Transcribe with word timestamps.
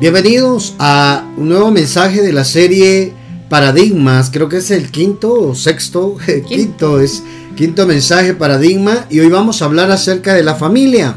Bienvenidos 0.00 0.74
a 0.80 1.24
un 1.36 1.48
nuevo 1.48 1.70
mensaje 1.70 2.20
de 2.20 2.32
la 2.32 2.44
serie 2.44 3.12
Paradigmas. 3.48 4.28
Creo 4.32 4.48
que 4.48 4.56
es 4.56 4.72
el 4.72 4.90
quinto 4.90 5.32
o 5.32 5.54
sexto, 5.54 6.16
quinto 6.48 7.00
es 7.00 7.22
quinto 7.54 7.86
mensaje 7.86 8.34
Paradigma 8.34 9.06
y 9.08 9.20
hoy 9.20 9.28
vamos 9.28 9.62
a 9.62 9.66
hablar 9.66 9.92
acerca 9.92 10.34
de 10.34 10.42
la 10.42 10.56
familia. 10.56 11.14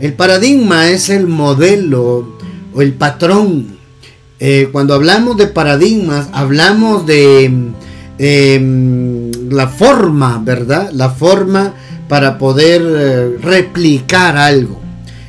El 0.00 0.14
paradigma 0.14 0.88
es 0.88 1.08
el 1.08 1.28
modelo 1.28 2.36
o 2.74 2.82
el 2.82 2.94
patrón. 2.94 3.78
Eh, 4.40 4.68
cuando 4.72 4.94
hablamos 4.94 5.36
de 5.36 5.46
paradigmas, 5.46 6.28
hablamos 6.32 7.06
de 7.06 7.44
em, 8.18 9.30
la 9.50 9.68
forma, 9.68 10.42
¿verdad? 10.44 10.90
La 10.92 11.10
forma 11.10 11.74
para 12.08 12.38
poder 12.38 12.82
eh, 12.84 13.38
replicar 13.40 14.36
algo. 14.36 14.80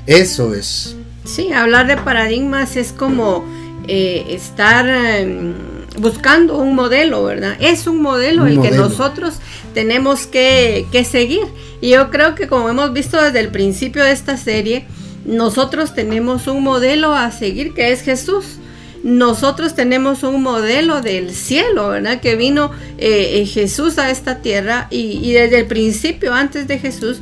Eso 0.07 0.55
es. 0.55 0.95
Sí, 1.31 1.53
hablar 1.53 1.87
de 1.87 1.95
paradigmas 1.95 2.75
es 2.75 2.91
como 2.91 3.45
eh, 3.87 4.25
estar 4.27 4.85
em, 4.89 5.53
buscando 5.97 6.57
un 6.57 6.75
modelo, 6.75 7.23
¿verdad? 7.23 7.55
Es 7.61 7.87
un 7.87 8.01
modelo 8.01 8.47
el 8.47 8.59
que 8.59 8.71
nosotros 8.71 9.39
tenemos 9.73 10.27
que, 10.27 10.87
que 10.91 11.05
seguir. 11.05 11.45
Y 11.79 11.91
yo 11.91 12.09
creo 12.09 12.35
que 12.35 12.49
como 12.49 12.67
hemos 12.67 12.91
visto 12.91 13.15
desde 13.15 13.39
el 13.39 13.47
principio 13.47 14.03
de 14.03 14.11
esta 14.11 14.35
serie, 14.35 14.85
nosotros 15.23 15.95
tenemos 15.95 16.47
un 16.47 16.63
modelo 16.63 17.13
a 17.13 17.31
seguir 17.31 17.73
que 17.73 17.93
es 17.93 18.01
Jesús 18.01 18.57
nosotros 19.03 19.75
tenemos 19.75 20.23
un 20.23 20.43
modelo 20.43 21.01
del 21.01 21.33
cielo, 21.33 21.89
¿verdad? 21.89 22.19
Que 22.19 22.35
vino 22.35 22.71
eh, 22.97 23.41
eh, 23.41 23.45
Jesús 23.45 23.97
a 23.97 24.09
esta 24.11 24.41
tierra 24.41 24.87
y, 24.89 25.31
desde 25.31 25.59
el 25.59 25.67
principio, 25.67 26.33
antes 26.33 26.67
de 26.67 26.79
Jesús, 26.79 27.19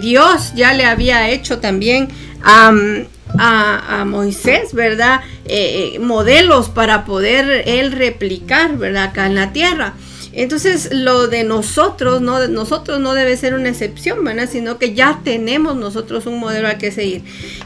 Dios 0.00 0.52
ya 0.54 0.72
le 0.72 0.84
había 0.84 1.28
hecho 1.30 1.58
también 1.58 2.08
a 2.42 4.04
Moisés, 4.06 4.72
¿verdad? 4.72 5.20
Eh, 5.50 5.94
eh, 5.94 5.98
modelos 5.98 6.68
para 6.68 7.06
poder 7.06 7.62
él 7.66 7.92
replicar, 7.92 8.76
¿verdad? 8.76 9.04
Acá 9.04 9.26
en 9.26 9.34
la 9.34 9.50
tierra. 9.54 9.94
Entonces, 10.42 10.90
lo 10.92 11.26
de 11.28 11.44
nosotros, 11.44 12.20
no, 12.20 12.46
nosotros 12.48 13.00
no 13.00 13.14
debe 13.14 13.36
ser 13.36 13.54
una 13.54 13.68
excepción, 13.68 14.22
¿verdad? 14.24 14.48
Sino 14.50 14.78
que 14.78 14.94
ya 14.94 15.20
tenemos 15.24 15.76
nosotros 15.76 16.26
un 16.26 16.38
modelo 16.38 16.68
al 16.68 16.78
que 16.78 16.92
seguir. 16.92 17.22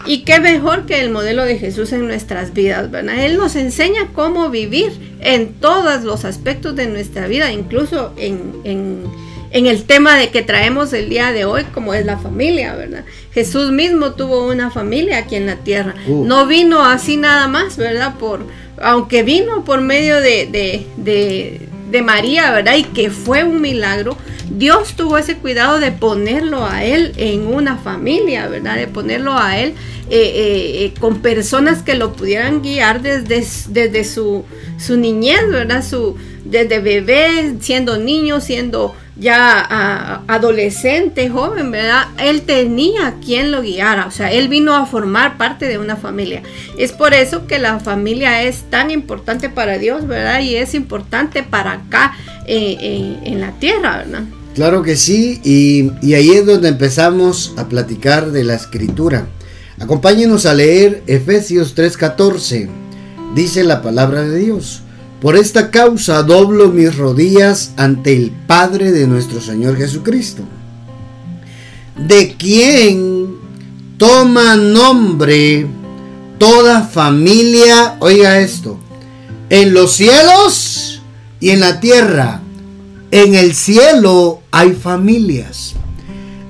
Y 0.06 0.24
qué 0.24 0.40
mejor 0.40 0.86
que 0.86 1.00
el 1.00 1.10
modelo 1.10 1.44
de 1.44 1.58
Jesús 1.58 1.92
en 1.92 2.06
nuestras 2.06 2.54
vidas, 2.54 2.90
¿verdad? 2.90 3.24
Él 3.24 3.36
nos 3.36 3.56
enseña 3.56 4.08
cómo 4.14 4.50
vivir 4.50 4.90
en 5.20 5.52
todos 5.54 6.02
los 6.02 6.24
aspectos 6.24 6.74
de 6.74 6.86
nuestra 6.86 7.26
vida, 7.26 7.52
incluso 7.52 8.12
en, 8.16 8.54
en 8.64 9.04
en 9.52 9.66
el 9.66 9.84
tema 9.84 10.16
de 10.16 10.30
que 10.30 10.42
traemos 10.42 10.92
el 10.92 11.08
día 11.10 11.30
de 11.32 11.44
hoy, 11.44 11.64
como 11.74 11.92
es 11.92 12.06
la 12.06 12.16
familia, 12.16 12.74
¿verdad? 12.74 13.04
Jesús 13.32 13.70
mismo 13.70 14.12
tuvo 14.12 14.46
una 14.48 14.70
familia 14.70 15.18
aquí 15.18 15.36
en 15.36 15.46
la 15.46 15.56
tierra. 15.56 15.94
Uh. 16.06 16.24
No 16.24 16.46
vino 16.46 16.82
así 16.82 17.18
nada 17.18 17.48
más, 17.48 17.76
¿verdad? 17.76 18.14
Por, 18.18 18.46
aunque 18.80 19.22
vino 19.22 19.64
por 19.64 19.82
medio 19.82 20.20
de, 20.20 20.46
de, 20.46 20.86
de, 20.96 21.68
María, 22.00 22.50
¿verdad? 22.52 22.76
Y 22.76 22.84
que 22.84 23.10
fue 23.10 23.44
un 23.44 23.60
milagro, 23.60 24.16
Dios 24.48 24.94
tuvo 24.96 25.18
ese 25.18 25.36
cuidado 25.36 25.78
de 25.78 25.92
ponerlo 25.92 26.64
a 26.64 26.84
él 26.84 27.12
en 27.16 27.46
una 27.46 27.76
familia, 27.76 28.48
¿verdad? 28.48 28.76
De 28.76 28.86
ponerlo 28.86 29.36
a 29.36 29.58
él 29.58 29.74
eh, 30.08 30.16
eh, 30.16 30.84
eh, 30.84 30.94
con 30.98 31.20
personas 31.20 31.82
que 31.82 31.94
lo 31.94 32.12
pudieran 32.14 32.62
guiar 32.62 33.02
desde, 33.02 33.46
desde 33.68 34.04
su, 34.04 34.44
su 34.78 34.96
niñez, 34.96 35.48
¿verdad? 35.48 35.84
Su, 35.84 36.16
desde 36.44 36.80
bebé, 36.80 37.56
siendo 37.60 37.98
niño, 37.98 38.40
siendo 38.40 38.94
ya 39.16 40.22
adolescente, 40.26 41.28
joven, 41.28 41.70
¿verdad? 41.70 42.08
Él 42.18 42.42
tenía 42.42 43.16
quien 43.24 43.52
lo 43.52 43.62
guiara, 43.62 44.06
o 44.06 44.10
sea, 44.10 44.32
él 44.32 44.48
vino 44.48 44.74
a 44.74 44.86
formar 44.86 45.36
parte 45.36 45.66
de 45.66 45.78
una 45.78 45.96
familia. 45.96 46.42
Es 46.78 46.92
por 46.92 47.12
eso 47.14 47.46
que 47.46 47.58
la 47.58 47.78
familia 47.80 48.42
es 48.42 48.64
tan 48.70 48.90
importante 48.90 49.50
para 49.50 49.78
Dios, 49.78 50.06
¿verdad? 50.06 50.40
Y 50.40 50.56
es 50.56 50.74
importante 50.74 51.42
para 51.42 51.72
acá 51.72 52.14
eh, 52.46 52.76
eh, 52.80 53.18
en 53.24 53.40
la 53.40 53.52
tierra, 53.52 53.98
¿verdad? 53.98 54.22
Claro 54.54 54.82
que 54.82 54.96
sí, 54.96 55.40
y, 55.44 55.92
y 56.06 56.14
ahí 56.14 56.30
es 56.30 56.44
donde 56.44 56.68
empezamos 56.68 57.54
a 57.56 57.68
platicar 57.68 58.32
de 58.32 58.44
la 58.44 58.54
escritura. 58.54 59.26
Acompáñenos 59.78 60.46
a 60.46 60.54
leer 60.54 61.02
Efesios 61.06 61.74
3:14. 61.74 62.68
Dice 63.34 63.64
la 63.64 63.82
palabra 63.82 64.22
de 64.22 64.38
Dios. 64.38 64.82
Por 65.22 65.36
esta 65.36 65.70
causa 65.70 66.24
doblo 66.24 66.70
mis 66.70 66.96
rodillas 66.96 67.70
ante 67.76 68.12
el 68.12 68.32
Padre 68.32 68.90
de 68.90 69.06
nuestro 69.06 69.40
Señor 69.40 69.76
Jesucristo, 69.76 70.42
de 71.96 72.34
quien 72.36 73.36
toma 73.98 74.56
nombre 74.56 75.68
toda 76.38 76.82
familia, 76.82 77.98
oiga 78.00 78.40
esto, 78.40 78.80
en 79.48 79.72
los 79.72 79.92
cielos 79.92 81.02
y 81.38 81.50
en 81.50 81.60
la 81.60 81.78
tierra. 81.78 82.40
En 83.12 83.36
el 83.36 83.54
cielo 83.54 84.40
hay 84.50 84.72
familias. 84.72 85.74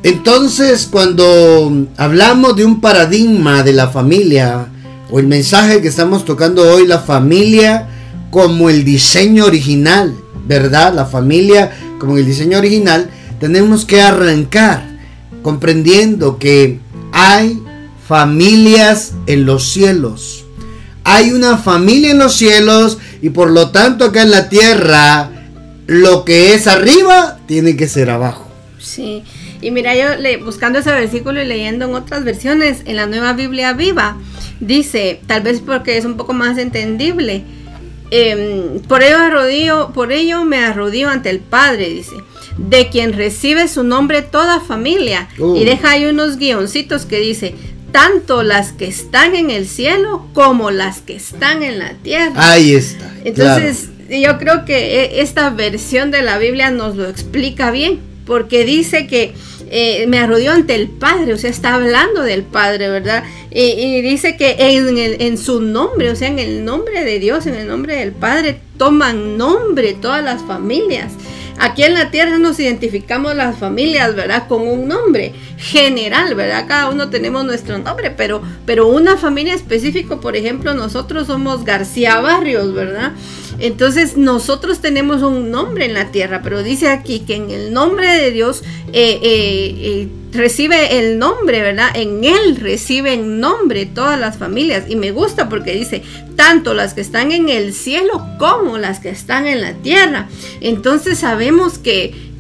Entonces, 0.03 0.89
cuando 0.91 1.89
hablamos 1.99 2.57
de 2.57 2.65
un 2.65 2.81
paradigma 2.81 3.63
de 3.63 3.75
la 3.75 3.89
familia, 3.89 4.69
o 5.11 5.19
el 5.19 5.27
mensaje 5.27 5.83
que 5.83 5.89
estamos 5.89 6.25
tocando 6.25 6.63
hoy, 6.63 6.87
la 6.87 7.01
familia, 7.01 7.92
como 8.33 8.71
el 8.71 8.83
diseño 8.83 9.45
original, 9.45 10.17
¿verdad? 10.47 10.95
La 10.95 11.05
familia 11.05 11.71
como 11.99 12.17
el 12.17 12.25
diseño 12.25 12.57
original, 12.57 13.11
tenemos 13.39 13.85
que 13.85 14.01
arrancar 14.01 14.83
comprendiendo 15.43 16.39
que 16.39 16.81
hay 17.13 17.63
familias 18.09 19.13
en 19.27 19.45
los 19.45 19.71
cielos. 19.71 20.47
Hay 21.05 21.33
una 21.33 21.59
familia 21.59 22.13
en 22.13 22.19
los 22.19 22.35
cielos 22.35 22.97
y 23.21 23.29
por 23.29 23.51
lo 23.51 23.71
tanto 23.71 24.07
acá 24.07 24.23
en 24.23 24.31
la 24.31 24.49
tierra 24.49 25.31
lo 25.87 26.25
que 26.25 26.55
es 26.55 26.67
arriba 26.67 27.39
tiene 27.45 27.77
que 27.77 27.87
ser 27.87 28.09
abajo. 28.09 28.49
Sí, 28.81 29.25
y 29.61 29.71
mira, 29.73 29.95
yo 29.95 30.07
buscando 30.43 30.79
ese 30.79 30.91
versículo 30.91 31.43
y 31.43 31.45
leyendo 31.45 31.85
en 31.85 31.95
otras 31.95 32.25
versiones, 32.25 32.81
en 32.87 32.97
la 32.97 33.07
nueva 33.07 33.35
Biblia 33.35 33.75
viva, 33.75 34.17
dice, 34.59 35.21
tal 35.27 35.43
vez 35.43 35.61
porque 35.61 35.99
es 35.99 36.07
un 36.07 36.17
poco 36.17 36.33
más 36.33 36.57
entendible, 36.57 37.45
Em, 38.15 38.79
por, 38.81 39.03
ello 39.03 39.17
arrodillo, 39.17 39.91
por 39.95 40.13
ello 40.13 40.45
me 40.45 40.59
arrodillo 40.59 41.09
ante 41.09 41.31
el 41.31 41.41
Padre, 41.41 41.89
dice, 41.89 42.13
de 42.59 42.91
quien 42.91 43.15
recibe 43.15 43.69
su 43.69 43.85
nombre 43.85 44.21
toda 44.21 44.61
familia. 44.61 45.31
Y 45.39 45.43
uh. 45.43 45.65
deja 45.65 45.93
ahí 45.93 46.05
unos 46.05 46.37
guioncitos 46.37 47.07
que 47.07 47.21
dice, 47.21 47.55
tanto 47.91 48.43
las 48.43 48.73
que 48.73 48.87
están 48.87 49.35
en 49.35 49.49
el 49.49 49.67
cielo 49.67 50.27
como 50.35 50.71
las 50.71 51.01
que 51.01 51.17
están 51.17 51.63
en 51.63 51.79
la 51.79 51.95
tierra. 51.95 52.35
Ahí 52.37 52.75
está. 52.75 53.11
Entonces, 53.25 53.89
yo 54.11 54.37
creo 54.37 54.67
que 54.67 55.05
e, 55.05 55.23
esta 55.23 55.49
versión 55.49 56.11
de 56.11 56.21
la 56.21 56.37
Biblia 56.37 56.71
nos 56.71 56.97
lo 56.97 57.09
explica 57.09 57.71
bien, 57.71 57.99
porque 58.27 58.67
dice 58.67 59.07
que 59.07 59.33
eh, 59.75 60.07
me 60.07 60.19
arrodilló 60.19 60.53
ante 60.53 60.75
el 60.75 60.91
Padre, 60.91 61.33
o 61.33 61.39
sea, 61.39 61.49
está 61.49 61.73
hablando 61.77 62.21
del 62.21 62.43
Padre, 62.43 62.91
¿verdad? 62.91 63.25
Y, 63.51 64.03
dice 64.03 64.37
que 64.37 64.57
en, 64.59 65.39
su 65.39 65.63
nombre, 65.63 66.11
o 66.11 66.15
sea, 66.15 66.29
en 66.29 66.39
el 66.39 66.63
nombre 66.63 67.03
de 67.05 67.19
Dios, 67.19 67.47
en 67.47 67.55
el 67.55 67.69
nombre 67.69 67.97
del 67.97 68.13
Padre, 68.13 68.61
toman 68.77 69.39
nombre 69.39 69.95
todas 69.95 70.23
las 70.23 70.43
familias. 70.43 71.15
Aquí 71.59 71.85
en 71.85 71.95
la 71.95 72.11
tierra 72.11 72.39
nos 72.39 72.61
identificamos 72.61 73.35
las 73.35 73.57
familias, 73.57 74.15
¿verdad? 74.15 74.47
Con 74.47 74.69
un 74.69 74.89
nombre 74.89 75.33
general, 75.57 76.35
¿verdad? 76.35 76.67
Cada 76.69 76.91
uno 76.91 77.09
tenemos 77.09 77.47
nuestro 77.47 77.79
nombre, 77.79 78.11
pero, 78.11 78.43
pero 78.67 78.89
una 78.89 79.17
familia 79.17 79.55
específica, 79.55 80.21
por 80.21 80.37
ejemplo, 80.37 80.75
nosotros 80.75 81.29
somos 81.29 81.65
García 81.65 82.21
Barrios, 82.21 82.75
¿verdad? 82.75 83.13
Entonces 83.63 84.17
nosotros 84.17 84.81
tenemos 84.81 85.23
un 85.23 85.53
nombre 85.53 85.85
en 85.85 85.95
la 85.95 86.11
tierra, 86.11 86.41
pero 86.43 86.65
dice 86.65 86.89
aquí 86.89 87.21
que 87.21 87.37
en 87.37 87.49
el 87.51 87.73
nombre 87.73 88.09
de 88.09 88.33
Dios 88.33 88.65
eh, 88.93 89.21
eh, 89.23 89.75
eh, 89.81 90.09
recibe 90.33 90.99
el 90.99 91.21
nombre, 91.21 91.63
¿verdad? 91.63 91.91
En 91.95 92.25
Él 92.25 92.57
reciben 92.57 93.39
nombre 93.39 93.87
todas 93.87 94.19
las 94.19 94.37
familias. 94.37 94.87
Y 94.89 94.97
me 94.97 95.13
gusta 95.13 95.49
porque 95.49 95.75
dice, 95.75 96.03
tanto 96.35 96.75
las 96.75 96.93
que 96.93 97.03
están 97.03 97.31
en 97.31 97.49
el 97.49 97.73
cielo 97.73 98.27
como 98.37 98.79
las 98.79 98.99
que 98.99 99.11
están 99.11 99.47
en 99.47 99.61
la 99.61 99.75
tierra. 99.75 100.29
Entonces 100.61 101.21
sabemos 101.21 101.79
que 101.79 102.33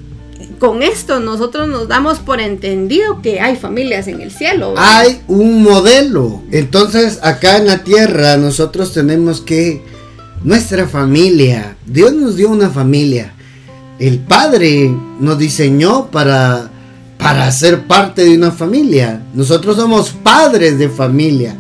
con 0.58 0.82
esto 0.82 1.20
nosotros 1.20 1.69
nos 1.69 1.87
damos 1.87 2.19
por 2.19 2.41
entendido 2.41 3.23
que 3.23 3.41
hay 3.41 3.55
familias 3.55 4.08
en 4.08 4.20
el 4.23 4.32
cielo. 4.32 4.75
Hay 4.76 5.20
un 5.29 5.62
modelo. 5.62 6.43
Entonces 6.50 7.20
acá 7.23 7.58
en 7.58 7.69
la 7.69 7.85
tierra 7.85 8.37
nosotros 8.38 8.93
tenemos 8.93 9.41
que 9.41 9.82
nuestra 10.44 10.87
familia. 10.87 11.77
Dios 11.87 12.12
nos 12.12 12.37
dio 12.37 12.50
una 12.50 12.71
familia. 12.71 13.33
El 13.99 14.19
Padre 14.19 14.94
nos 15.21 15.39
diseñó 15.39 16.11
para, 16.11 16.71
para 17.19 17.50
ser 17.53 17.87
parte 17.87 18.25
de 18.25 18.37
una 18.37 18.50
familia. 18.50 19.23
Nosotros 19.35 19.77
somos 19.77 20.11
padres 20.11 20.79
de 20.79 20.89
familia. 20.89 21.56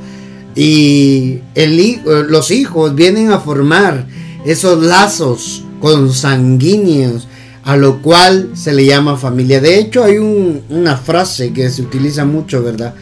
Y 0.54 1.38
el, 1.54 2.00
los 2.28 2.50
hijos 2.50 2.94
vienen 2.94 3.30
a 3.30 3.38
formar 3.40 4.06
esos 4.44 4.82
lazos 4.82 5.64
consanguíneos 5.80 7.28
a 7.64 7.76
lo 7.76 8.02
cual 8.02 8.50
se 8.54 8.72
le 8.72 8.84
llama 8.84 9.16
familia. 9.16 9.60
De 9.60 9.78
hecho, 9.78 10.02
hay 10.02 10.18
una 10.18 10.96
frase 10.96 11.52
que 11.52 11.70
se 11.70 11.82
utiliza 11.82 12.24
mucho, 12.24 12.62
¿verdad? 12.62 12.94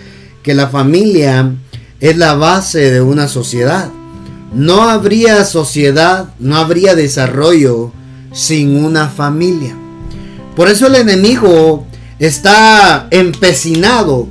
Que 0.42 0.54
la 0.54 0.68
familia 0.68 1.54
es 1.98 2.16
la 2.16 2.34
base 2.34 2.90
de 2.90 3.00
una 3.00 3.26
sociedad. 3.26 3.90
No 4.52 4.82
habría 4.82 5.44
sociedad, 5.44 6.30
no 6.38 6.56
habría 6.56 6.94
desarrollo 6.94 7.92
sin 8.32 8.84
una 8.84 9.08
familia. 9.08 9.76
Por 10.56 10.68
eso 10.68 10.86
el 10.86 10.96
enemigo 10.96 11.86
está 12.18 13.06
empecinado, 13.10 14.26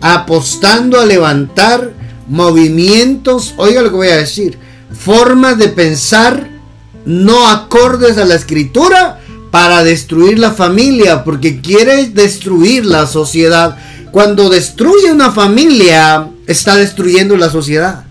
apostando 0.00 1.00
a 1.00 1.06
levantar 1.06 1.92
movimientos, 2.28 3.54
oiga 3.56 3.82
lo 3.82 3.90
que 3.90 3.96
voy 3.96 4.08
a 4.08 4.16
decir, 4.16 4.58
formas 4.92 5.58
de 5.58 5.68
pensar 5.68 6.48
no 7.04 7.48
acordes 7.48 8.16
a 8.16 8.24
la 8.24 8.34
escritura 8.34 9.20
para 9.50 9.84
destruir 9.84 10.38
la 10.38 10.52
familia, 10.52 11.22
porque 11.22 11.60
quiere 11.60 12.06
destruir 12.08 12.86
la 12.86 13.06
sociedad. 13.06 13.76
Cuando 14.10 14.48
destruye 14.48 15.12
una 15.12 15.30
familia, 15.30 16.28
está 16.46 16.76
destruyendo 16.76 17.36
la 17.36 17.50
sociedad. 17.50 18.04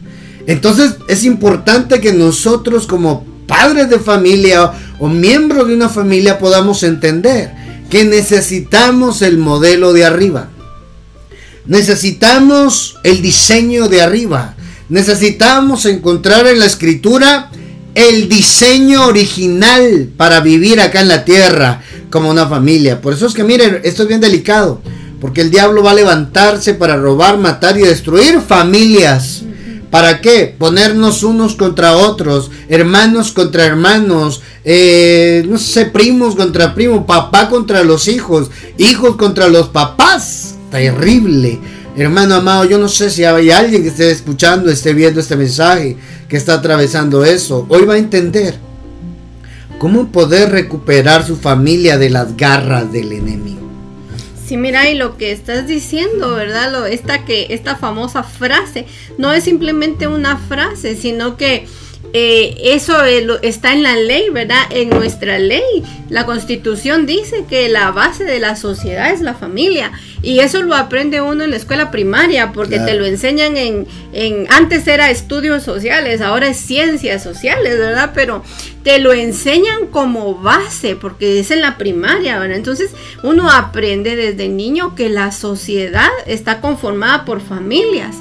Entonces 0.48 0.96
es 1.08 1.24
importante 1.24 2.02
que 2.02 2.14
nosotros 2.14 2.88
como 2.88 3.26
padres 3.48 3.90
de 3.90 4.00
familia 4.00 4.72
o 5.00 5.08
miembros 5.08 5.68
de 5.68 5.76
una 5.76 5.90
familia 5.90 6.40
podamos 6.40 6.84
entender 6.84 7.52
que 7.90 8.04
necesitamos 8.04 9.22
el 9.22 9.38
modelo 9.38 9.94
de 9.94 10.06
arriba. 10.06 10.50
Necesitamos 11.66 12.98
el 13.04 13.22
diseño 13.22 13.88
de 13.88 14.02
arriba. 14.02 14.56
Necesitamos 14.90 15.86
encontrar 15.86 16.48
en 16.48 16.60
la 16.60 16.66
escritura 16.66 17.52
el 17.96 18.28
diseño 18.28 19.06
original 19.06 20.10
para 20.18 20.40
vivir 20.40 20.82
acá 20.82 21.02
en 21.02 21.08
la 21.08 21.24
tierra 21.24 21.82
como 22.10 22.30
una 22.30 22.48
familia. 22.48 23.00
Por 23.00 23.14
eso 23.14 23.28
es 23.28 23.34
que 23.34 23.44
miren, 23.44 23.80
esto 23.84 24.04
es 24.04 24.10
bien 24.10 24.22
delicado. 24.22 24.82
Porque 25.22 25.42
el 25.42 25.52
diablo 25.52 25.84
va 25.84 25.92
a 25.92 25.96
levantarse 25.96 26.74
para 26.74 26.98
robar, 26.98 27.38
matar 27.38 27.78
y 27.78 27.82
destruir 27.82 28.42
familias. 28.42 29.44
¿Para 29.94 30.22
qué? 30.22 30.56
Ponernos 30.58 31.22
unos 31.22 31.54
contra 31.54 31.96
otros, 31.96 32.50
hermanos 32.68 33.32
contra 33.32 33.64
hermanos, 33.64 34.42
eh, 34.66 35.46
no 35.48 35.60
sé, 35.60 35.86
primos 35.86 36.36
contra 36.36 36.74
primos, 36.74 37.06
papá 37.06 37.48
contra 37.48 37.84
los 37.84 38.08
hijos, 38.08 38.50
hijos 38.80 39.18
contra 39.18 39.50
los 39.50 39.70
papás. 39.70 40.56
Terrible. 40.72 41.60
Hermano 41.96 42.34
amado, 42.34 42.66
yo 42.66 42.80
no 42.80 42.90
sé 42.90 43.12
si 43.12 43.24
hay 43.24 43.52
alguien 43.52 43.84
que 43.84 43.90
esté 43.90 44.10
escuchando, 44.10 44.72
esté 44.72 44.96
viendo 44.96 45.20
este 45.20 45.36
mensaje, 45.36 45.96
que 46.28 46.38
está 46.38 46.56
atravesando 46.56 47.24
eso. 47.24 47.68
Hoy 47.70 47.86
va 47.86 47.94
a 47.94 48.00
entender 48.00 48.56
cómo 49.78 50.12
poder 50.12 50.50
recuperar 50.50 51.24
su 51.24 51.36
familia 51.36 52.00
de 52.00 52.10
las 52.10 52.36
garras 52.36 52.92
del 52.92 53.12
enemigo. 53.12 53.62
Sí, 54.54 54.58
mira, 54.58 54.88
y 54.88 54.94
lo 54.94 55.18
que 55.18 55.32
estás 55.32 55.66
diciendo, 55.66 56.36
¿verdad? 56.36 56.72
Lo, 56.72 56.86
esta, 56.86 57.26
que, 57.26 57.48
esta 57.50 57.76
famosa 57.76 58.22
frase 58.22 58.86
no 59.18 59.34
es 59.34 59.46
simplemente 59.46 60.06
una 60.06 60.38
frase, 60.38 60.96
sino 60.96 61.38
que 61.38 61.66
eh, 62.16 62.56
eso 62.76 63.04
está 63.42 63.74
en 63.74 63.82
la 63.82 63.96
ley, 63.96 64.30
¿verdad? 64.30 64.62
En 64.70 64.90
nuestra 64.90 65.40
ley. 65.40 65.64
La 66.10 66.28
constitución 66.28 67.08
dice 67.08 67.46
que 67.50 67.70
la 67.70 67.90
base 67.90 68.24
de 68.24 68.40
la 68.40 68.56
sociedad 68.56 69.12
es 69.12 69.22
la 69.22 69.34
familia. 69.34 69.92
Y 70.22 70.40
eso 70.40 70.62
lo 70.62 70.76
aprende 70.76 71.22
uno 71.22 71.44
en 71.44 71.50
la 71.50 71.56
escuela 71.56 71.90
primaria, 71.90 72.54
porque 72.54 72.80
te 72.80 72.94
lo 72.94 73.06
enseñan 73.06 73.58
en, 73.58 73.88
en, 74.14 74.46
antes 74.52 74.88
era 74.88 75.10
estudios 75.10 75.64
sociales, 75.64 76.22
ahora 76.22 76.48
es 76.48 76.58
ciencias 76.58 77.24
sociales, 77.24 77.78
¿verdad? 77.78 78.12
Pero 78.14 78.44
te 78.84 79.00
lo 79.00 79.12
enseñan 79.12 79.88
como 79.88 80.36
base, 80.36 80.96
porque 80.96 81.40
es 81.40 81.52
en 81.52 81.62
la 81.62 81.78
primaria, 81.78 82.40
¿verdad? 82.40 82.58
Entonces 82.58 82.92
uno 83.24 83.50
aprende 83.50 84.16
desde 84.16 84.48
niño 84.48 84.96
que 84.96 85.10
la 85.10 85.32
sociedad 85.32 86.10
está 86.26 86.62
conformada 86.62 87.26
por 87.26 87.42
familias 87.42 88.16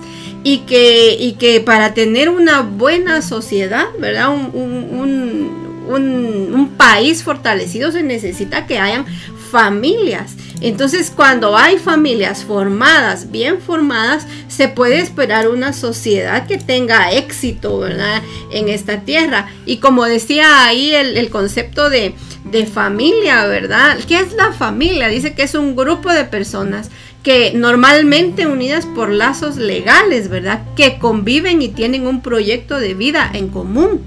y 0.44 0.58
que, 0.58 1.16
y 1.18 1.32
que 1.34 1.60
para 1.60 1.94
tener 1.94 2.28
una 2.28 2.62
buena 2.62 3.22
sociedad, 3.22 3.86
¿verdad? 3.98 4.30
Un, 4.30 4.50
un, 4.54 5.62
país 6.76 7.22
fortalecido 7.22 7.92
se 7.92 8.02
necesita 8.02 8.66
que 8.66 8.78
hayan 8.78 9.06
familias. 9.52 10.34
Entonces, 10.60 11.12
cuando 11.14 11.56
hay 11.56 11.78
familias 11.78 12.44
formadas, 12.44 13.30
bien 13.30 13.60
formadas, 13.60 14.26
se 14.48 14.68
puede 14.68 14.98
esperar 14.98 15.48
una 15.48 15.72
sociedad 15.72 16.46
que 16.46 16.58
tenga 16.58 17.12
éxito, 17.12 17.78
¿verdad? 17.78 18.20
En 18.50 18.68
esta 18.68 19.02
tierra. 19.02 19.48
Y 19.64 19.76
como 19.76 20.04
decía 20.04 20.64
ahí 20.64 20.92
el, 20.92 21.16
el 21.16 21.30
concepto 21.30 21.88
de, 21.88 22.14
de 22.44 22.66
familia, 22.66 23.46
¿verdad? 23.46 23.98
¿Qué 24.08 24.18
es 24.18 24.32
la 24.32 24.52
familia? 24.52 25.08
Dice 25.08 25.34
que 25.34 25.44
es 25.44 25.54
un 25.54 25.76
grupo 25.76 26.12
de 26.12 26.24
personas 26.24 26.90
que 27.22 27.52
normalmente 27.54 28.46
unidas 28.46 28.86
por 28.86 29.10
lazos 29.10 29.56
legales, 29.56 30.28
¿verdad? 30.28 30.62
Que 30.74 30.98
conviven 30.98 31.62
y 31.62 31.68
tienen 31.68 32.06
un 32.06 32.20
proyecto 32.20 32.78
de 32.78 32.94
vida 32.94 33.30
en 33.32 33.48
común. 33.48 34.00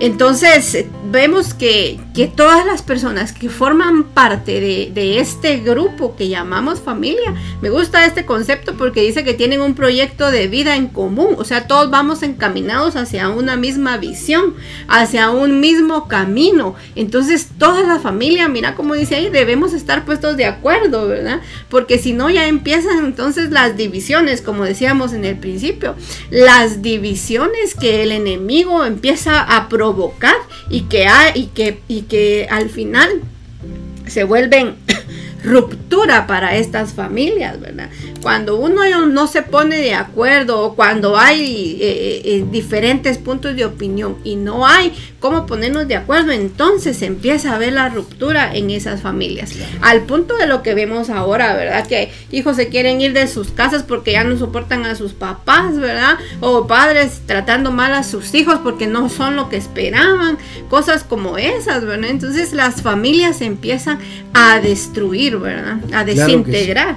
Entonces 0.00 0.86
vemos 1.10 1.52
que, 1.52 2.00
todas 2.34 2.64
las 2.64 2.82
personas 2.82 3.32
que 3.32 3.48
forman 3.50 4.04
parte 4.04 4.60
de, 4.60 5.18
este 5.20 5.58
grupo 5.58 6.16
que 6.16 6.28
llamamos 6.28 6.80
familia, 6.80 7.34
me 7.60 7.68
gusta 7.68 8.06
este 8.06 8.24
concepto 8.24 8.76
porque 8.76 9.02
dice 9.02 9.24
que 9.24 9.34
tienen 9.34 9.60
un 9.60 9.74
proyecto 9.74 10.30
de 10.30 10.48
vida 10.48 10.76
en 10.76 10.88
común, 10.88 11.34
o 11.36 11.44
sea, 11.44 11.66
todos 11.66 11.90
vamos 11.90 12.22
encaminados 12.22 12.96
hacia 12.96 13.28
una 13.28 13.56
misma 13.56 13.98
visión, 13.98 14.54
hacia 14.88 15.30
un 15.30 15.60
mismo 15.60 16.08
camino. 16.08 16.74
Entonces 16.96 17.48
toda 17.58 17.82
la 17.82 17.98
familia, 17.98 18.48
mira 18.48 18.74
como 18.74 18.94
dice 18.94 19.16
ahí, 19.16 19.28
debemos 19.28 19.74
estar 19.74 20.06
puestos 20.06 20.36
de 20.38 20.46
acuerdo, 20.46 21.08
¿verdad? 21.08 21.40
Porque 21.68 21.98
si 21.98 22.14
no 22.14 22.30
ya 22.30 22.46
empiezan 22.46 23.04
entonces 23.04 23.50
las 23.50 23.76
divisiones, 23.76 24.40
como 24.40 24.64
decíamos 24.64 25.12
en 25.12 25.26
el 25.26 25.36
principio, 25.36 25.94
las 26.30 26.80
divisiones 26.80 27.74
que 27.74 28.02
el 28.02 28.12
enemigo 28.12 28.84
empieza 28.84 29.42
a 29.42 29.68
provocar 29.68 29.89
y 30.68 30.82
que, 30.82 31.06
hay, 31.06 31.32
y 31.34 31.46
que, 31.46 31.80
y 31.88 32.02
que 32.02 32.46
al 32.50 32.70
final 32.70 33.22
se 34.06 34.24
vuelven 34.24 34.76
ruptura 35.44 36.26
para 36.26 36.56
estas 36.56 36.92
familias, 36.92 37.58
¿verdad? 37.60 37.88
Cuando 38.22 38.56
uno 38.56 39.06
no 39.06 39.26
se 39.26 39.42
pone 39.42 39.76
de 39.78 39.94
acuerdo 39.94 40.60
o 40.60 40.74
cuando 40.74 41.16
hay 41.16 41.78
eh, 41.80 41.88
eh, 41.88 42.22
eh, 42.24 42.46
diferentes 42.50 43.18
puntos 43.18 43.56
de 43.56 43.64
opinión 43.64 44.18
y 44.24 44.36
no 44.36 44.66
hay 44.66 44.92
cómo 45.20 45.46
ponernos 45.46 45.86
de 45.86 45.96
acuerdo, 45.96 46.32
entonces 46.32 47.02
empieza 47.02 47.54
a 47.54 47.58
ver 47.58 47.74
la 47.74 47.90
ruptura 47.90 48.52
en 48.54 48.70
esas 48.70 49.02
familias. 49.02 49.52
Al 49.82 50.02
punto 50.02 50.36
de 50.36 50.46
lo 50.46 50.62
que 50.62 50.74
vemos 50.74 51.10
ahora, 51.10 51.54
¿verdad? 51.54 51.86
Que 51.86 52.10
hijos 52.32 52.56
se 52.56 52.68
quieren 52.68 53.00
ir 53.02 53.12
de 53.12 53.28
sus 53.28 53.50
casas 53.50 53.82
porque 53.82 54.12
ya 54.12 54.24
no 54.24 54.38
soportan 54.38 54.86
a 54.86 54.94
sus 54.94 55.12
papás, 55.12 55.78
¿verdad? 55.78 56.16
O 56.40 56.66
padres 56.66 57.20
tratando 57.26 57.70
mal 57.70 57.92
a 57.92 58.02
sus 58.02 58.34
hijos 58.34 58.58
porque 58.62 58.86
no 58.86 59.10
son 59.10 59.36
lo 59.36 59.50
que 59.50 59.58
esperaban, 59.58 60.38
cosas 60.70 61.04
como 61.04 61.36
esas, 61.36 61.84
¿verdad? 61.84 62.10
Entonces 62.10 62.54
las 62.54 62.80
familias 62.80 63.42
empiezan 63.42 63.98
a 64.32 64.58
destruir, 64.58 65.36
¿verdad? 65.36 65.78
A 65.92 66.04
desintegrar. 66.04 66.96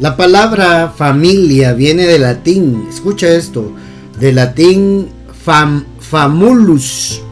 La 0.00 0.16
palabra 0.16 0.92
familia 0.96 1.72
viene 1.74 2.06
del 2.06 2.22
latín, 2.22 2.86
escucha 2.88 3.28
esto, 3.28 3.70
del 4.18 4.36
latín 4.36 5.08
fam, 5.44 5.84
famulus, 6.00 7.22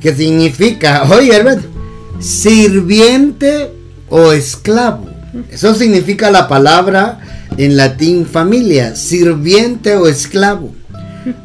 que 0.00 0.14
significa, 0.14 1.04
oye 1.10 1.34
hermano, 1.34 1.62
sirviente 2.18 3.70
o 4.08 4.32
esclavo. 4.32 5.08
Eso 5.50 5.74
significa 5.74 6.30
la 6.30 6.48
palabra 6.48 7.20
en 7.56 7.76
latín 7.76 8.26
familia, 8.26 8.96
sirviente 8.96 9.96
o 9.96 10.08
esclavo. 10.08 10.74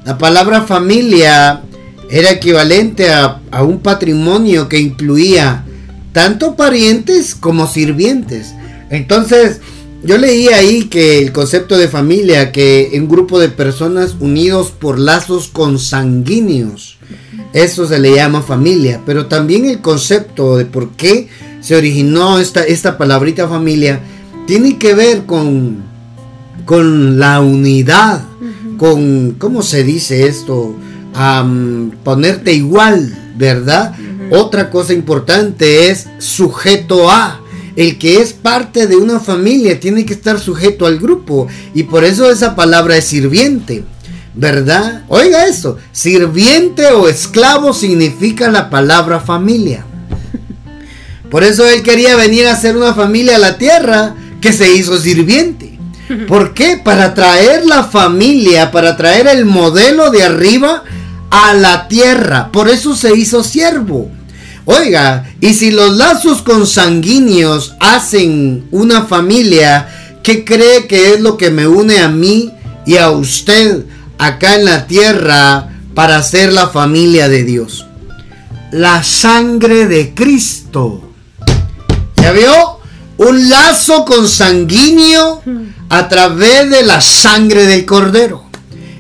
La 0.06 0.18
palabra 0.18 0.62
familia 0.62 1.62
era 2.10 2.32
equivalente 2.32 3.10
a, 3.10 3.42
a 3.52 3.64
un 3.64 3.80
patrimonio 3.80 4.70
que 4.70 4.80
incluía 4.80 5.66
tanto 6.14 6.56
parientes 6.56 7.36
como 7.36 7.68
sirvientes. 7.68 8.54
Entonces, 8.90 9.60
yo 10.04 10.18
leí 10.18 10.48
ahí 10.50 10.84
que 10.84 11.20
el 11.20 11.32
concepto 11.32 11.78
de 11.78 11.88
familia, 11.88 12.52
que 12.52 12.92
un 12.94 13.10
grupo 13.10 13.40
de 13.40 13.50
personas 13.50 14.16
unidos 14.20 14.72
por 14.72 15.00
lazos 15.00 15.48
consanguíneos, 15.48 16.95
eso 17.56 17.88
se 17.88 18.00
le 18.00 18.14
llama 18.14 18.42
familia, 18.42 19.02
pero 19.06 19.28
también 19.28 19.64
el 19.64 19.80
concepto 19.80 20.58
de 20.58 20.66
por 20.66 20.90
qué 20.92 21.30
se 21.62 21.78
originó 21.78 22.38
esta, 22.38 22.64
esta 22.64 22.98
palabrita 22.98 23.48
familia, 23.48 24.02
tiene 24.46 24.78
que 24.78 24.94
ver 24.94 25.26
con, 25.26 25.78
con 26.66 27.18
la 27.18 27.40
unidad, 27.40 28.26
con, 28.78 29.38
¿cómo 29.40 29.62
se 29.62 29.86
dice 29.86 30.28
esto? 30.28 30.76
ponerte 32.04 32.52
igual, 32.52 33.34
¿verdad? 33.38 33.96
Otra 34.32 34.70
cosa 34.70 34.92
importante 34.92 35.90
es 35.90 36.08
sujeto 36.18 37.10
a. 37.10 37.40
El 37.78 37.98
que 37.98 38.22
es 38.22 38.34
parte 38.34 38.86
de 38.86 38.98
una 38.98 39.22
familia 39.22 39.80
tiene 39.80 40.06
que 40.06 40.14
estar 40.14 40.42
sujeto 40.42 40.86
al 40.86 41.00
grupo 41.00 41.48
y 41.74 41.84
por 41.84 42.04
eso 42.04 42.30
esa 42.30 42.54
palabra 42.54 42.98
es 42.98 43.06
sirviente. 43.06 43.86
¿Verdad? 44.36 45.04
Oiga 45.08 45.48
esto, 45.48 45.78
sirviente 45.92 46.88
o 46.88 47.08
esclavo 47.08 47.74
significa 47.74 48.50
la 48.50 48.70
palabra 48.70 49.20
familia. 49.20 49.86
Por 51.32 51.44
eso 51.44 51.68
él 51.68 51.84
quería 51.84 52.16
venir 52.16 52.48
a 52.48 52.54
hacer 52.54 52.76
una 52.76 52.94
familia 52.94 53.38
a 53.38 53.40
la 53.40 53.58
tierra 53.58 54.16
que 54.42 54.52
se 54.52 54.76
hizo 54.76 54.98
sirviente. 55.00 55.80
¿Por 56.28 56.54
qué? 56.54 56.80
Para 56.84 57.14
traer 57.14 57.66
la 57.66 57.84
familia, 57.84 58.72
para 58.72 58.96
traer 58.96 59.28
el 59.28 59.46
modelo 59.46 60.12
de 60.12 60.24
arriba 60.24 60.84
a 61.32 61.54
la 61.54 61.88
tierra. 61.88 62.52
Por 62.52 62.70
eso 62.70 62.96
se 62.96 63.16
hizo 63.16 63.44
siervo. 63.44 64.12
Oiga, 64.66 65.32
y 65.42 65.54
si 65.54 65.72
los 65.72 65.96
lazos 65.96 66.42
consanguíneos 66.42 67.76
hacen 67.80 68.68
una 68.72 69.06
familia, 69.06 69.88
¿qué 70.24 70.44
cree 70.44 70.88
que 70.88 71.14
es 71.14 71.22
lo 71.22 71.38
que 71.38 71.52
me 71.52 71.68
une 71.68 72.00
a 72.00 72.08
mí 72.08 72.52
y 72.86 72.98
a 72.98 73.10
usted 73.12 73.86
acá 74.18 74.56
en 74.56 74.66
la 74.66 74.88
tierra 74.88 75.70
para 75.94 76.22
ser 76.24 76.54
la 76.54 76.68
familia 76.68 77.30
de 77.30 77.44
Dios? 77.44 77.86
La 78.72 79.04
sangre 79.04 79.88
de 79.88 80.14
Cristo. 80.14 81.12
¿Ya 82.18 82.32
vio? 82.32 82.80
Un 83.18 83.50
lazo 83.50 84.04
consanguíneo 84.04 85.42
a 85.90 86.10
través 86.10 86.70
de 86.70 86.84
la 86.84 87.00
sangre 87.00 87.66
del 87.66 87.86
cordero. 87.86 88.46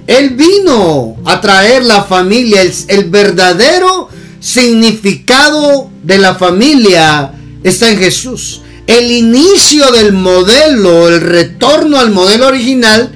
Él 0.08 0.32
vino 0.32 1.18
a 1.26 1.42
traer 1.42 1.84
la 1.84 2.04
familia, 2.04 2.62
el, 2.62 3.06
verdadero 3.06 4.10
significado 4.40 5.90
de 6.04 6.20
la 6.20 6.36
familia 6.36 7.34
está 7.64 7.90
en 7.90 7.98
Jesús. 7.98 8.62
El 8.86 9.12
inicio 9.12 9.92
del 9.92 10.14
modelo, 10.14 11.08
el 11.08 11.22
retorno 11.22 12.00
al 12.00 12.12
modelo 12.12 12.48
original, 12.48 13.12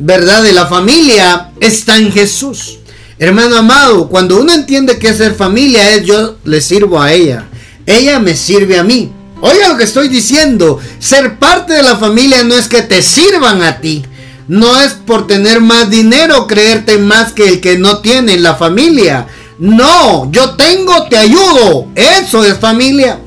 ¿verdad? 0.00 0.42
De 0.42 0.52
la 0.52 0.66
familia 0.66 1.50
está 1.60 1.98
en 1.98 2.10
Jesús. 2.10 2.78
Hermano 3.18 3.56
amado, 3.56 4.08
cuando 4.08 4.40
uno 4.40 4.52
entiende 4.52 4.98
que 4.98 5.12
ser 5.12 5.34
familia 5.34 5.90
es 5.90 6.04
yo 6.04 6.36
le 6.44 6.60
sirvo 6.62 7.00
a 7.00 7.12
ella, 7.12 7.44
ella 7.84 8.18
me 8.18 8.34
sirve 8.34 8.78
a 8.78 8.82
mí. 8.82 9.12
Oiga 9.42 9.68
lo 9.68 9.76
que 9.76 9.84
estoy 9.84 10.08
diciendo, 10.08 10.78
ser 10.98 11.38
parte 11.38 11.74
de 11.74 11.82
la 11.82 11.96
familia 11.96 12.42
no 12.44 12.54
es 12.54 12.66
que 12.66 12.82
te 12.82 13.02
sirvan 13.02 13.62
a 13.62 13.80
ti, 13.80 14.02
no 14.48 14.80
es 14.80 14.94
por 14.94 15.26
tener 15.26 15.60
más 15.60 15.90
dinero 15.90 16.46
creerte 16.46 16.98
más 16.98 17.32
que 17.32 17.46
el 17.46 17.60
que 17.60 17.78
no 17.78 17.98
tiene 17.98 18.34
en 18.34 18.42
la 18.42 18.54
familia. 18.54 19.26
No, 19.58 20.32
yo 20.32 20.56
tengo, 20.56 21.06
te 21.08 21.18
ayudo. 21.18 21.88
Eso 21.94 22.42
es 22.44 22.58
familia. 22.58 23.18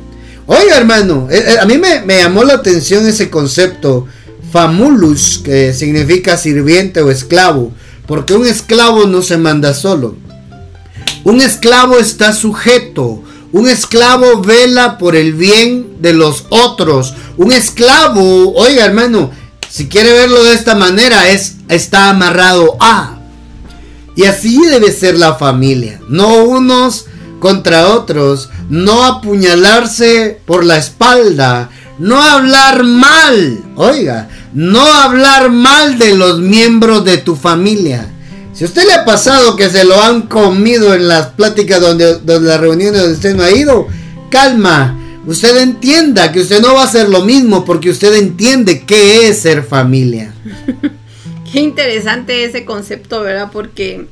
Oiga, 0.48 0.76
hermano, 0.76 1.28
eh, 1.30 1.44
eh, 1.48 1.60
a 1.62 1.66
mí 1.66 1.78
me, 1.78 2.02
me 2.02 2.18
llamó 2.18 2.44
la 2.44 2.56
atención 2.56 3.08
ese 3.08 3.30
concepto 3.30 4.08
famulus, 4.54 5.40
que 5.44 5.74
significa 5.74 6.38
sirviente 6.38 7.02
o 7.02 7.10
esclavo. 7.10 7.74
Porque 8.06 8.36
un 8.36 8.46
esclavo 8.46 9.08
no 9.08 9.24
se 9.24 9.38
manda 9.38 9.74
solo. 9.74 10.16
Un 11.24 11.42
esclavo 11.42 11.98
está 11.98 12.34
sujeto. 12.34 13.24
Un 13.52 13.68
esclavo 13.68 14.42
vela 14.42 15.00
por 15.00 15.16
el 15.16 15.34
bien 15.34 15.98
de 16.02 16.14
los 16.14 16.46
otros. 16.50 17.16
Un 17.38 17.52
esclavo, 17.52 18.54
oiga 18.54 18.86
hermano, 18.86 19.32
si 19.70 19.88
quiere 19.88 20.14
verlo 20.14 20.44
de 20.44 20.54
esta 20.54 20.76
manera, 20.76 21.30
es, 21.30 21.56
está 21.68 22.12
amarrado 22.12 22.78
a. 22.80 23.18
Y 24.16 24.26
así 24.26 24.64
debe 24.68 24.92
ser 24.92 25.18
la 25.18 25.34
familia. 25.34 26.00
No 26.08 26.44
unos 26.44 27.08
contra 27.40 27.88
otros. 27.88 28.50
No 28.70 29.04
apuñalarse 29.04 30.40
por 30.46 30.64
la 30.64 30.78
espalda. 30.78 31.72
No 32.00 32.22
hablar 32.22 32.84
mal. 32.84 33.64
Oiga, 33.76 34.30
no 34.54 34.82
hablar 34.82 35.52
mal 35.52 35.98
de 35.98 36.16
los 36.16 36.40
miembros 36.40 37.04
de 37.06 37.18
tu 37.18 37.36
familia. 37.36 38.08
Si 38.54 38.64
a 38.64 38.68
usted 38.68 38.86
le 38.86 38.94
ha 38.94 39.06
pasado 39.06 39.56
que 39.56 39.70
se 39.70 39.84
lo 39.84 40.02
han 40.02 40.24
comido 40.24 40.94
en 40.94 41.08
las 41.08 41.28
pláticas 41.28 41.82
donde, 41.82 42.20
donde 42.20 42.50
las 42.50 42.60
reuniones 42.60 43.02
donde 43.02 43.16
usted 43.16 43.36
no 43.36 43.44
ha 43.44 43.52
ido, 43.52 43.88
calma 44.30 45.00
usted 45.26 45.58
entienda 45.58 46.32
que 46.32 46.42
usted 46.42 46.62
no 46.62 46.74
va 46.74 46.82
a 46.82 46.86
hacer 46.86 47.10
lo 47.10 47.24
mismo 47.24 47.64
porque 47.66 47.90
usted 47.90 48.14
entiende 48.16 48.84
qué 48.86 49.28
es 49.28 49.40
ser 49.40 49.64
familia. 49.64 50.34
qué 51.52 51.60
interesante 51.60 52.44
ese 52.44 52.66
concepto, 52.66 53.22
¿verdad? 53.22 53.50
Porque, 53.52 54.08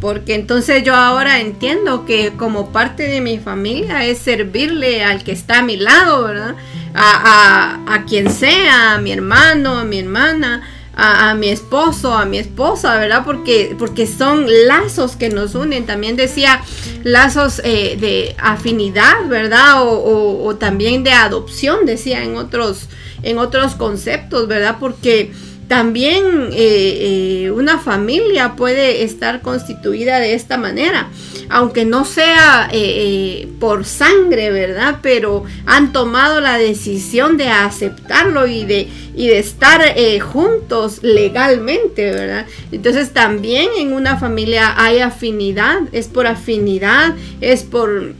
porque 0.00 0.34
entonces 0.34 0.82
yo 0.82 0.94
ahora 0.94 1.40
entiendo 1.40 2.06
que 2.06 2.32
como 2.36 2.72
parte 2.72 3.04
de 3.04 3.20
mi 3.20 3.38
familia 3.38 4.04
es 4.04 4.18
servirle 4.18 5.04
al 5.04 5.22
que 5.22 5.32
está 5.32 5.58
a 5.58 5.62
mi 5.62 5.76
lado, 5.76 6.24
¿verdad? 6.24 6.54
A, 6.94 7.84
a, 7.86 7.94
a 7.94 8.04
quien 8.04 8.30
sea, 8.30 8.94
a 8.94 8.98
mi 8.98 9.12
hermano, 9.12 9.78
a 9.78 9.84
mi 9.84 9.98
hermana 9.98 10.62
a, 11.00 11.34
mi 11.34 11.48
esposo, 11.48 12.14
a 12.14 12.26
mi 12.26 12.38
esposa, 12.38 12.98
¿verdad? 12.98 13.22
Porque, 13.24 13.74
porque 13.78 14.06
son 14.06 14.46
lazos 14.66 15.16
que 15.16 15.30
nos 15.30 15.54
unen. 15.54 15.86
También 15.86 16.16
decía 16.16 16.62
lazos 17.04 17.60
eh, 17.64 17.96
de 17.98 18.36
afinidad, 18.38 19.26
¿verdad? 19.28 19.76
O, 19.78 20.56
también 20.56 21.02
de 21.04 21.12
adopción, 21.12 21.86
decía 21.86 22.22
en 22.22 22.36
otros, 22.36 22.88
en 23.22 23.38
otros 23.38 23.76
conceptos, 23.76 24.46
¿verdad? 24.46 24.76
Porque 24.78 25.32
también 25.70 26.48
eh, 26.52 27.44
eh, 27.44 27.50
una 27.52 27.78
familia 27.78 28.56
puede 28.56 29.04
estar 29.04 29.40
constituida 29.40 30.18
de 30.18 30.34
esta 30.34 30.56
manera, 30.56 31.10
aunque 31.48 31.84
no 31.84 32.04
sea 32.04 32.68
eh, 32.72 33.46
por 33.60 33.84
sangre, 33.84 34.50
¿verdad? 34.50 34.96
Pero 35.00 35.44
han 35.66 35.92
tomado 35.92 36.40
la 36.40 36.58
decisión 36.58 37.36
de 37.36 37.50
aceptarlo 37.50 38.48
y 38.48 38.64
de, 38.64 38.88
y 39.14 39.28
de 39.28 39.38
estar 39.38 39.80
juntos 40.20 41.04
legalmente, 41.04 42.10
¿verdad? 42.10 42.46
Entonces 42.72 43.12
también 43.12 43.68
en 43.78 43.92
una 43.92 44.18
familia 44.18 44.74
hay 44.76 44.98
afinidad, 44.98 45.82
es 45.92 46.08
por 46.08 46.26
afinidad, 46.26 47.14
es 47.40 47.62
por 47.62 48.14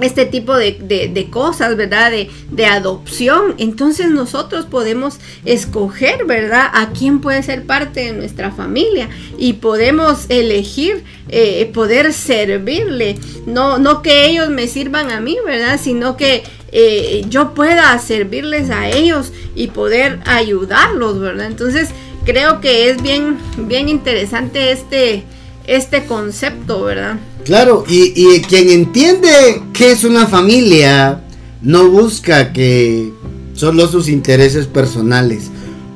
este 0.00 0.26
tipo 0.26 0.56
de, 0.56 1.28
cosas, 1.30 1.76
¿verdad? 1.76 2.12
De, 2.12 2.66
adopción. 2.66 3.54
Entonces 3.58 4.10
nosotros 4.10 4.66
podemos 4.66 5.18
escoger, 5.44 6.24
¿verdad? 6.24 6.70
A 6.72 6.90
quién 6.90 7.20
puede 7.20 7.42
ser 7.42 7.64
parte 7.64 8.00
de 8.00 8.12
nuestra 8.12 8.50
familia 8.50 9.08
y 9.38 9.54
podemos 9.54 10.26
elegir 10.28 11.04
eh, 11.28 11.70
poder 11.72 12.12
servirle. 12.12 13.18
No, 13.46 13.78
no 13.78 14.02
que 14.02 14.26
ellos 14.26 14.48
me 14.48 14.68
sirvan 14.68 15.10
a 15.10 15.20
mí, 15.20 15.36
¿verdad? 15.44 15.78
Sino 15.82 16.16
que 16.16 16.44
eh, 16.72 17.24
yo 17.28 17.52
pueda 17.52 17.98
servirles 17.98 18.70
a 18.70 18.88
ellos 18.88 19.32
y 19.54 19.68
poder 19.68 20.20
ayudarlos, 20.24 21.20
¿verdad? 21.20 21.46
Entonces 21.46 21.90
creo 22.24 22.60
que 22.60 22.88
es 22.88 23.02
bien, 23.02 23.38
bien 23.56 23.88
interesante 23.88 24.72
este, 24.72 25.24
este 25.76 26.04
concepto, 26.04 26.82
¿verdad? 26.82 27.18
Claro, 27.44 27.84
y, 27.88 28.40
quien 28.42 28.70
entiende 28.70 29.62
que 29.72 29.90
es 29.90 30.04
una 30.04 30.26
familia 30.26 31.22
no 31.62 31.88
busca 31.88 32.52
que 32.52 33.12
solo 33.54 33.88
sus 33.88 34.08
intereses 34.08 34.66
personales, 34.66 35.44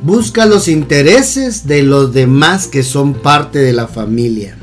busca 0.02 0.46
los 0.46 0.68
intereses 0.68 1.66
de 1.66 1.82
los 1.82 2.12
demás 2.12 2.66
que 2.68 2.82
son 2.82 3.14
parte 3.14 3.58
de 3.58 3.72
la 3.72 3.86
familia. 3.86 4.56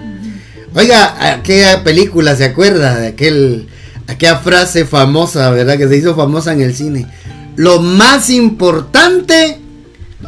Oiga, 0.76 1.34
aquella 1.34 1.84
película 1.84 2.36
se 2.36 2.46
acuerda 2.46 3.00
de 3.00 3.08
aquel, 3.08 3.68
aquella 4.08 4.38
frase 4.38 4.86
famosa, 4.86 5.52
¿verdad? 5.52 5.78
Que 5.78 5.88
se 5.88 5.98
hizo 5.98 6.16
famosa 6.16 6.54
en 6.54 6.62
el 6.62 6.74
cine. 6.74 7.08
Lo 7.56 7.80
más 7.80 8.32
importante 8.32 9.60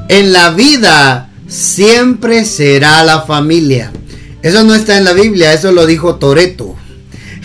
en 0.10 0.32
la 0.32 0.52
vida 0.52 1.32
siempre 1.48 2.46
será 2.46 3.04
la 3.04 3.22
familia. 3.22 3.92
Eso 4.46 4.64
no 4.64 4.76
está 4.76 4.96
en 4.96 5.06
la 5.06 5.14
Biblia, 5.14 5.54
eso 5.54 5.72
lo 5.72 5.88
dijo 5.88 6.18
Toreto 6.18 6.76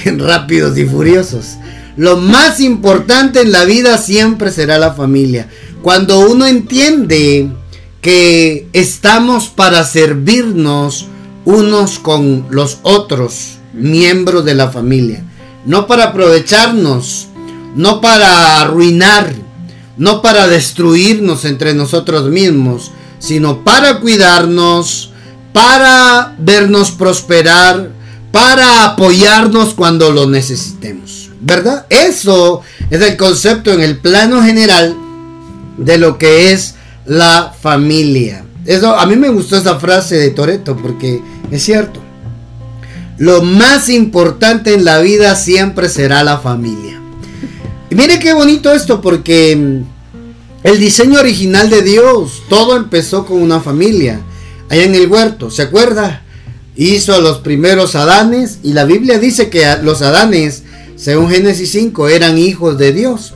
en 0.04 0.18
Rápidos 0.18 0.76
y 0.76 0.84
Furiosos. 0.84 1.56
Lo 1.96 2.18
más 2.18 2.60
importante 2.60 3.40
en 3.40 3.52
la 3.52 3.64
vida 3.64 3.96
siempre 3.96 4.52
será 4.52 4.78
la 4.78 4.92
familia. 4.92 5.48
Cuando 5.80 6.20
uno 6.20 6.46
entiende 6.46 7.48
que 8.02 8.68
estamos 8.74 9.48
para 9.48 9.82
servirnos 9.84 11.06
unos 11.46 11.98
con 12.00 12.44
los 12.50 12.80
otros 12.82 13.56
miembros 13.72 14.44
de 14.44 14.56
la 14.56 14.68
familia, 14.68 15.24
no 15.64 15.86
para 15.86 16.08
aprovecharnos, 16.08 17.28
no 17.76 18.02
para 18.02 18.60
arruinar, 18.60 19.32
no 19.96 20.20
para 20.20 20.48
destruirnos 20.48 21.46
entre 21.46 21.72
nosotros 21.72 22.28
mismos, 22.28 22.92
sino 23.18 23.64
para 23.64 24.00
cuidarnos, 24.00 25.09
para 25.52 26.34
vernos 26.38 26.90
prosperar, 26.90 27.90
para 28.32 28.84
apoyarnos 28.86 29.74
cuando 29.74 30.10
lo 30.10 30.28
necesitemos. 30.28 31.30
¿Verdad? 31.40 31.86
Eso 31.88 32.60
es 32.90 33.00
el 33.00 33.16
concepto 33.16 33.72
en 33.72 33.80
el 33.80 33.96
plano 33.98 34.42
general 34.42 34.94
de 35.78 35.96
lo 35.96 36.18
que 36.18 36.52
es 36.52 36.74
la 37.06 37.54
familia. 37.58 38.44
Eso, 38.66 38.94
a 38.94 39.06
mí 39.06 39.16
me 39.16 39.30
gustó 39.30 39.56
esa 39.56 39.80
frase 39.80 40.16
de 40.16 40.30
Toreto 40.30 40.76
porque 40.76 41.22
es 41.50 41.62
cierto. 41.62 42.00
Lo 43.16 43.42
más 43.42 43.88
importante 43.88 44.74
en 44.74 44.84
la 44.84 44.98
vida 45.00 45.34
siempre 45.34 45.88
será 45.88 46.22
la 46.24 46.38
familia. 46.38 47.00
Y 47.90 47.94
mire 47.94 48.18
qué 48.18 48.32
bonito 48.32 48.72
esto 48.72 49.00
porque 49.00 49.82
el 50.62 50.78
diseño 50.78 51.18
original 51.18 51.70
de 51.70 51.82
Dios, 51.82 52.42
todo 52.48 52.76
empezó 52.76 53.24
con 53.24 53.42
una 53.42 53.60
familia 53.60 54.20
allá 54.70 54.84
en 54.84 54.94
el 54.94 55.08
huerto, 55.08 55.50
¿se 55.50 55.62
acuerda? 55.62 56.22
Hizo 56.76 57.14
a 57.14 57.18
los 57.18 57.38
primeros 57.38 57.94
Adanes 57.94 58.60
y 58.62 58.72
la 58.72 58.84
Biblia 58.84 59.18
dice 59.18 59.50
que 59.50 59.66
los 59.82 60.00
Adanes, 60.00 60.62
según 60.96 61.28
Génesis 61.28 61.72
5, 61.72 62.08
eran 62.08 62.38
hijos 62.38 62.78
de 62.78 62.92
Dios. 62.92 63.34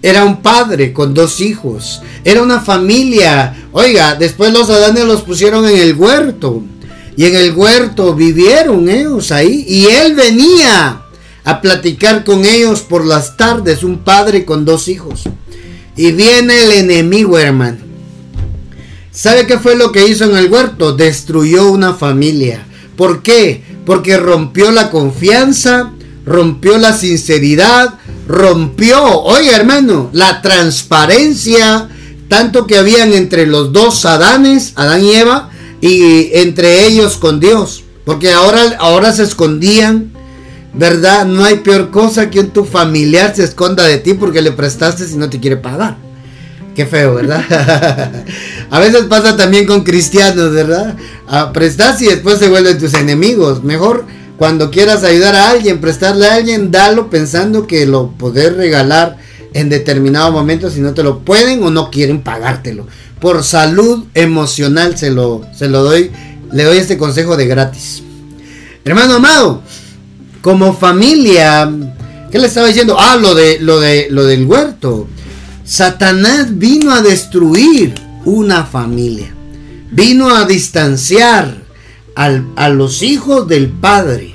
Era 0.00 0.24
un 0.24 0.40
padre 0.40 0.92
con 0.92 1.12
dos 1.12 1.40
hijos. 1.40 2.00
Era 2.24 2.40
una 2.40 2.60
familia. 2.60 3.68
Oiga, 3.72 4.14
después 4.14 4.52
los 4.52 4.70
Adanes 4.70 5.04
los 5.04 5.22
pusieron 5.22 5.66
en 5.66 5.76
el 5.76 5.94
huerto. 5.96 6.62
Y 7.16 7.24
en 7.26 7.34
el 7.34 7.52
huerto 7.52 8.14
vivieron 8.14 8.88
ellos 8.88 9.32
ahí. 9.32 9.66
Y 9.68 9.86
él 9.86 10.14
venía 10.14 11.02
a 11.44 11.60
platicar 11.60 12.24
con 12.24 12.44
ellos 12.44 12.82
por 12.82 13.04
las 13.04 13.36
tardes. 13.36 13.82
Un 13.82 13.98
padre 13.98 14.44
con 14.44 14.64
dos 14.64 14.86
hijos. 14.86 15.24
Y 15.96 16.12
viene 16.12 16.62
el 16.62 16.70
enemigo, 16.70 17.36
hermano. 17.36 17.87
¿Sabe 19.18 19.48
qué 19.48 19.58
fue 19.58 19.74
lo 19.74 19.90
que 19.90 20.06
hizo 20.06 20.26
en 20.26 20.36
el 20.36 20.48
huerto? 20.48 20.92
Destruyó 20.92 21.72
una 21.72 21.92
familia. 21.92 22.64
¿Por 22.96 23.20
qué? 23.20 23.64
Porque 23.84 24.16
rompió 24.16 24.70
la 24.70 24.92
confianza, 24.92 25.90
rompió 26.24 26.78
la 26.78 26.92
sinceridad, 26.96 27.94
rompió, 28.28 29.22
oye 29.22 29.50
hermano, 29.50 30.08
la 30.12 30.40
transparencia, 30.40 31.88
tanto 32.28 32.68
que 32.68 32.78
habían 32.78 33.12
entre 33.12 33.48
los 33.48 33.72
dos 33.72 34.04
Adanes, 34.04 34.72
Adán 34.76 35.04
y 35.04 35.14
Eva, 35.14 35.50
y 35.80 36.30
entre 36.34 36.86
ellos 36.86 37.16
con 37.16 37.40
Dios. 37.40 37.82
Porque 38.04 38.30
ahora, 38.30 38.76
ahora 38.78 39.10
se 39.10 39.24
escondían, 39.24 40.12
¿verdad? 40.74 41.26
No 41.26 41.42
hay 41.42 41.56
peor 41.56 41.90
cosa 41.90 42.30
que 42.30 42.44
tu 42.44 42.64
familiar 42.64 43.34
se 43.34 43.42
esconda 43.42 43.82
de 43.82 43.98
ti 43.98 44.14
porque 44.14 44.42
le 44.42 44.52
prestaste 44.52 45.08
si 45.08 45.16
no 45.16 45.28
te 45.28 45.40
quiere 45.40 45.56
pagar. 45.56 46.07
Qué 46.78 46.86
feo, 46.86 47.12
¿verdad? 47.12 47.44
a 48.70 48.78
veces 48.78 49.06
pasa 49.06 49.36
también 49.36 49.66
con 49.66 49.82
cristianos, 49.82 50.52
¿verdad? 50.52 50.94
Ah, 51.26 51.52
prestas 51.52 52.00
y 52.02 52.06
después 52.06 52.38
se 52.38 52.48
vuelven 52.48 52.78
tus 52.78 52.94
enemigos. 52.94 53.64
Mejor 53.64 54.04
cuando 54.36 54.70
quieras 54.70 55.02
ayudar 55.02 55.34
a 55.34 55.50
alguien, 55.50 55.80
prestarle 55.80 56.28
a 56.28 56.36
alguien, 56.36 56.70
dalo 56.70 57.10
pensando 57.10 57.66
que 57.66 57.84
lo 57.84 58.12
podés 58.12 58.56
regalar 58.56 59.16
en 59.54 59.68
determinado 59.68 60.30
momento 60.30 60.70
si 60.70 60.78
no 60.78 60.94
te 60.94 61.02
lo 61.02 61.18
pueden 61.24 61.64
o 61.64 61.70
no 61.70 61.90
quieren 61.90 62.22
pagártelo. 62.22 62.86
Por 63.20 63.42
salud 63.42 64.04
emocional 64.14 64.96
se 64.96 65.10
lo, 65.10 65.44
se 65.52 65.68
lo 65.68 65.82
doy, 65.82 66.12
le 66.52 66.62
doy 66.62 66.78
este 66.78 66.96
consejo 66.96 67.36
de 67.36 67.48
gratis. 67.48 68.04
Hermano 68.84 69.14
amado, 69.14 69.62
como 70.42 70.76
familia, 70.76 71.68
¿qué 72.30 72.38
le 72.38 72.46
estaba 72.46 72.68
diciendo? 72.68 72.94
Ah, 72.96 73.16
lo 73.16 73.34
de 73.34 73.58
lo 73.58 73.80
de 73.80 74.06
lo 74.10 74.24
del 74.24 74.46
huerto. 74.46 75.08
Satanás 75.68 76.58
vino 76.58 76.92
a 76.92 77.02
destruir 77.02 77.94
una 78.24 78.64
familia. 78.64 79.34
Vino 79.90 80.34
a 80.34 80.46
distanciar 80.46 81.58
a 82.14 82.68
los 82.70 83.02
hijos 83.02 83.46
del 83.46 83.68
Padre. 83.68 84.34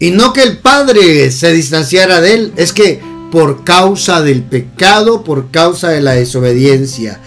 Y 0.00 0.10
no 0.10 0.32
que 0.32 0.42
el 0.42 0.56
Padre 0.56 1.30
se 1.32 1.52
distanciara 1.52 2.22
de 2.22 2.34
él, 2.34 2.52
es 2.56 2.72
que 2.72 3.02
por 3.30 3.62
causa 3.62 4.22
del 4.22 4.42
pecado, 4.42 5.22
por 5.22 5.50
causa 5.50 5.90
de 5.90 6.00
la 6.00 6.12
desobediencia. 6.12 7.20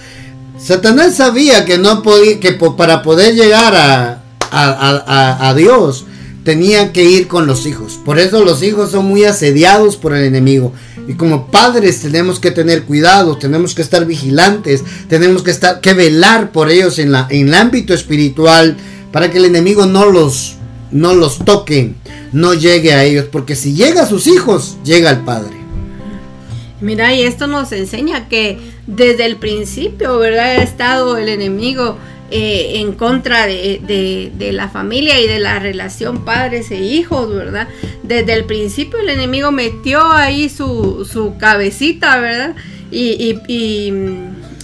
Satanás 0.60 1.16
sabía 1.18 1.64
que 1.64 1.78
no 1.78 2.02
podía, 2.02 2.40
que 2.40 2.54
para 2.54 3.04
poder 3.04 3.36
llegar 3.36 3.76
a, 3.76 4.24
a, 4.50 5.50
a, 5.50 5.54
Dios 5.54 6.06
tenía 6.44 6.92
que 6.92 7.04
ir 7.04 7.28
con 7.28 7.46
los 7.46 7.68
hijos. 7.68 8.00
Por 8.04 8.18
eso 8.18 8.44
los 8.44 8.64
hijos 8.64 8.90
son 8.90 9.06
muy 9.06 9.26
asediados 9.26 9.96
por 9.96 10.16
el 10.16 10.24
enemigo. 10.24 10.74
Y 11.08 11.14
como 11.14 11.48
padres 11.48 12.02
tenemos 12.02 12.40
que 12.40 12.52
tener 12.52 12.84
cuidado, 12.84 13.38
tenemos 13.38 13.74
que 13.74 13.82
estar 13.82 14.06
vigilantes, 14.06 14.84
tenemos 15.08 15.42
que 15.42 15.52
estar 15.52 15.80
que 15.80 15.94
velar 15.94 16.52
por 16.52 16.70
ellos 16.70 17.00
en 17.00 17.12
la 17.12 17.28
en 17.30 17.48
el 17.48 17.54
ámbito 17.54 17.94
espiritual 17.94 18.76
para 19.12 19.32
que 19.32 19.38
el 19.38 19.46
enemigo 19.46 19.86
no 19.86 20.06
los, 20.06 20.58
no 20.92 21.16
los 21.16 21.40
toque, 21.40 21.94
no 22.34 22.54
llegue 22.54 22.94
a 22.94 23.04
ellos, 23.04 23.26
porque 23.32 23.56
si 23.56 23.74
llega 23.74 24.04
a 24.04 24.06
sus 24.06 24.28
hijos, 24.28 24.78
llega 24.84 25.10
al 25.10 25.24
Padre. 25.24 25.56
Mira, 26.82 27.14
y 27.16 27.24
esto 27.24 27.48
nos 27.48 27.72
enseña 27.72 28.30
que 28.30 28.60
desde 28.86 29.26
el 29.26 29.38
principio, 29.38 30.20
¿verdad? 30.20 30.58
Ha 30.58 30.64
estado 30.64 31.18
el 31.18 31.30
enemigo 31.30 31.98
eh, 32.32 32.74
en 32.76 32.94
contra 32.94 33.46
de, 33.48 34.32
la 34.52 34.70
familia 34.70 35.20
y 35.20 35.28
de 35.28 35.40
la 35.40 35.60
relación 35.60 36.26
padres 36.26 36.72
e 36.72 36.82
hijos, 36.82 37.34
¿verdad? 37.34 37.68
Desde 38.04 38.34
el 38.34 38.46
principio 38.46 39.00
el 39.00 39.10
enemigo 39.10 39.52
metió 39.52 40.12
ahí 40.12 40.50
su, 40.50 41.08
su 41.12 41.38
cabecita, 41.38 42.20
¿verdad? 42.20 42.56
y, 42.92 43.40
y, 43.48 44.14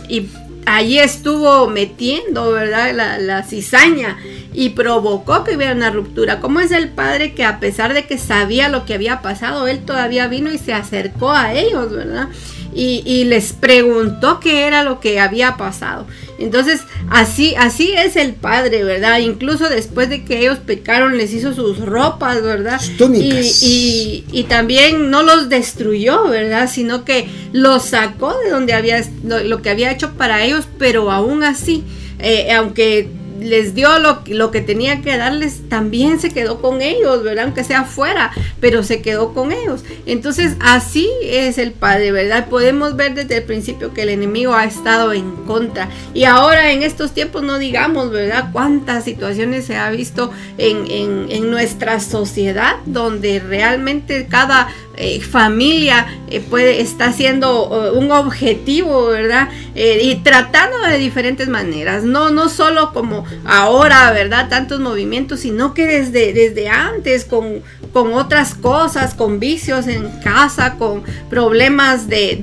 y 0.07 0.29
allí 0.65 0.99
estuvo 0.99 1.67
metiendo, 1.67 2.51
¿verdad? 2.51 2.93
La, 2.93 3.17
la, 3.17 3.43
cizaña 3.43 4.17
y 4.53 4.69
provocó 4.69 5.43
que 5.43 5.55
hubiera 5.55 5.73
una 5.73 5.89
ruptura. 5.89 6.39
¿Cómo 6.39 6.59
es 6.59 6.71
el 6.71 6.89
padre 6.89 7.33
que 7.33 7.43
a 7.43 7.59
pesar 7.59 7.93
de 7.93 8.05
que 8.05 8.17
sabía 8.17 8.69
lo 8.69 8.85
que 8.85 8.93
había 8.93 9.21
pasado, 9.21 9.67
él 9.67 9.79
todavía 9.85 10.27
vino 10.27 10.51
y 10.51 10.57
se 10.57 10.73
acercó 10.73 11.31
a 11.31 11.53
ellos, 11.53 11.91
¿verdad? 11.91 12.29
Y, 12.75 13.23
les 13.25 13.53
preguntó 13.53 14.39
qué 14.39 14.67
era 14.67 14.83
lo 14.83 14.99
que 14.99 15.19
había 15.19 15.57
pasado. 15.57 16.05
Entonces, 16.39 16.81
así, 17.09 17.55
así 17.55 17.93
es 17.93 18.15
el 18.15 18.33
Padre, 18.33 18.83
¿verdad? 18.83 19.19
Incluso 19.19 19.69
después 19.69 20.09
de 20.09 20.25
que 20.25 20.39
ellos 20.39 20.59
pecaron, 20.59 21.17
les 21.17 21.33
hizo 21.33 21.53
sus 21.53 21.79
ropas, 21.79 22.41
¿verdad? 22.41 22.81
Y, 23.13 24.25
y, 24.31 24.43
también 24.43 25.09
no 25.09 25.23
los 25.23 25.49
destruyó, 25.49 26.27
¿verdad? 26.27 26.69
Sino 26.71 27.05
que 27.05 27.27
los 27.51 27.83
sacó 27.83 28.37
de 28.39 28.49
donde 28.49 28.73
había, 28.73 29.03
lo, 29.23 29.61
que 29.61 29.69
había 29.69 29.91
hecho 29.91 30.13
para 30.13 30.43
ellos, 30.43 30.67
pero 30.77 31.11
aún 31.11 31.43
así, 31.43 31.83
eh, 32.19 32.51
aunque 32.51 33.09
les 33.39 33.75
dio 33.75 33.99
lo, 33.99 34.21
lo, 34.27 34.51
que 34.51 34.61
tenía 34.61 35.01
que 35.01 35.17
darles, 35.17 35.69
también 35.69 36.19
se 36.19 36.31
quedó 36.31 36.61
con 36.61 36.81
ellos, 36.81 37.23
¿verdad? 37.23 37.45
Aunque 37.45 37.63
sea 37.63 37.83
fuera, 37.83 38.31
pero 38.63 38.81
se 38.81 39.01
quedó 39.01 39.33
con 39.33 39.51
ellos. 39.51 39.83
Entonces, 40.05 40.55
así 40.61 41.09
es 41.21 41.57
el 41.57 41.73
Padre, 41.73 42.13
¿verdad? 42.13 42.47
Podemos 42.47 42.95
ver 42.95 43.13
desde 43.13 43.35
el 43.35 43.43
principio 43.43 43.93
que 43.93 44.03
el 44.03 44.09
enemigo 44.09 44.53
ha 44.53 44.63
estado 44.63 45.11
en 45.11 45.31
contra. 45.45 45.89
Y 46.13 46.23
ahora 46.23 46.71
en 46.71 46.81
estos 46.81 47.13
tiempos 47.13 47.43
no 47.43 47.59
digamos, 47.59 48.09
¿verdad? 48.09 48.51
Cuántas 48.53 49.03
situaciones 49.03 49.65
se 49.65 49.75
ha 49.75 49.89
visto 49.91 50.31
en, 50.57 50.89
en, 51.29 51.51
nuestra 51.51 51.99
sociedad 51.99 52.77
donde 52.85 53.39
realmente 53.39 54.27
cada 54.27 54.69
eh, 54.95 55.19
familia 55.19 56.07
eh, 56.29 56.39
puede 56.39 56.79
está 56.79 57.11
siendo 57.11 57.91
eh, 57.91 57.97
un 57.97 58.11
objetivo, 58.11 59.07
¿verdad? 59.07 59.49
y 59.75 60.15
tratando 60.17 60.77
de 60.81 60.99
diferentes 60.99 61.49
maneras, 61.49 62.03
no 62.03 62.29
no 62.29 62.47
solo 62.47 62.93
como 62.93 63.25
ahora, 63.43 64.11
¿verdad? 64.11 64.47
Tantos 64.47 64.79
movimientos, 64.79 65.39
sino 65.39 65.73
que 65.73 65.87
desde 65.87 66.31
desde 66.31 66.69
antes 66.69 67.25
con 67.25 67.63
con 67.93 68.13
otras 68.13 68.55
cosas, 68.55 69.13
con 69.13 69.39
vicios 69.39 69.87
en 69.87 70.09
casa, 70.21 70.75
con 70.77 71.03
problemas 71.29 72.09
de, 72.09 72.37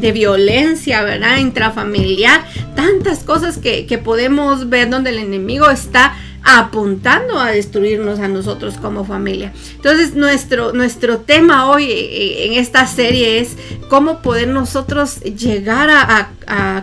de, 0.00 0.12
violencia, 0.12 1.02
¿verdad? 1.02 1.38
Intrafamiliar, 1.38 2.44
tantas 2.74 3.20
cosas 3.20 3.58
que, 3.58 3.86
que 3.86 3.98
podemos 3.98 4.68
ver 4.68 4.90
donde 4.90 5.10
el 5.10 5.18
enemigo 5.18 5.70
está 5.70 6.14
apuntando 6.44 7.38
a 7.38 7.50
destruirnos 7.50 8.20
a 8.20 8.28
nosotros 8.28 8.74
como 8.80 9.04
familia. 9.04 9.52
Entonces, 9.76 10.14
nuestro, 10.14 10.72
nuestro 10.72 11.18
tema 11.18 11.70
hoy 11.70 11.90
eh, 11.90 12.46
en 12.46 12.54
esta 12.54 12.86
serie 12.86 13.40
es 13.40 13.56
cómo 13.88 14.22
poder 14.22 14.48
nosotros 14.48 15.20
llegar 15.20 15.90
a, 15.90 16.30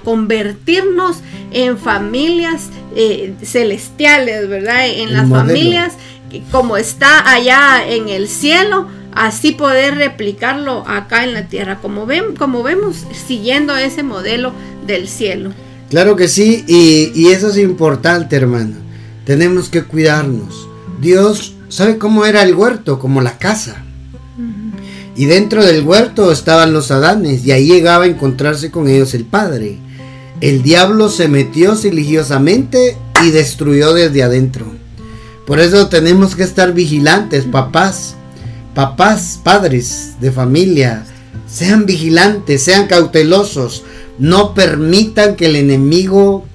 convertirnos 0.03 1.21
en 1.51 1.79
familias 1.79 2.69
eh, 2.95 3.33
celestiales, 3.41 4.47
¿verdad? 4.47 4.87
En 4.87 5.11
las 5.11 5.27
familias 5.27 5.93
como 6.51 6.77
está 6.77 7.31
allá 7.31 7.87
en 7.87 8.09
el 8.09 8.27
cielo, 8.27 8.87
así 9.13 9.51
poder 9.51 9.95
replicarlo 9.95 10.83
acá 10.87 11.23
en 11.23 11.33
la 11.33 11.47
tierra, 11.47 11.79
como, 11.81 12.05
ven, 12.05 12.35
como 12.35 12.63
vemos, 12.63 13.05
siguiendo 13.27 13.75
ese 13.75 14.03
modelo 14.03 14.51
del 14.85 15.07
cielo. 15.07 15.51
Claro 15.89 16.15
que 16.15 16.27
sí, 16.27 16.65
y, 16.67 17.11
y 17.15 17.27
eso 17.31 17.49
es 17.49 17.57
importante, 17.57 18.35
hermano 18.35 18.85
tenemos 19.25 19.69
que 19.69 19.83
cuidarnos. 19.83 20.67
Dios 21.01 21.55
sabe 21.67 21.97
cómo 21.97 22.25
era 22.25 22.43
el 22.43 22.55
huerto, 22.55 22.99
como 22.99 23.21
la 23.21 23.37
casa. 23.37 23.83
Y 25.17 25.25
dentro 25.25 25.65
del 25.65 25.85
huerto 25.85 26.31
estaban 26.31 26.73
los 26.73 26.91
Adanes 26.91 27.45
y 27.45 27.51
ahí 27.51 27.67
llegaba 27.67 28.03
a 28.03 28.07
encontrarse 28.07 28.69
con 28.69 28.87
ellos 28.87 29.13
el 29.13 29.25
Padre. 29.25 29.77
El 30.41 30.61
diablo 30.61 31.09
se 31.09 31.27
metió 31.27 31.73
religiosamente 31.75 32.97
y 33.23 33.31
destruyó 33.31 33.93
desde 33.93 34.23
adentro. 34.23 34.65
Por 35.45 35.59
eso 35.59 35.87
tenemos 35.87 36.35
que 36.35 36.43
estar 36.43 36.73
vigilantes, 36.73 37.45
papás, 37.45 38.15
papás, 38.73 39.39
padres 39.43 40.13
de 40.19 40.31
familia. 40.31 41.05
Sean 41.47 41.85
vigilantes, 41.85 42.63
sean 42.63 42.87
cautelosos. 42.87 43.83
No 44.17 44.53
permitan 44.53 45.35
que 45.35 45.45
el 45.47 45.55
enemigo 45.55 46.45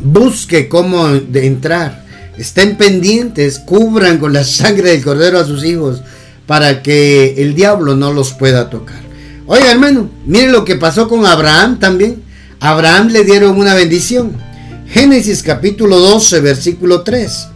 busque 0.00 0.68
cómo 0.68 1.08
entrar. 1.08 2.04
Estén 2.36 2.76
pendientes, 2.76 3.60
cubran 3.60 4.18
con 4.18 4.32
la 4.32 4.42
sangre 4.42 4.90
del 4.90 5.04
cordero 5.04 5.38
a 5.38 5.44
sus 5.44 5.64
hijos 5.64 6.02
para 6.46 6.82
que 6.82 7.34
el 7.38 7.54
diablo 7.54 7.94
no 7.94 8.12
los 8.12 8.32
pueda 8.32 8.70
tocar. 8.70 9.00
Oiga, 9.46 9.70
hermano, 9.70 10.10
miren 10.26 10.52
lo 10.52 10.64
que 10.64 10.74
pasó 10.74 11.08
con 11.08 11.26
Abraham 11.26 11.78
también. 11.78 12.22
Abraham 12.60 13.08
le 13.08 13.24
dieron 13.24 13.56
una 13.56 13.74
bendición. 13.74 14.32
Génesis 14.88 15.42
capítulo 15.42 15.98
12, 15.98 16.40
versículo 16.40 17.02
3. 17.02 17.48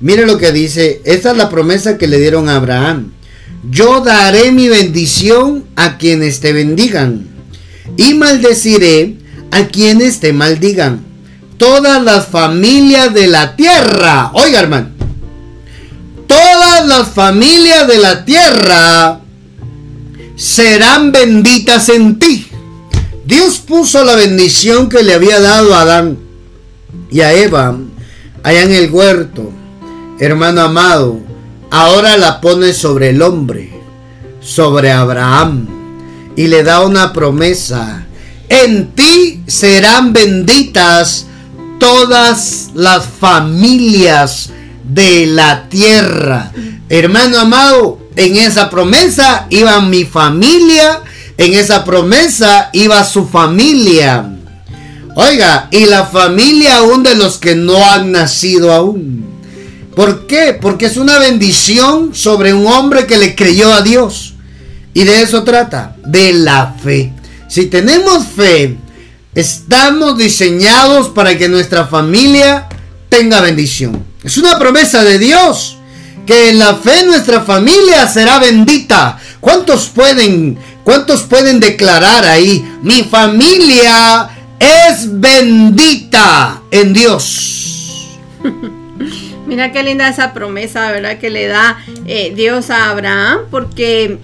Mire 0.00 0.26
lo 0.26 0.38
que 0.38 0.50
dice, 0.50 1.02
esta 1.04 1.32
es 1.32 1.36
la 1.36 1.50
promesa 1.50 1.98
que 1.98 2.06
le 2.08 2.18
dieron 2.18 2.48
a 2.48 2.56
Abraham. 2.56 3.12
Yo 3.70 4.00
daré 4.00 4.50
mi 4.50 4.68
bendición 4.68 5.66
a 5.76 5.98
quienes 5.98 6.40
te 6.40 6.54
bendigan 6.54 7.28
y 7.98 8.14
maldeciré 8.14 9.16
a 9.50 9.66
quienes 9.66 10.20
te 10.20 10.32
maldigan. 10.32 11.04
Todas 11.58 12.02
las 12.02 12.26
familias 12.28 13.12
de 13.12 13.26
la 13.26 13.54
tierra, 13.56 14.30
oiga 14.32 14.60
hermano, 14.60 14.88
todas 16.26 16.86
las 16.86 17.08
familias 17.08 17.86
de 17.86 17.98
la 17.98 18.24
tierra 18.24 19.20
serán 20.36 21.12
benditas 21.12 21.90
en 21.90 22.18
ti. 22.18 22.46
Dios 23.26 23.58
puso 23.58 24.02
la 24.04 24.16
bendición 24.16 24.88
que 24.88 25.02
le 25.02 25.12
había 25.12 25.38
dado 25.40 25.74
a 25.74 25.82
Adán 25.82 26.18
y 27.10 27.20
a 27.20 27.34
Eva 27.34 27.76
allá 28.42 28.62
en 28.62 28.72
el 28.72 28.90
huerto. 28.90 29.52
Hermano 30.20 30.60
amado, 30.60 31.18
ahora 31.70 32.18
la 32.18 32.42
pone 32.42 32.74
sobre 32.74 33.08
el 33.08 33.22
hombre, 33.22 33.70
sobre 34.38 34.92
Abraham, 34.92 35.66
y 36.36 36.46
le 36.46 36.62
da 36.62 36.84
una 36.84 37.14
promesa. 37.14 38.04
En 38.50 38.88
ti 38.88 39.42
serán 39.46 40.12
benditas 40.12 41.24
todas 41.78 42.68
las 42.74 43.06
familias 43.06 44.50
de 44.84 45.24
la 45.24 45.70
tierra. 45.70 46.52
Hermano 46.90 47.38
amado, 47.38 47.98
en 48.14 48.36
esa 48.36 48.68
promesa 48.68 49.46
iba 49.48 49.80
mi 49.80 50.04
familia, 50.04 51.00
en 51.38 51.54
esa 51.54 51.82
promesa 51.82 52.68
iba 52.74 53.02
su 53.04 53.26
familia. 53.26 54.36
Oiga, 55.14 55.68
y 55.70 55.86
la 55.86 56.04
familia 56.04 56.76
aún 56.76 57.02
de 57.02 57.14
los 57.14 57.38
que 57.38 57.54
no 57.54 57.82
han 57.90 58.12
nacido 58.12 58.74
aún. 58.74 59.29
¿Por 59.94 60.26
qué? 60.26 60.56
Porque 60.60 60.86
es 60.86 60.96
una 60.96 61.18
bendición 61.18 62.14
sobre 62.14 62.54
un 62.54 62.66
hombre 62.66 63.06
que 63.06 63.18
le 63.18 63.34
creyó 63.34 63.72
a 63.72 63.82
Dios. 63.82 64.34
Y 64.94 65.04
de 65.04 65.22
eso 65.22 65.44
trata, 65.44 65.96
de 66.04 66.32
la 66.32 66.74
fe. 66.82 67.12
Si 67.48 67.66
tenemos 67.66 68.24
fe, 68.26 68.76
estamos 69.34 70.16
diseñados 70.16 71.08
para 71.08 71.36
que 71.36 71.48
nuestra 71.48 71.86
familia 71.86 72.68
tenga 73.08 73.40
bendición. 73.40 74.04
Es 74.22 74.38
una 74.38 74.58
promesa 74.58 75.02
de 75.02 75.18
Dios 75.18 75.76
que 76.26 76.50
en 76.50 76.58
la 76.58 76.76
fe 76.76 77.04
nuestra 77.04 77.40
familia 77.40 78.06
será 78.06 78.38
bendita. 78.38 79.18
¿Cuántos 79.40 79.88
pueden, 79.88 80.58
cuántos 80.84 81.22
pueden 81.22 81.58
declarar 81.58 82.24
ahí, 82.24 82.64
mi 82.82 83.02
familia 83.02 84.28
es 84.58 85.20
bendita 85.20 86.62
en 86.70 86.92
Dios? 86.92 87.79
Mira 89.46 89.72
qué 89.72 89.82
linda 89.82 90.08
esa 90.08 90.32
promesa, 90.32 90.90
¿verdad? 90.92 91.18
Que 91.18 91.30
le 91.30 91.46
da 91.46 91.78
eh, 92.06 92.32
Dios 92.34 92.70
a 92.70 92.90
Abraham, 92.90 93.40
porque 93.50 94.18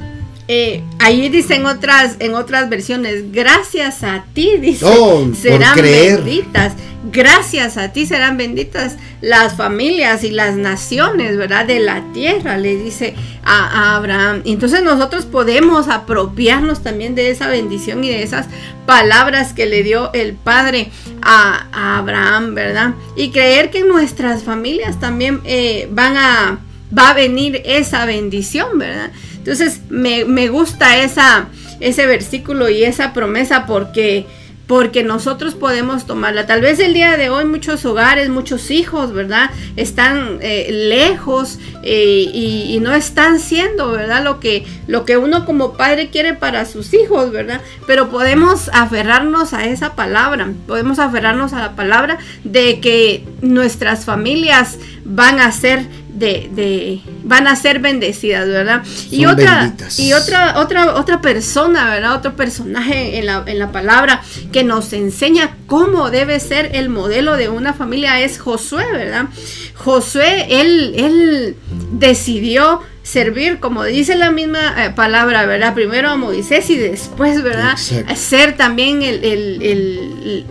eh, 0.48 0.82
ahí 1.00 1.28
dicen 1.28 1.66
otras, 1.66 2.16
en 2.20 2.34
otras 2.34 2.68
versiones, 2.68 3.32
gracias 3.32 4.04
a 4.04 4.24
ti, 4.32 4.56
dice, 4.60 4.84
oh, 4.86 5.28
serán 5.34 5.76
benditas. 5.76 6.74
Gracias 7.12 7.76
a 7.76 7.92
ti 7.92 8.04
serán 8.04 8.36
benditas 8.36 8.96
las 9.20 9.54
familias 9.56 10.24
y 10.24 10.30
las 10.30 10.56
naciones, 10.56 11.36
¿verdad? 11.36 11.64
De 11.64 11.78
la 11.78 12.02
tierra, 12.12 12.58
le 12.58 12.76
dice 12.76 13.14
a, 13.44 13.94
Abraham. 13.94 14.42
entonces 14.44 14.82
nosotros 14.82 15.24
podemos 15.24 15.86
apropiarnos 15.86 16.82
también 16.82 17.14
de 17.14 17.30
esa 17.30 17.48
bendición 17.48 18.02
y 18.02 18.08
de 18.08 18.24
esas 18.24 18.46
palabras 18.86 19.52
que 19.52 19.66
le 19.66 19.84
dio 19.84 20.12
el 20.14 20.34
Padre 20.34 20.90
a, 21.22 21.98
Abraham, 21.98 22.54
¿verdad? 22.54 22.94
Y 23.14 23.30
creer 23.30 23.70
que 23.70 23.84
nuestras 23.84 24.42
familias 24.42 24.98
también 24.98 25.40
eh, 25.44 25.88
van 25.92 26.16
a, 26.16 26.58
va 26.96 27.10
a 27.10 27.14
venir 27.14 27.62
esa 27.64 28.04
bendición, 28.04 28.78
¿verdad? 28.78 29.12
Entonces 29.46 29.80
me, 29.90 30.24
me 30.24 30.48
gusta 30.48 30.98
ese 30.98 32.06
versículo 32.06 32.68
y 32.68 32.82
esa 32.82 33.12
promesa 33.12 33.64
porque 33.64 34.26
porque 34.66 35.04
nosotros 35.04 35.54
podemos 35.54 36.06
tomarla. 36.06 36.46
Tal 36.46 36.60
vez 36.60 36.80
el 36.80 36.92
día 36.92 37.16
de 37.16 37.30
hoy 37.30 37.44
muchos 37.44 37.84
hogares, 37.84 38.28
muchos 38.28 38.70
hijos, 38.70 39.12
¿verdad? 39.12 39.50
Están 39.76 40.38
eh, 40.40 40.66
lejos 40.70 41.58
eh, 41.82 42.30
y, 42.32 42.78
no 42.80 42.92
están 42.92 43.40
siendo, 43.40 43.92
¿verdad? 43.92 44.22
Lo 44.22 44.38
que, 44.38 44.66
lo 44.86 45.04
que 45.04 45.16
uno 45.16 45.46
como 45.46 45.74
padre 45.74 46.10
quiere 46.10 46.34
para 46.34 46.64
sus 46.66 46.92
hijos, 46.94 47.32
¿verdad? 47.32 47.60
Pero 47.86 48.10
podemos 48.10 48.68
aferrarnos 48.72 49.54
a 49.54 49.66
esa 49.66 49.94
palabra, 49.94 50.52
podemos 50.66 50.98
aferrarnos 50.98 51.52
a 51.52 51.60
la 51.60 51.76
palabra 51.76 52.18
de 52.44 52.80
que 52.80 53.24
nuestras 53.40 54.04
familias 54.04 54.78
van 55.04 55.40
a 55.40 55.50
ser 55.52 55.86
de, 56.18 57.00
van 57.24 57.46
a 57.46 57.56
ser 57.56 57.80
bendecidas, 57.80 58.46
¿verdad? 58.48 58.82
y 59.10 59.26
otra 59.26 59.72
y 59.98 60.12
otra 60.12 60.58
otra 60.58 60.94
otra 60.94 61.20
persona, 61.20 61.90
¿verdad? 61.90 62.14
Otro 62.14 62.36
personaje 62.36 63.18
en 63.18 63.26
la, 63.26 63.44
en 63.46 63.58
la 63.58 63.72
palabra 63.72 64.22
que 64.52 64.64
nos 64.64 64.92
enseña 64.92 65.56
cómo 65.66 66.10
debe 66.10 66.40
ser 66.40 66.70
el 66.74 66.88
modelo 66.88 67.36
de 67.36 67.48
una 67.48 67.72
familia 67.72 68.20
es 68.20 68.38
Josué, 68.38 68.84
¿verdad? 68.92 69.26
Josué 69.74 70.46
él 70.60 70.94
él 70.96 71.56
decidió 71.92 72.80
servir, 73.06 73.60
como 73.60 73.84
dice 73.84 74.16
la 74.16 74.32
misma 74.32 74.84
eh, 74.84 74.90
palabra, 74.90 75.46
¿verdad? 75.46 75.74
Primero 75.74 76.10
a 76.10 76.16
Moisés 76.16 76.68
y 76.70 76.76
después, 76.76 77.40
¿verdad? 77.42 77.76
Ser 77.76 78.56
también 78.56 79.02
el, 79.02 79.24
el, 79.24 79.62
el, 79.62 80.46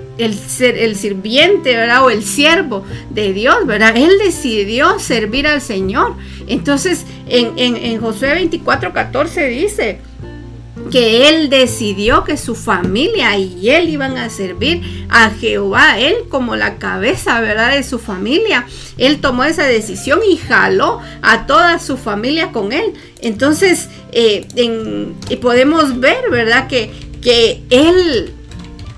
sirviente, 0.96 1.76
¿verdad? 1.76 2.06
O 2.06 2.10
el 2.10 2.24
siervo 2.24 2.84
de 3.10 3.34
Dios, 3.34 3.66
¿verdad? 3.66 3.96
Él 3.96 4.12
decidió 4.24 5.00
servir 5.00 5.48
al 5.48 5.62
Señor. 5.62 6.16
Entonces, 6.48 7.06
en, 7.28 8.00
Josué 8.00 8.34
24, 8.34 8.94
14 8.94 9.48
dice, 9.48 10.00
que 10.92 11.30
él 11.30 11.50
decidió 11.50 12.24
que 12.24 12.38
su 12.38 12.54
familia 12.54 13.38
y 13.38 13.70
él 13.70 13.90
iban 13.90 14.18
a 14.18 14.30
servir 14.30 14.82
a 15.10 15.32
Jehová, 15.32 15.98
él 15.98 16.16
como 16.30 16.56
la 16.56 16.76
cabeza, 16.78 17.40
¿verdad? 17.42 17.72
De 17.72 17.84
su 17.84 17.98
familia. 17.98 18.68
Él 18.98 19.20
tomó 19.20 19.46
esa 19.46 19.64
decisión 19.64 20.20
y 20.30 20.38
jaló 20.38 21.02
a 21.22 21.48
toda 21.48 21.80
su 21.80 21.98
familia 21.98 22.52
con 22.52 22.72
él. 22.72 22.94
Entonces, 23.22 23.90
eh, 24.12 24.46
podemos 25.42 26.00
ver, 26.00 26.30
¿verdad? 26.30 26.68
Que, 26.68 26.92
que 27.22 27.64
él 27.72 28.35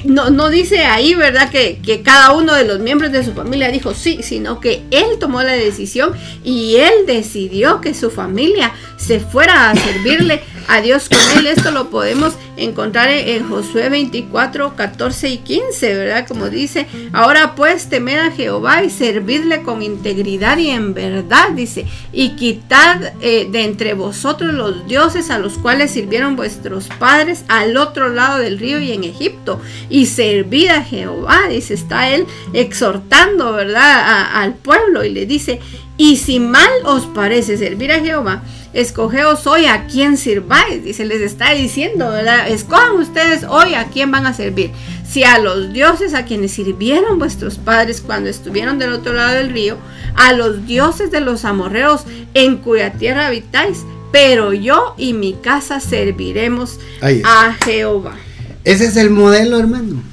no, 0.08 0.30
no 0.30 0.50
dice 0.50 0.86
ahí, 0.86 1.14
¿verdad? 1.14 1.50
Que, 1.50 1.80
que, 1.84 2.02
cada 2.02 2.32
uno 2.32 2.54
de 2.54 2.64
los 2.64 2.80
miembros 2.80 3.12
de 3.12 3.24
su 3.24 3.34
familia 3.34 3.70
dijo 3.70 3.94
sí, 3.94 4.20
sino 4.24 4.60
que 4.60 4.82
él 4.92 5.20
tomó 5.20 5.44
la 5.44 5.54
decisión 5.54 6.14
y 6.44 6.78
él 6.78 7.06
decidió 7.06 7.82
que 7.82 7.94
su 7.94 8.10
familia 8.10 8.72
se 8.96 9.20
fuera 9.20 9.70
a 9.70 9.76
servirle 9.76 10.42
a 10.68 10.82
Dios 10.82 11.10
con 11.10 11.20
él. 11.38 11.48
Esto 11.48 11.72
lo 11.72 11.90
podemos 11.90 12.34
encontrar 12.58 13.10
en, 13.10 13.48
Josué 13.48 13.90
24, 13.90 14.76
14 14.76 15.30
y 15.30 15.38
15, 15.38 15.96
¿verdad? 15.96 16.28
Como 16.28 16.50
dice, 16.50 16.88
ahora 17.14 17.56
pues 17.56 17.88
temed 17.90 18.18
a 18.18 18.32
Jehová 18.32 18.84
y 18.84 18.90
servidle 18.90 19.62
con 19.64 19.82
integridad 19.82 20.58
y 20.58 20.70
en 20.70 20.94
verdad, 20.94 21.52
dice, 21.52 21.86
y 22.12 22.36
quitad 22.36 23.14
eh, 23.22 23.48
de 23.50 23.64
entre 23.64 23.94
vosotros 23.94 24.54
los 24.54 24.88
dioses 24.88 25.30
a 25.30 25.40
los 25.40 25.58
cuales 25.58 25.92
sirvieron 25.92 26.36
vuestros 26.36 26.88
padres 27.00 27.46
al 27.48 27.78
otro 27.78 28.10
lado 28.10 28.40
del 28.40 28.60
río 28.60 28.80
y 28.80 28.92
en 28.92 29.04
Egipto, 29.04 29.62
y 29.90 30.08
servid 30.08 30.70
a 30.70 30.84
Jehová, 30.84 31.48
dice, 31.50 31.74
está 31.74 32.10
él 32.10 32.26
exhortando, 32.54 33.54
¿verdad? 33.54 34.28
al 34.34 34.56
pueblo 34.56 35.04
y 35.04 35.10
le 35.10 35.26
dice, 35.26 35.60
y 35.98 36.18
si 36.18 36.40
mal 36.40 36.70
os 36.86 37.08
parece 37.08 37.58
servir 37.58 37.92
a 37.92 38.00
Jehová, 38.00 38.44
escogeos 38.74 39.48
hoy 39.48 39.66
a 39.66 39.88
quién 39.88 40.16
sirváis. 40.18 40.86
Y 40.86 40.94
se 40.94 41.06
les 41.06 41.22
está 41.22 41.54
diciendo, 41.54 42.12
¿verdad? 42.12 42.48
Escojan 42.50 42.98
ustedes 42.98 43.44
hoy 43.44 43.74
a 43.74 43.88
quién 43.88 44.12
van 44.12 44.28
a 44.28 44.34
servir. 44.34 44.72
Si 45.10 45.24
a 45.24 45.40
los 45.40 45.74
dioses 45.74 46.14
a 46.14 46.26
quienes 46.26 46.52
sirvieron 46.52 47.18
vuestros 47.18 47.58
padres 47.58 48.02
cuando 48.02 48.30
estuvieron 48.30 48.78
del 48.78 48.94
otro 48.94 49.14
lado 49.14 49.36
del 49.36 49.50
río, 49.50 49.78
a 50.16 50.34
los 50.34 50.68
dioses 50.68 51.10
de 51.10 51.22
los 51.22 51.46
amorreos 51.46 52.02
en 52.36 52.58
cuya 52.58 52.94
tierra 52.94 53.28
habitáis, 53.28 53.80
pero 54.12 54.54
yo 54.54 54.94
y 54.98 55.14
mi 55.14 55.34
casa 55.34 55.80
serviremos 55.80 56.80
a 57.24 57.56
Jehová. 57.66 58.16
Ese 58.64 58.86
es 58.86 58.98
el 58.98 59.10
modelo, 59.10 59.58
hermano. 59.58 60.04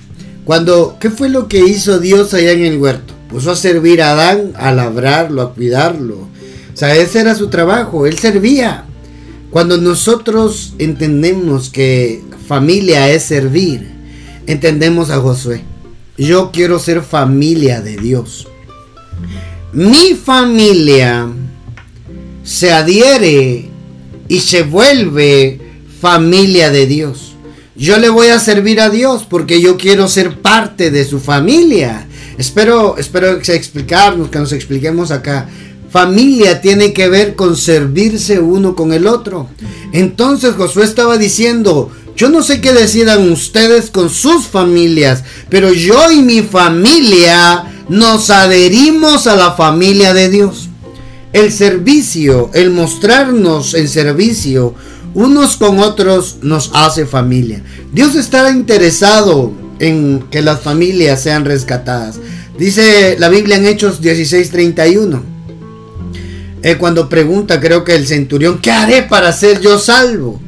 Cuando, 0.45 0.97
¿qué 1.01 1.11
fue 1.11 1.29
lo 1.29 1.49
que 1.49 1.61
hizo 1.61 1.99
Dios 1.99 2.33
allá 2.35 2.53
en 2.53 2.65
el 2.65 2.79
huerto? 2.79 3.14
Puso 3.29 3.51
a 3.51 3.57
servir 3.57 4.03
a 4.03 4.13
Adán, 4.13 4.53
a 4.57 4.73
labrarlo, 4.73 5.43
a 5.43 5.55
cuidarlo, 5.55 6.29
o 6.75 6.77
sea, 6.77 6.97
ese 6.97 7.21
era 7.21 7.37
su 7.37 7.49
trabajo, 7.49 8.05
él 8.05 8.19
servía. 8.19 8.85
Cuando 9.51 9.79
nosotros 9.79 10.75
entendemos 10.79 11.71
que 11.71 12.25
familia 12.49 13.09
es 13.11 13.23
servir, 13.23 13.89
entendemos 14.49 15.11
a 15.11 15.21
Josué. 15.21 15.63
Yo 16.19 16.51
quiero 16.53 16.81
ser 16.81 17.03
familia 17.03 17.81
de 17.81 17.97
Dios. 17.97 18.49
Mi 19.73 20.15
familia 20.15 21.29
se 22.43 22.73
adhiere 22.73 23.69
y 24.27 24.41
se 24.41 24.63
vuelve 24.63 25.61
familia 26.01 26.71
de 26.71 26.87
Dios. 26.87 27.35
Yo 27.77 27.99
le 27.99 28.09
voy 28.09 28.29
a 28.29 28.41
servir 28.41 28.81
a 28.81 28.91
Dios 28.91 29.25
porque 29.29 29.61
yo 29.61 29.77
quiero 29.77 30.09
ser 30.09 30.41
parte 30.41 30.91
de 30.91 31.05
su 31.05 31.21
familia. 31.21 32.09
Espero, 32.39 32.97
espero 32.99 33.33
explicarnos, 33.33 34.29
que 34.31 34.39
nos 34.39 34.53
expliquemos 34.53 35.11
acá. 35.11 35.49
Familia 35.91 36.61
tiene 36.61 36.93
que 36.93 37.09
ver 37.09 37.37
con 37.37 37.57
servirse 37.57 38.41
uno 38.41 38.75
con 38.75 38.93
el 38.93 39.07
otro. 39.07 39.49
Entonces 39.93 40.55
Josué 40.57 40.85
estaba 40.85 41.19
diciendo, 41.19 41.93
Yo 42.17 42.29
no 42.29 42.43
sé 42.43 42.61
qué 42.61 42.73
decidan 42.73 43.31
ustedes 43.31 43.91
con 43.91 44.11
sus 44.11 44.47
familias, 44.47 45.23
pero 45.49 45.73
yo 45.73 46.11
y 46.11 46.23
mi 46.23 46.43
familia 46.43 47.73
nos 47.89 48.31
adherimos 48.31 49.27
a 49.27 49.37
la 49.37 49.53
familia 49.53 50.15
de 50.15 50.31
Dios. 50.31 50.69
El 51.33 51.53
servicio, 51.53 52.51
el 52.55 52.71
mostrarnos 52.71 53.75
en 53.75 53.89
servicio 53.89 54.75
unos 55.15 55.57
con 55.57 55.79
otros 55.79 56.39
nos 56.43 56.71
hace 56.75 57.07
familia. 57.07 57.63
Dios 57.93 58.17
está 58.17 58.51
interesado 58.51 59.53
en 59.79 60.25
que 60.31 60.43
las 60.43 60.61
familias 60.61 61.23
sean 61.23 61.45
rescatadas. 61.45 62.19
Dice 62.59 63.17
la 63.19 63.29
Biblia 63.29 63.57
en 63.57 63.67
Hechos 63.67 64.01
16:31. 64.01 65.23
Eh, 66.63 66.77
cuando 66.77 67.09
pregunta, 67.09 67.61
creo 67.61 67.85
que 67.85 67.95
el 67.95 68.07
centurión, 68.07 68.59
¿qué 68.61 68.71
haré 68.71 69.03
para 69.03 69.33
ser 69.33 69.61
yo 69.61 69.79
salvo? 69.79 70.41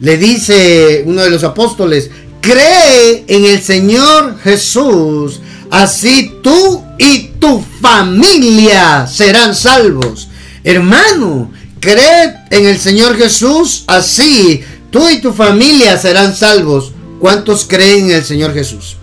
Le 0.00 0.16
dice 0.16 1.04
uno 1.06 1.22
de 1.22 1.30
los 1.30 1.44
apóstoles, 1.44 2.10
cree 2.40 3.24
en 3.28 3.44
el 3.44 3.62
Señor 3.62 4.38
Jesús, 4.42 5.40
así 5.70 6.32
tú 6.42 6.82
y 6.98 7.28
tu 7.38 7.64
familia 7.80 9.06
serán 9.06 9.54
salvos. 9.54 10.28
Hermano, 10.64 11.52
cree 11.78 12.34
en 12.50 12.66
el 12.66 12.78
Señor 12.78 13.16
Jesús, 13.16 13.84
así 13.86 14.62
tú 14.90 15.08
y 15.08 15.20
tu 15.20 15.32
familia 15.32 15.98
serán 15.98 16.34
salvos. 16.34 16.91
¿Cuántos 17.22 17.66
creen 17.68 18.06
en 18.06 18.16
el 18.16 18.24
Señor 18.24 18.52
Jesús? 18.52 18.96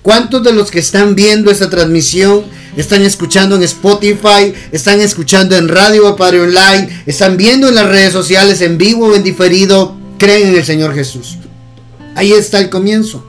¿Cuántos 0.00 0.42
de 0.42 0.54
los 0.54 0.70
que 0.70 0.78
están 0.78 1.14
viendo 1.14 1.50
esta 1.50 1.68
transmisión 1.68 2.44
están 2.78 3.02
escuchando 3.02 3.56
en 3.56 3.62
Spotify, 3.62 4.54
están 4.72 5.02
escuchando 5.02 5.54
en 5.54 5.68
Radio 5.68 6.16
Padre 6.16 6.40
Online, 6.40 7.02
están 7.04 7.36
viendo 7.36 7.68
en 7.68 7.74
las 7.74 7.84
redes 7.84 8.14
sociales 8.14 8.62
en 8.62 8.78
vivo 8.78 9.08
o 9.08 9.14
en 9.14 9.22
diferido? 9.22 9.94
Creen 10.18 10.48
en 10.48 10.54
el 10.54 10.64
Señor 10.64 10.94
Jesús. 10.94 11.36
Ahí 12.14 12.32
está 12.32 12.58
el 12.58 12.70
comienzo. 12.70 13.22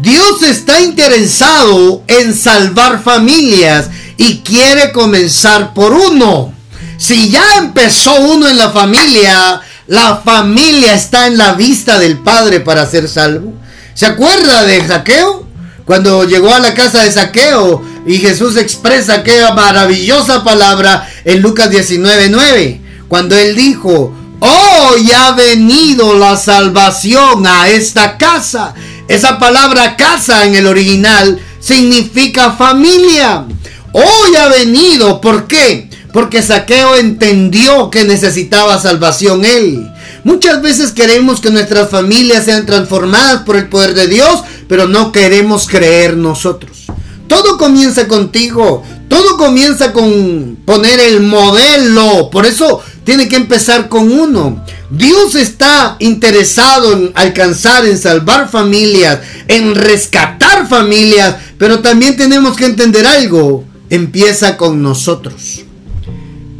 Dios 0.00 0.42
está 0.42 0.80
interesado 0.80 2.02
en 2.06 2.34
salvar 2.34 3.02
familias 3.02 3.90
y 4.16 4.38
quiere 4.38 4.90
comenzar 4.92 5.74
por 5.74 5.92
uno. 5.92 6.54
Si 6.96 7.28
ya 7.28 7.44
empezó 7.58 8.14
uno 8.22 8.48
en 8.48 8.56
la 8.56 8.70
familia, 8.70 9.60
la 9.86 10.16
familia 10.16 10.94
está 10.94 11.26
en 11.26 11.38
la 11.38 11.52
vista 11.52 11.98
del 11.98 12.18
Padre 12.18 12.60
para 12.60 12.86
ser 12.86 13.08
salvo. 13.08 13.54
¿Se 13.94 14.06
acuerda 14.06 14.64
de 14.64 14.86
Saqueo? 14.86 15.46
Cuando 15.84 16.24
llegó 16.24 16.52
a 16.52 16.58
la 16.58 16.74
casa 16.74 17.04
de 17.04 17.12
Saqueo 17.12 17.82
y 18.06 18.18
Jesús 18.18 18.56
expresa 18.56 19.14
aquella 19.14 19.52
maravillosa 19.52 20.42
palabra 20.42 21.08
en 21.24 21.40
Lucas 21.40 21.70
19:9, 21.70 22.80
cuando 23.06 23.36
él 23.36 23.54
dijo, 23.54 24.12
hoy 24.40 25.12
ha 25.12 25.32
venido 25.32 26.18
la 26.18 26.36
salvación 26.36 27.46
a 27.46 27.68
esta 27.68 28.18
casa. 28.18 28.74
Esa 29.06 29.38
palabra 29.38 29.96
casa 29.96 30.44
en 30.44 30.56
el 30.56 30.66
original 30.66 31.38
significa 31.60 32.52
familia. 32.52 33.44
Hoy 33.92 34.36
ha 34.36 34.48
venido, 34.48 35.20
¿por 35.20 35.46
qué? 35.46 35.88
Porque 36.16 36.40
Saqueo 36.40 36.96
entendió 36.96 37.90
que 37.90 38.04
necesitaba 38.04 38.80
salvación 38.80 39.44
él. 39.44 39.86
Muchas 40.24 40.62
veces 40.62 40.92
queremos 40.92 41.42
que 41.42 41.50
nuestras 41.50 41.90
familias 41.90 42.46
sean 42.46 42.64
transformadas 42.64 43.42
por 43.42 43.54
el 43.54 43.68
poder 43.68 43.92
de 43.92 44.06
Dios, 44.06 44.40
pero 44.66 44.88
no 44.88 45.12
queremos 45.12 45.68
creer 45.68 46.16
nosotros. 46.16 46.86
Todo 47.28 47.58
comienza 47.58 48.08
contigo. 48.08 48.82
Todo 49.08 49.36
comienza 49.36 49.92
con 49.92 50.56
poner 50.64 51.00
el 51.00 51.20
modelo. 51.20 52.30
Por 52.30 52.46
eso 52.46 52.80
tiene 53.04 53.28
que 53.28 53.36
empezar 53.36 53.90
con 53.90 54.10
uno. 54.10 54.64
Dios 54.88 55.34
está 55.34 55.96
interesado 55.98 56.94
en 56.94 57.12
alcanzar, 57.14 57.84
en 57.84 57.98
salvar 57.98 58.48
familias, 58.48 59.20
en 59.48 59.74
rescatar 59.74 60.66
familias, 60.66 61.36
pero 61.58 61.80
también 61.80 62.16
tenemos 62.16 62.56
que 62.56 62.64
entender 62.64 63.06
algo. 63.06 63.64
Empieza 63.90 64.56
con 64.56 64.80
nosotros. 64.80 65.65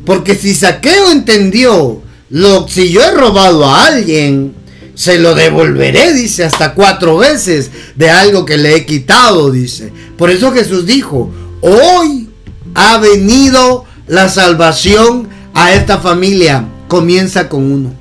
Porque 0.07 0.37
si 0.37 0.55
Saqueo 0.55 1.11
entendió, 1.11 2.01
lo, 2.31 2.67
si 2.69 2.89
yo 2.91 3.03
he 3.03 3.11
robado 3.11 3.67
a 3.67 3.87
alguien, 3.87 4.55
se 4.95 5.19
lo 5.19 5.35
devolveré, 5.35 6.15
dice, 6.15 6.45
hasta 6.45 6.73
cuatro 6.73 7.19
veces 7.19 7.71
de 7.97 8.09
algo 8.09 8.47
que 8.47 8.57
le 8.57 8.75
he 8.75 8.87
quitado, 8.87 9.51
dice. 9.51 9.93
Por 10.17 10.31
eso 10.31 10.53
Jesús 10.53 10.87
dijo, 10.87 11.31
hoy 11.61 12.31
ha 12.75 12.97
venido 12.99 13.85
la 14.07 14.31
salvación 14.31 15.29
a 15.53 15.75
esta 15.75 15.99
familia. 15.99 16.65
Comienza 16.89 17.49
con 17.49 17.71
uno. 17.71 17.93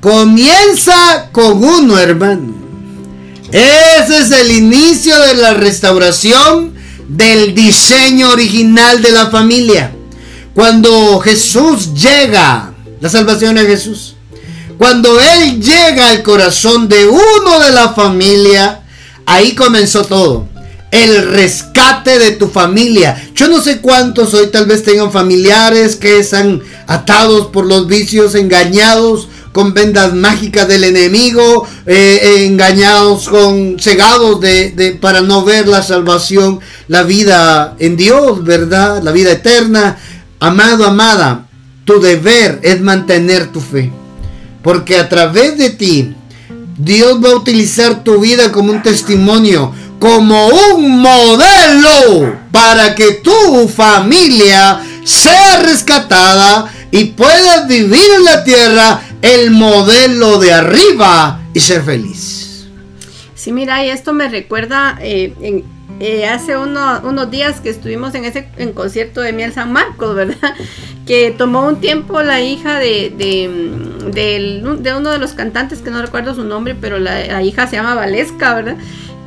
Comienza 0.00 1.30
con 1.32 1.64
uno, 1.64 1.98
hermano. 1.98 2.54
Ese 3.50 4.18
es 4.18 4.30
el 4.32 4.50
inicio 4.50 5.18
de 5.20 5.34
la 5.34 5.54
restauración 5.54 6.74
del 7.08 7.54
diseño 7.54 8.30
original 8.30 9.00
de 9.00 9.12
la 9.12 9.30
familia. 9.30 9.95
Cuando 10.56 11.20
Jesús 11.20 11.92
llega, 11.92 12.72
la 12.98 13.10
salvación 13.10 13.56
de 13.56 13.66
Jesús. 13.66 14.16
Cuando 14.78 15.20
Él 15.20 15.60
llega 15.60 16.08
al 16.08 16.22
corazón 16.22 16.88
de 16.88 17.06
uno 17.06 17.60
de 17.60 17.72
la 17.72 17.90
familia, 17.90 18.80
ahí 19.26 19.54
comenzó 19.54 20.06
todo 20.06 20.48
el 20.90 21.30
rescate 21.30 22.18
de 22.18 22.30
tu 22.32 22.48
familia. 22.48 23.22
Yo 23.34 23.48
no 23.48 23.60
sé 23.60 23.82
cuántos 23.82 24.32
hoy 24.32 24.46
tal 24.46 24.64
vez 24.64 24.82
tengan 24.82 25.12
familiares 25.12 25.94
que 25.94 26.20
están 26.20 26.62
atados 26.86 27.48
por 27.48 27.66
los 27.66 27.86
vicios, 27.86 28.34
engañados 28.34 29.28
con 29.52 29.74
vendas 29.74 30.14
mágicas 30.14 30.68
del 30.68 30.84
enemigo, 30.84 31.66
eh, 31.86 32.46
engañados 32.46 33.28
con 33.28 33.78
cegados 33.78 34.40
de, 34.40 34.98
para 35.02 35.20
no 35.20 35.44
ver 35.44 35.68
la 35.68 35.82
salvación, 35.82 36.60
la 36.88 37.02
vida 37.02 37.74
en 37.78 37.96
Dios, 37.98 38.42
¿verdad? 38.42 39.02
La 39.02 39.12
vida 39.12 39.32
eterna. 39.32 39.98
Amado, 40.40 40.86
amada, 40.86 41.46
tu 41.84 42.00
deber 42.00 42.60
es 42.62 42.80
mantener 42.80 43.52
tu 43.52 43.60
fe. 43.60 43.90
Porque 44.62 44.98
a 44.98 45.08
través 45.08 45.56
de 45.58 45.70
ti, 45.70 46.14
Dios 46.76 47.22
va 47.24 47.30
a 47.30 47.36
utilizar 47.36 48.04
tu 48.04 48.20
vida 48.20 48.52
como 48.52 48.72
un 48.72 48.82
testimonio 48.82 49.72
como 49.98 50.48
un 50.48 51.00
modelo 51.00 52.38
para 52.52 52.94
que 52.94 53.12
tu 53.12 53.68
familia 53.68 54.80
sea 55.04 55.62
rescatada 55.62 56.70
y 56.90 57.04
puedas 57.04 57.66
vivir 57.66 58.04
en 58.16 58.24
la 58.24 58.44
tierra 58.44 59.00
el 59.22 59.50
modelo 59.50 60.38
de 60.38 60.52
arriba 60.52 61.40
y 61.54 61.60
ser 61.60 61.82
feliz. 61.82 62.66
Sí, 63.34 63.52
mira, 63.52 63.84
y 63.84 63.90
esto 63.90 64.12
me 64.12 64.28
recuerda 64.28 64.98
eh, 65.00 65.64
eh, 65.98 66.26
hace 66.26 66.56
unos 66.58 67.30
días 67.30 67.60
que 67.60 67.70
estuvimos 67.70 68.14
en 68.14 68.24
ese 68.26 68.48
en 68.58 68.72
concierto 68.72 69.20
de 69.22 69.32
Miel 69.32 69.52
San 69.52 69.72
Marcos, 69.72 70.14
¿verdad? 70.14 70.54
Que 71.06 71.30
tomó 71.30 71.64
un 71.68 71.80
tiempo 71.80 72.20
la 72.22 72.40
hija 72.40 72.80
de, 72.80 73.14
de, 73.16 74.96
uno 74.96 75.10
de 75.10 75.18
los 75.18 75.34
cantantes, 75.34 75.80
que 75.80 75.90
no 75.90 76.02
recuerdo 76.02 76.34
su 76.34 76.42
nombre, 76.42 76.74
pero 76.74 76.98
la, 76.98 77.40
hija 77.44 77.68
se 77.68 77.76
llama 77.76 77.94
Valesca, 77.94 78.54
¿verdad? 78.54 78.76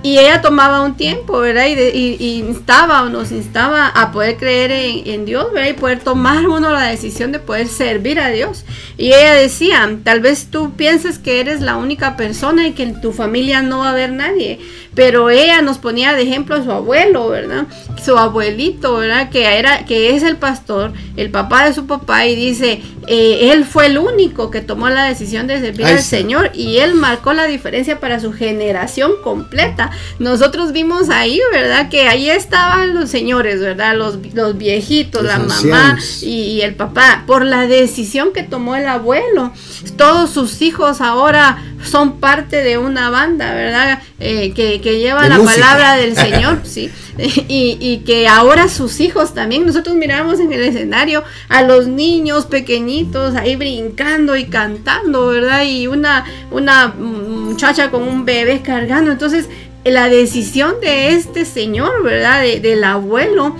Y 0.04 0.18
ella 0.18 0.42
tomaba 0.42 0.82
un 0.82 0.96
tiempo, 0.96 1.40
¿verdad? 1.40 1.68
Y, 1.68 2.40
instaba 2.40 3.04
o 3.04 3.10
nos 3.10 3.32
instaba 3.32 3.88
a 3.88 4.12
poder 4.12 4.38
creer 4.38 4.72
en, 4.72 5.26
Dios, 5.26 5.54
¿verdad? 5.54 5.70
Y 5.70 5.74
poder 5.74 6.00
tomar 6.00 6.48
uno 6.48 6.70
la 6.72 6.84
decisión 6.84 7.32
de 7.32 7.40
poder 7.40 7.68
servir 7.68 8.20
a 8.20 8.30
Dios. 8.30 8.66
Y 8.98 9.08
ella 9.08 9.34
decía, 9.34 9.90
tal 10.04 10.20
vez 10.20 10.48
tú 10.52 10.74
pienses 10.76 11.18
que 11.18 11.40
eres 11.40 11.62
la 11.62 11.78
única 11.78 12.18
persona 12.18 12.68
y 12.68 12.74
que 12.74 12.84
en 12.84 13.02
tu 13.02 13.14
familia 13.14 13.62
no 13.62 13.80
va 13.80 13.88
a 13.88 13.92
haber 13.92 14.12
nadie. 14.12 14.60
Pero 15.00 15.30
ella 15.30 15.62
nos 15.62 15.78
ponía 15.78 16.12
de 16.14 16.24
ejemplo 16.24 16.56
a 16.56 16.64
su 16.66 16.74
abuelo, 16.74 17.30
¿verdad? 17.30 17.68
Su 18.04 18.18
abuelito, 18.18 18.98
¿verdad? 18.98 19.30
Que, 19.30 19.58
era, 19.58 19.86
que 19.86 20.14
es 20.14 20.24
el 20.24 20.36
pastor, 20.36 20.92
el 21.16 21.32
papá 21.32 21.64
de 21.64 21.74
su 21.74 21.88
papá, 21.88 22.26
y 22.26 22.36
dice, 22.36 22.82
eh, 23.08 23.54
él 23.54 23.64
fue 23.64 23.86
el 23.86 23.98
único 23.98 24.52
que 24.52 24.60
tomó 24.60 24.90
la 24.90 25.06
decisión 25.06 25.48
de 25.48 25.62
servir 25.62 25.86
al 25.86 26.02
Señor 26.02 26.52
y 26.54 26.80
él 26.80 26.96
marcó 26.96 27.32
la 27.32 27.46
diferencia 27.46 28.02
para 28.02 28.20
su 28.20 28.34
generación 28.34 29.14
completa. 29.24 29.90
Nosotros 30.20 30.74
vimos 30.74 31.10
ahí, 31.10 31.40
¿verdad? 31.54 31.88
Que 31.88 32.10
ahí 32.10 32.30
estaban 32.30 32.94
los 32.94 33.10
señores, 33.10 33.62
¿verdad? 33.62 33.96
Los, 33.96 34.20
los 34.34 34.58
viejitos, 34.58 35.24
la 35.24 35.40
mamá 35.40 35.98
y, 36.22 36.60
el 36.60 36.76
papá, 36.76 37.24
por 37.26 37.46
la 37.46 37.68
decisión 37.68 38.34
que 38.34 38.44
tomó 38.44 38.76
el 38.76 38.86
abuelo. 38.86 39.54
Todos 39.96 40.32
sus 40.32 40.62
hijos 40.62 41.00
ahora 41.00 41.64
son 41.86 42.20
parte 42.20 42.64
de 42.64 42.78
una 42.78 43.10
banda, 43.10 43.54
¿verdad? 43.54 44.00
Eh, 44.22 44.52
que, 44.54 44.82
que, 44.82 45.00
lleva 45.00 45.30
la 45.30 45.40
palabra 45.40 45.96
del 45.96 46.16
Señor, 46.16 46.62
sí. 46.64 46.90
Y, 47.48 47.78
y, 47.82 47.98
que 48.06 48.28
ahora 48.28 48.70
sus 48.70 49.00
hijos 49.02 49.34
también, 49.34 49.66
nosotros 49.66 49.96
miramos 49.96 50.40
en 50.40 50.54
el 50.54 50.62
escenario 50.64 51.24
a 51.50 51.64
los 51.64 51.88
niños 51.88 52.46
pequeñitos 52.46 53.36
ahí 53.36 53.58
brincando 53.58 54.38
y 54.38 54.46
cantando, 54.46 55.28
¿verdad? 55.28 55.64
Y 55.66 55.88
una, 55.88 56.26
una 56.50 56.88
muchacha 56.88 57.92
con 57.92 58.04
un 58.04 58.24
bebé 58.24 58.62
cargando. 58.62 59.12
Entonces, 59.12 59.50
la 59.84 60.08
decisión 60.08 60.76
de 60.82 61.10
este 61.14 61.46
señor, 61.46 62.04
¿verdad? 62.04 62.42
del 62.42 62.84
abuelo, 62.84 63.56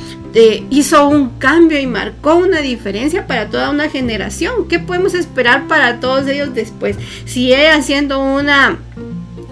hizo 0.70 1.08
un 1.08 1.38
cambio 1.40 1.80
y 1.80 1.88
marcó 1.88 2.36
una 2.36 2.60
diferencia 2.60 3.28
para 3.28 3.50
toda 3.50 3.70
una 3.70 3.90
generación. 3.90 4.68
¿Qué 4.68 4.80
podemos 4.80 5.14
esperar 5.14 5.68
para 5.68 6.00
todos 6.00 6.28
ellos 6.28 6.54
después? 6.54 6.98
Si 7.26 7.54
ella 7.54 7.76
haciendo 7.76 8.20
una 8.20 8.78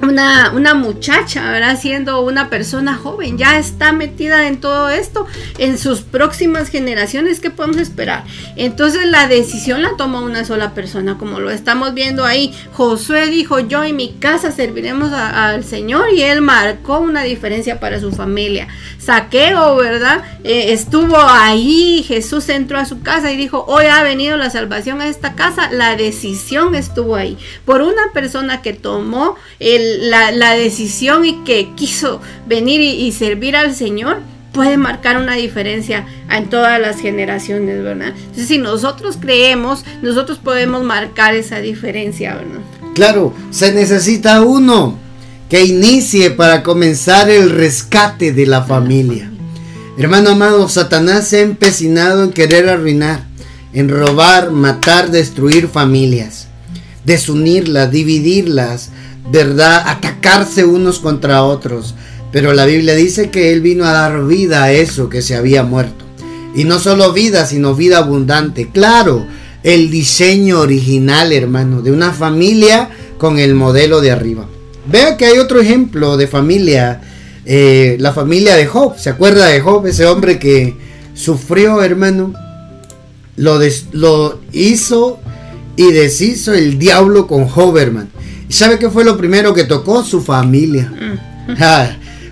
una, 0.02 0.52
una, 0.54 0.74
muchacha, 0.74 1.52
¿verdad? 1.52 1.80
Siendo 1.80 2.22
una 2.22 2.50
persona 2.50 2.96
joven, 2.96 3.38
ya 3.38 3.58
está 3.58 3.92
metida 3.92 4.48
en 4.48 4.60
todo 4.60 4.90
esto, 4.90 5.26
en 5.58 5.78
sus 5.78 6.02
próximas 6.02 6.70
generaciones, 6.70 7.40
¿qué 7.40 7.50
podemos 7.50 7.78
esperar? 7.78 8.24
Entonces 8.56 9.06
la 9.08 9.28
decisión 9.28 9.82
la 9.82 9.98
tomó 9.98 10.22
una 10.22 10.46
sola 10.46 10.74
persona, 10.74 11.18
como 11.18 11.40
lo 11.40 11.50
estamos 11.50 11.94
viendo 11.94 12.26
ahí. 12.26 12.54
Josué 12.74 13.28
dijo, 13.28 13.60
yo 13.60 13.86
y 13.86 13.94
mi 13.94 14.14
casa 14.14 14.52
serviremos 14.52 15.12
al 15.14 15.64
Señor 15.64 16.14
y 16.14 16.22
él 16.22 16.42
marcó 16.42 17.00
una 17.00 17.24
diferencia 17.24 17.80
para 17.80 18.00
su 18.00 18.12
familia. 18.12 18.68
Saqueo, 19.00 19.76
¿verdad? 19.78 20.24
Eh, 20.44 20.74
estuvo 20.74 21.18
ahí, 21.18 22.04
Jesús 22.08 22.50
entró 22.50 22.78
a 22.78 22.86
su 22.86 23.02
casa 23.02 23.32
y 23.32 23.38
dijo, 23.38 23.66
hoy 23.68 23.86
ha 23.86 24.04
venido 24.04 24.38
la 24.38 24.50
salvación 24.50 25.02
a 25.02 25.08
esta 25.08 25.34
casa, 25.34 25.72
la 25.72 25.96
decisión 25.96 26.76
estuvo 26.76 27.16
ahí, 27.16 27.38
por 27.66 27.82
una 27.82 28.12
persona 28.14 28.62
que 28.62 28.74
tomó 28.74 29.36
el 29.60 29.87
la, 30.00 30.54
decisión 30.54 31.26
y 31.26 31.44
que 31.44 31.74
quiso 31.76 32.22
venir 32.48 32.82
y, 32.82 33.12
servir 33.12 33.56
al 33.56 33.76
Señor, 33.76 34.20
puede 34.54 34.78
marcar 34.78 35.18
una 35.18 35.36
diferencia 35.36 36.06
en 36.30 36.50
todas 36.50 36.80
las 36.80 37.00
generaciones, 37.00 37.84
¿verdad? 37.84 38.14
Entonces, 38.18 38.48
si 38.48 38.58
nosotros 38.58 39.18
creemos, 39.20 39.86
nosotros 40.02 40.40
podemos 40.40 40.84
marcar 40.84 41.36
esa 41.36 41.60
diferencia, 41.60 42.36
¿verdad? 42.36 42.62
Claro, 42.96 43.34
se 43.52 43.72
necesita 43.72 44.42
uno 44.42 44.98
que 45.50 45.64
inicie 45.64 46.32
para 46.32 46.64
comenzar 46.64 47.30
el 47.30 47.50
rescate 47.52 48.34
de 48.34 48.46
la 48.46 48.64
familia. 48.64 49.32
Hermano 49.98 50.32
amado, 50.32 50.68
Satanás 50.70 51.28
se 51.28 51.38
ha 51.38 51.42
empecinado 51.42 52.24
en 52.24 52.32
querer 52.32 52.70
arruinar, 52.70 53.26
en 53.74 53.90
robar, 53.90 54.52
matar, 54.52 55.10
destruir 55.10 55.68
familias, 55.68 56.48
desunirlas, 57.04 57.92
dividirlas, 57.92 58.92
¿verdad? 59.32 59.84
Atacarse 59.88 60.66
unos 60.66 61.00
contra 61.00 61.44
otros. 61.44 61.96
Pero 62.32 62.54
la 62.54 62.66
Biblia 62.66 62.96
dice 62.96 63.30
que 63.30 63.54
Él 63.54 63.62
vino 63.62 63.86
a 63.86 63.92
dar 63.92 64.26
vida 64.26 64.64
a 64.64 64.72
eso 64.72 65.10
que 65.10 65.22
se 65.22 65.36
había 65.36 65.64
muerto. 65.64 66.06
Y 66.56 66.64
no 66.64 66.80
solo 66.80 67.14
vida, 67.14 67.46
sino 67.46 67.76
vida 67.76 68.00
abundante. 68.00 68.70
Claro, 68.72 69.26
el 69.64 69.90
diseño 69.90 70.60
original, 70.60 71.32
hermano, 71.32 71.82
de 71.82 71.92
una 71.92 72.12
familia 72.12 72.90
con 73.18 73.40
el 73.40 73.54
modelo 73.54 74.02
de 74.02 74.12
arriba. 74.12 74.48
Vea 74.90 75.18
que 75.18 75.26
hay 75.26 75.38
otro 75.38 75.60
ejemplo 75.60 76.18
de 76.18 76.28
familia, 76.28 77.02
eh, 77.46 77.98
la 78.00 78.14
familia 78.14 78.56
de 78.56 78.66
Job. 78.66 78.98
¿Se 78.98 79.10
acuerda 79.10 79.48
de 79.48 79.62
Job? 79.62 79.86
Ese 79.88 80.06
hombre 80.06 80.40
que 80.40 80.76
sufrió, 81.14 81.82
hermano. 81.82 82.34
Lo, 83.36 83.60
lo 83.92 84.40
hizo 84.52 85.20
y 85.76 85.92
deshizo 85.92 86.54
el 86.54 86.80
diablo 86.80 87.28
con 87.28 87.48
Job. 87.48 87.78
¿Sabe 88.50 88.80
qué 88.80 88.90
fue 88.90 89.04
lo 89.04 89.18
primero 89.18 89.54
que 89.54 89.66
tocó? 89.66 90.04
Su 90.04 90.22
familia. 90.22 90.92
Mm. 90.92 91.54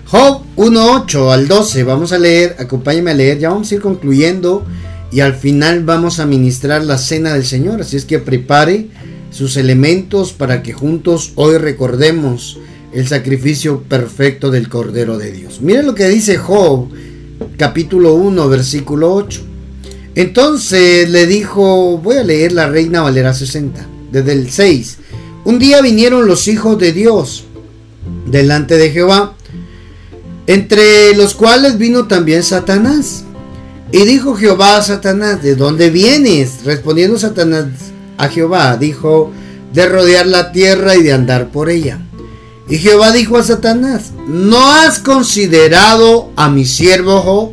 Job 0.06 0.42
1.8 0.56 1.32
al 1.32 1.48
12. 1.48 1.84
Vamos 1.84 2.12
a 2.12 2.18
leer, 2.18 2.56
acompáñeme 2.58 3.10
a 3.10 3.14
leer. 3.14 3.38
Ya 3.38 3.50
vamos 3.50 3.70
a 3.70 3.74
ir 3.74 3.80
concluyendo. 3.80 4.64
Y 5.12 5.20
al 5.20 5.34
final 5.34 5.84
vamos 5.84 6.18
a 6.18 6.26
ministrar 6.26 6.84
la 6.84 6.98
cena 6.98 7.34
del 7.34 7.44
Señor. 7.44 7.80
Así 7.80 7.96
es 7.96 8.04
que 8.04 8.18
prepare 8.18 8.88
sus 9.30 9.56
elementos 9.56 10.32
para 10.32 10.62
que 10.62 10.72
juntos 10.72 11.32
hoy 11.34 11.58
recordemos 11.58 12.58
el 12.92 13.06
sacrificio 13.06 13.82
perfecto 13.82 14.50
del 14.50 14.68
Cordero 14.68 15.18
de 15.18 15.32
Dios. 15.32 15.60
Miren 15.60 15.86
lo 15.86 15.94
que 15.94 16.08
dice 16.08 16.38
Job, 16.38 16.88
capítulo 17.58 18.14
1, 18.14 18.48
versículo 18.48 19.12
8. 19.12 19.42
Entonces 20.14 21.10
le 21.10 21.26
dijo, 21.26 21.98
voy 21.98 22.16
a 22.16 22.24
leer 22.24 22.52
la 22.52 22.68
Reina 22.68 23.02
Valera 23.02 23.34
60, 23.34 23.86
desde 24.10 24.32
el 24.32 24.50
6. 24.50 24.98
Un 25.46 25.60
día 25.60 25.80
vinieron 25.80 26.26
los 26.26 26.48
hijos 26.48 26.76
de 26.76 26.92
Dios 26.92 27.44
delante 28.26 28.78
de 28.78 28.90
Jehová, 28.90 29.34
entre 30.48 31.14
los 31.14 31.36
cuales 31.36 31.78
vino 31.78 32.08
también 32.08 32.42
Satanás. 32.42 33.22
Y 33.92 33.98
dijo 34.06 34.34
Jehová 34.34 34.76
a 34.76 34.82
Satanás, 34.82 35.44
¿de 35.44 35.54
dónde 35.54 35.90
vienes? 35.90 36.64
Respondiendo 36.64 37.16
Satanás 37.16 37.66
a 38.18 38.26
Jehová, 38.26 38.76
dijo, 38.76 39.30
de 39.72 39.86
rodear 39.86 40.26
la 40.26 40.50
tierra 40.50 40.96
y 40.96 41.04
de 41.04 41.12
andar 41.12 41.52
por 41.52 41.70
ella. 41.70 42.00
Y 42.68 42.78
Jehová 42.78 43.12
dijo 43.12 43.36
a 43.36 43.44
Satanás, 43.44 44.10
¿no 44.26 44.72
has 44.72 44.98
considerado 44.98 46.32
a 46.34 46.50
mi 46.50 46.64
siervo 46.64 47.20
Job, 47.20 47.52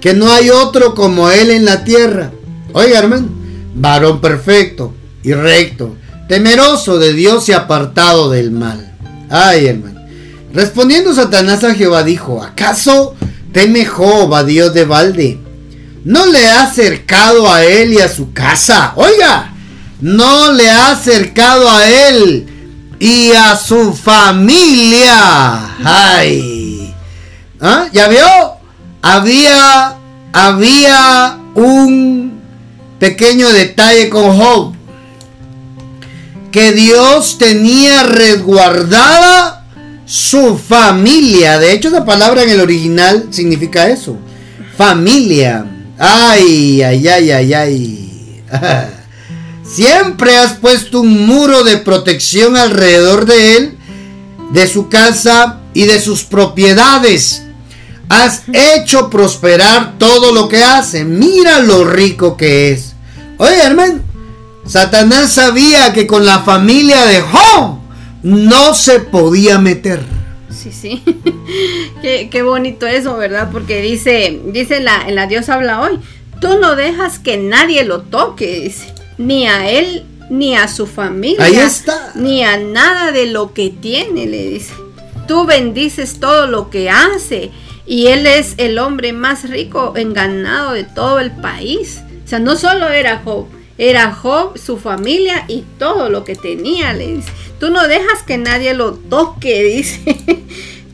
que 0.00 0.14
no 0.14 0.30
hay 0.30 0.50
otro 0.50 0.94
como 0.94 1.30
él 1.30 1.50
en 1.50 1.64
la 1.64 1.82
tierra? 1.82 2.30
Oiga, 2.74 3.00
hermano, 3.00 3.26
varón 3.74 4.20
perfecto 4.20 4.94
y 5.24 5.32
recto 5.32 5.96
temeroso 6.28 6.98
de 6.98 7.14
Dios 7.14 7.48
y 7.48 7.52
apartado 7.52 8.30
del 8.30 8.50
mal. 8.50 8.92
Ay, 9.30 9.66
hermano. 9.66 10.00
Respondiendo 10.52 11.14
Satanás 11.14 11.64
a 11.64 11.74
Jehová 11.74 12.02
dijo, 12.04 12.42
¿acaso 12.42 13.14
teme 13.52 13.84
Job 13.84 14.32
a 14.34 14.44
Dios 14.44 14.72
de 14.74 14.84
balde? 14.84 15.38
¿No 16.04 16.26
le 16.26 16.46
ha 16.46 16.62
acercado 16.62 17.52
a 17.52 17.64
él 17.64 17.94
y 17.94 17.98
a 17.98 18.08
su 18.08 18.32
casa? 18.32 18.92
Oiga, 18.96 19.52
no 20.00 20.52
le 20.52 20.70
ha 20.70 20.92
acercado 20.92 21.68
a 21.68 21.86
él 21.86 22.46
y 22.98 23.32
a 23.32 23.56
su 23.56 23.92
familia. 23.94 25.76
Ay. 25.84 26.94
¿Ah? 27.60 27.88
¿Ya 27.92 28.08
vio? 28.08 28.26
Había, 29.02 29.96
había 30.32 31.38
un 31.54 32.40
pequeño 32.98 33.48
detalle 33.50 34.08
con 34.08 34.36
Job 34.36 34.77
que 36.50 36.72
Dios 36.72 37.38
tenía 37.38 38.02
resguardada 38.04 39.66
su 40.06 40.58
familia. 40.58 41.58
De 41.58 41.72
hecho, 41.72 41.88
esa 41.88 42.04
palabra 42.04 42.42
en 42.42 42.50
el 42.50 42.60
original 42.60 43.28
significa 43.30 43.88
eso. 43.88 44.16
Familia. 44.76 45.66
Ay, 45.98 46.82
ay, 46.82 47.08
ay, 47.08 47.30
ay, 47.30 47.54
ay. 47.54 48.42
Siempre 49.64 50.36
has 50.38 50.54
puesto 50.54 51.00
un 51.00 51.26
muro 51.26 51.62
de 51.62 51.76
protección 51.76 52.56
alrededor 52.56 53.26
de 53.26 53.56
él, 53.56 53.78
de 54.52 54.66
su 54.66 54.88
casa 54.88 55.60
y 55.74 55.84
de 55.84 56.00
sus 56.00 56.24
propiedades. 56.24 57.42
Has 58.08 58.44
hecho 58.52 59.10
prosperar 59.10 59.98
todo 59.98 60.32
lo 60.32 60.48
que 60.48 60.64
hace. 60.64 61.04
Mira 61.04 61.60
lo 61.60 61.84
rico 61.84 62.36
que 62.36 62.72
es. 62.72 62.94
Oye, 63.36 63.60
hermano, 63.62 64.00
Satanás 64.68 65.32
sabía 65.32 65.94
que 65.94 66.06
con 66.06 66.26
la 66.26 66.40
familia 66.40 67.06
de 67.06 67.22
Job 67.22 67.78
no 68.22 68.74
se 68.74 69.00
podía 69.00 69.58
meter. 69.58 70.00
Sí, 70.50 70.72
sí. 70.72 71.02
qué, 72.02 72.42
bonito 72.42 72.86
eso, 72.86 73.16
¿verdad? 73.16 73.48
Porque 73.50 73.80
dice, 73.80 74.40
dice 74.46 74.80
la, 74.80 75.08
la 75.10 75.26
Dios 75.26 75.48
habla 75.48 75.80
hoy, 75.80 75.98
tú 76.40 76.58
no 76.60 76.76
dejas 76.76 77.18
que 77.18 77.38
nadie 77.38 77.84
lo 77.84 78.02
toque, 78.02 78.60
dice, 78.60 78.92
ni 79.16 79.46
a 79.46 79.70
él 79.70 80.04
ni 80.28 80.54
a 80.54 80.68
su 80.68 80.86
familia. 80.86 81.44
Ahí 81.44 81.56
está. 81.56 82.12
Ni 82.14 82.44
a 82.44 82.58
nada 82.58 83.12
de 83.12 83.26
lo 83.26 83.54
que 83.54 83.70
tiene, 83.70 84.26
le 84.26 84.50
dice. 84.50 84.74
Tú 85.26 85.46
bendices 85.46 86.20
todo 86.20 86.46
lo 86.46 86.68
que 86.68 86.90
hace. 86.90 87.50
Y 87.86 88.08
él 88.08 88.26
es 88.26 88.52
el 88.58 88.78
hombre 88.78 89.14
más 89.14 89.48
rico 89.48 89.94
en 89.96 90.12
ganado 90.12 90.72
de 90.72 90.84
todo 90.84 91.20
el 91.20 91.30
país. 91.30 92.02
O 92.22 92.28
sea, 92.28 92.38
no 92.38 92.56
solo 92.56 92.90
era 92.90 93.22
Job, 93.24 93.46
era 93.78 94.12
Job, 94.12 94.58
su 94.58 94.76
familia 94.76 95.44
y 95.48 95.64
todo 95.78 96.10
lo 96.10 96.24
que 96.24 96.34
tenía, 96.34 96.92
le 96.92 97.14
dice. 97.14 97.30
Tú 97.60 97.70
no 97.70 97.86
dejas 97.88 98.22
que 98.24 98.36
nadie 98.36 98.74
lo 98.74 98.92
toque, 98.92 99.62
dice. 99.76 100.02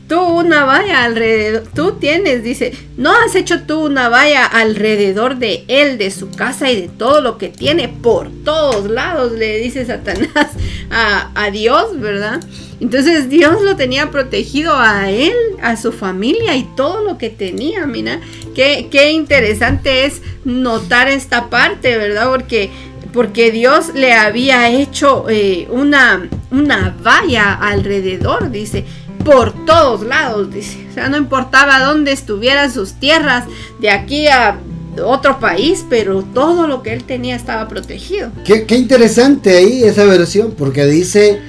tú 0.07 0.19
una 0.19 0.65
valla 0.65 1.03
alrededor, 1.03 1.63
tú 1.73 1.93
tienes, 1.93 2.43
dice, 2.43 2.73
no 2.95 3.11
has 3.11 3.33
hecho 3.35 3.63
tú 3.63 3.85
una 3.85 4.07
valla 4.07 4.45
alrededor 4.45 5.37
de 5.37 5.65
él, 5.67 5.97
de 5.97 6.11
su 6.11 6.29
casa 6.29 6.71
y 6.71 6.79
de 6.79 6.87
todo 6.87 7.21
lo 7.21 7.39
que 7.39 7.49
tiene 7.49 7.87
por 7.89 8.29
todos 8.43 8.89
lados, 8.89 9.31
le 9.31 9.57
dice 9.57 9.83
Satanás 9.85 10.51
a, 10.91 11.31
a 11.33 11.49
Dios, 11.49 11.99
¿verdad? 11.99 12.39
Entonces 12.79 13.29
Dios 13.29 13.61
lo 13.61 13.75
tenía 13.75 14.11
protegido 14.11 14.75
a 14.75 15.09
él, 15.09 15.33
a 15.61 15.77
su 15.77 15.91
familia 15.91 16.55
y 16.55 16.63
todo 16.75 17.03
lo 17.03 17.17
que 17.17 17.29
tenía, 17.29 17.85
mira, 17.85 18.19
qué, 18.53 18.87
qué 18.91 19.11
interesante 19.11 20.05
es 20.05 20.21
notar 20.43 21.07
esta 21.07 21.49
parte, 21.49 21.97
¿verdad? 21.97 22.29
Porque, 22.29 22.69
porque 23.13 23.51
Dios 23.51 23.93
le 23.93 24.13
había 24.13 24.69
hecho 24.69 25.25
eh, 25.29 25.67
una, 25.71 26.27
una 26.51 26.95
valla 27.01 27.53
alrededor, 27.53 28.51
dice, 28.51 28.83
por 29.23 29.65
todos 29.65 30.03
lados, 30.03 30.53
dice. 30.53 30.85
O 30.89 30.93
sea, 30.93 31.09
no 31.09 31.17
importaba 31.17 31.79
dónde 31.79 32.11
estuvieran 32.11 32.71
sus 32.71 32.93
tierras, 32.93 33.45
de 33.79 33.89
aquí 33.89 34.27
a 34.27 34.59
otro 35.03 35.39
país, 35.39 35.85
pero 35.89 36.23
todo 36.23 36.67
lo 36.67 36.83
que 36.83 36.93
él 36.93 37.03
tenía 37.03 37.35
estaba 37.35 37.67
protegido. 37.67 38.31
Qué, 38.45 38.65
qué 38.65 38.75
interesante 38.75 39.57
ahí 39.57 39.83
esa 39.83 40.05
versión, 40.05 40.53
porque 40.57 40.85
dice 40.85 41.41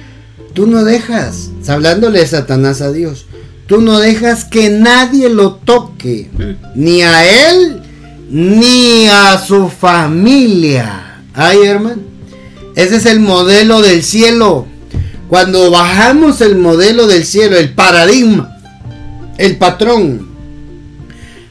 Tú 0.53 0.67
no 0.67 0.83
dejas, 0.83 1.51
hablándole 1.67 2.25
Satanás 2.25 2.81
a 2.81 2.91
Dios, 2.91 3.25
tú 3.67 3.81
no 3.81 3.99
dejas 3.99 4.45
que 4.45 4.69
nadie 4.69 5.29
lo 5.29 5.55
toque, 5.55 6.29
ni 6.75 7.03
a 7.03 7.49
él, 7.49 7.81
ni 8.29 9.07
a 9.07 9.37
su 9.39 9.69
familia. 9.69 11.21
Ay, 11.33 11.59
hermano, 11.63 12.01
ese 12.75 12.97
es 12.97 13.05
el 13.05 13.19
modelo 13.19 13.81
del 13.81 14.03
cielo. 14.03 14.65
Cuando 15.29 15.69
bajamos 15.69 16.41
el 16.41 16.55
modelo 16.57 17.05
del 17.05 17.25
cielo, 17.25 17.57
el 17.57 17.73
paradigma, 17.73 18.57
el 19.37 19.57
patrón, 19.57 20.27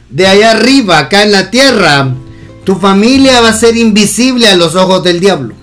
de 0.09 0.25
allá 0.25 0.51
arriba, 0.51 0.99
acá 0.99 1.23
en 1.23 1.31
la 1.31 1.51
tierra, 1.51 2.13
tu 2.63 2.75
familia 2.75 3.39
va 3.41 3.49
a 3.49 3.53
ser 3.53 3.77
invisible 3.77 4.47
a 4.47 4.55
los 4.55 4.75
ojos 4.75 5.03
del 5.03 5.19
diablo. 5.19 5.55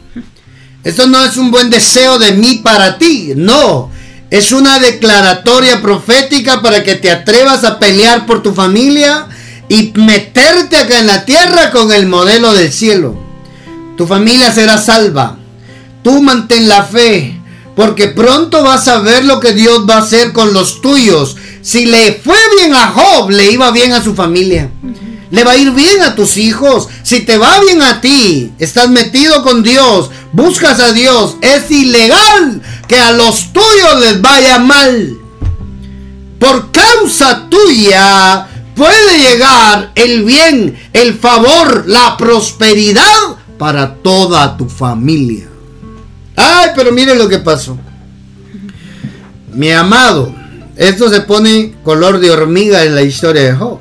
Esto 0.85 1.07
no 1.07 1.24
es 1.24 1.37
un 1.39 1.51
buen 1.51 1.70
deseo 1.70 2.18
de 2.18 2.32
mí 2.32 2.61
para 2.62 2.99
ti, 2.99 3.32
no. 3.35 3.91
Es 4.30 4.53
una 4.53 4.78
declaratoria 4.78 5.80
profética 5.80 6.61
para 6.61 6.82
que 6.82 6.95
te 6.97 7.11
atrevas 7.11 7.64
a 7.64 7.78
pelear 7.78 8.26
por 8.26 8.43
tu 8.43 8.53
familia 8.53 9.26
y 9.68 9.93
meterte 9.97 10.76
acá 10.76 10.99
en 10.99 11.07
la 11.07 11.24
tierra 11.24 11.70
con 11.70 11.91
el 11.91 12.07
modelo 12.07 12.53
del 12.53 12.72
cielo. 12.72 13.16
Tu 13.97 14.07
familia 14.07 14.53
será 14.53 14.78
salva. 14.78 15.39
Tú 16.03 16.20
mantén 16.20 16.68
la 16.68 16.85
fe, 16.85 17.41
porque 17.74 18.09
pronto 18.09 18.62
vas 18.62 18.89
a 18.89 18.99
ver 18.99 19.24
lo 19.24 19.41
que 19.41 19.53
Dios 19.53 19.87
va 19.89 19.97
a 19.97 20.03
hacer 20.03 20.32
con 20.32 20.53
los 20.53 20.82
tuyos. 20.82 21.37
Si 21.62 21.87
le 21.87 22.12
fue 22.12 22.37
bien 22.59 22.74
a 22.74 22.89
Job, 22.89 23.30
le 23.30 23.51
iba 23.51 23.70
bien 23.70 23.93
a 23.93 24.03
su 24.03 24.14
familia. 24.14 24.70
Le 25.30 25.45
va 25.45 25.53
a 25.53 25.57
ir 25.57 25.70
bien 25.70 26.03
a 26.03 26.14
tus 26.14 26.37
hijos. 26.37 26.89
Si 27.03 27.20
te 27.20 27.39
va 27.39 27.61
bien 27.61 27.80
a 27.80 28.01
ti, 28.01 28.53
estás 28.59 28.91
metido 28.91 29.43
con 29.43 29.62
Dios, 29.62 30.11
buscas 30.35 30.80
a 30.80 30.93
Dios, 30.93 31.37
es 31.41 31.70
ilegal 31.70 32.61
que 32.89 32.99
a 32.99 33.12
los 33.12 33.53
tuyos 33.53 34.01
les 34.01 34.20
vaya 34.20 34.59
mal. 34.59 35.16
Por 36.39 36.72
causa 36.72 37.49
tuya 37.49 38.49
puede 38.74 39.18
llegar 39.18 39.93
el 39.95 40.24
bien, 40.24 40.76
el 40.93 41.14
favor, 41.14 41.85
la 41.87 42.16
prosperidad 42.16 43.37
para 43.59 43.95
toda 43.95 44.57
tu 44.57 44.68
familia. 44.68 45.47
Ay, 46.37 46.70
pero 46.74 46.91
mire 46.91 47.14
lo 47.14 47.28
que 47.28 47.39
pasó. 47.39 47.78
Mi 49.53 49.70
amado, 49.70 50.35
esto 50.76 51.09
se 51.09 51.20
pone 51.20 51.76
color 51.85 52.18
de 52.18 52.32
hormiga 52.32 52.85
en 52.85 52.97
la 52.97 53.03
historia 53.03 53.43
de 53.43 53.55
Job. 53.55 53.78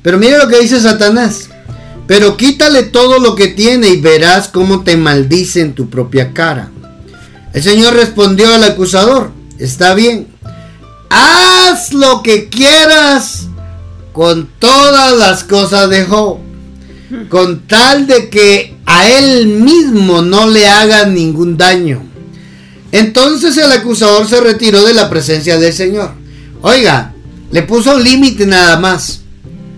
Pero 0.00 0.18
mire 0.18 0.38
lo 0.38 0.48
que 0.48 0.60
dice 0.60 0.80
Satanás. 0.80 1.50
Pero 2.12 2.36
quítale 2.36 2.82
todo 2.82 3.20
lo 3.20 3.34
que 3.34 3.48
tiene 3.48 3.88
y 3.88 3.98
verás 3.98 4.48
cómo 4.48 4.84
te 4.84 4.98
maldice 4.98 5.62
en 5.62 5.72
tu 5.72 5.88
propia 5.88 6.34
cara. 6.34 6.70
El 7.54 7.62
Señor 7.62 7.94
respondió 7.94 8.52
al 8.52 8.62
acusador, 8.64 9.32
está 9.58 9.94
bien, 9.94 10.26
haz 11.08 11.94
lo 11.94 12.22
que 12.22 12.50
quieras 12.50 13.46
con 14.12 14.46
todas 14.58 15.16
las 15.16 15.42
cosas 15.44 15.88
de 15.88 16.04
Job, 16.04 16.36
con 17.30 17.66
tal 17.66 18.06
de 18.06 18.28
que 18.28 18.76
a 18.84 19.08
él 19.08 19.46
mismo 19.46 20.20
no 20.20 20.50
le 20.50 20.68
haga 20.68 21.06
ningún 21.06 21.56
daño. 21.56 22.02
Entonces 22.92 23.56
el 23.56 23.72
acusador 23.72 24.28
se 24.28 24.38
retiró 24.42 24.84
de 24.84 24.92
la 24.92 25.08
presencia 25.08 25.58
del 25.58 25.72
Señor. 25.72 26.10
Oiga, 26.60 27.14
le 27.50 27.62
puso 27.62 27.96
un 27.96 28.04
límite 28.04 28.44
nada 28.44 28.78
más, 28.78 29.22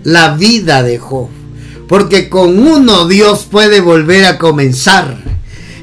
la 0.03 0.35
vida 0.35 0.83
de 0.83 0.99
Job, 0.99 1.29
porque 1.87 2.29
con 2.29 2.59
uno 2.67 3.07
Dios 3.07 3.47
puede 3.49 3.81
volver 3.81 4.25
a 4.25 4.37
comenzar. 4.37 5.17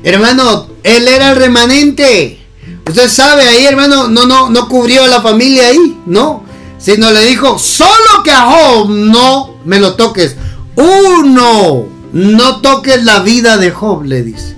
Hermano, 0.02 0.68
él 0.82 1.06
era 1.06 1.30
el 1.30 1.36
remanente. 1.36 2.38
Usted 2.86 3.08
sabe 3.08 3.48
ahí, 3.48 3.64
hermano, 3.64 4.08
no, 4.08 4.26
no, 4.26 4.50
no 4.50 4.68
cubrió 4.68 5.04
a 5.04 5.08
la 5.08 5.22
familia 5.22 5.68
ahí, 5.68 5.98
no. 6.06 6.44
Sino 6.78 7.12
le 7.12 7.24
dijo, 7.24 7.58
solo 7.58 8.22
que 8.24 8.32
a 8.32 8.42
Job 8.42 8.90
no 8.90 9.56
me 9.64 9.78
lo 9.78 9.94
toques. 9.94 10.36
Uno, 10.74 11.86
no 12.12 12.60
toques 12.60 13.04
la 13.04 13.20
vida 13.20 13.56
de 13.56 13.70
Job, 13.70 14.02
le 14.04 14.22
dice. 14.22 14.56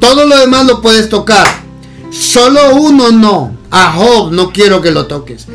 Todo 0.00 0.26
lo 0.26 0.36
demás 0.38 0.66
lo 0.66 0.82
puedes 0.82 1.08
tocar. 1.08 1.46
Solo 2.10 2.74
uno 2.74 3.12
no. 3.12 3.56
A 3.70 3.92
Job 3.92 4.32
no 4.32 4.50
quiero 4.50 4.80
que 4.80 4.90
lo 4.90 5.06
toques. 5.06 5.46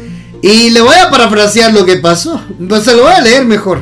Y 0.42 0.70
le 0.70 0.82
voy 0.82 0.96
a 0.96 1.10
parafrasear 1.10 1.74
lo 1.74 1.86
que 1.86 1.98
pasó. 1.98 2.42
Pues 2.68 2.84
se 2.86 2.96
lo 2.96 3.04
voy 3.04 3.12
a 3.12 3.22
leer 3.22 3.46
mejor. 3.46 3.82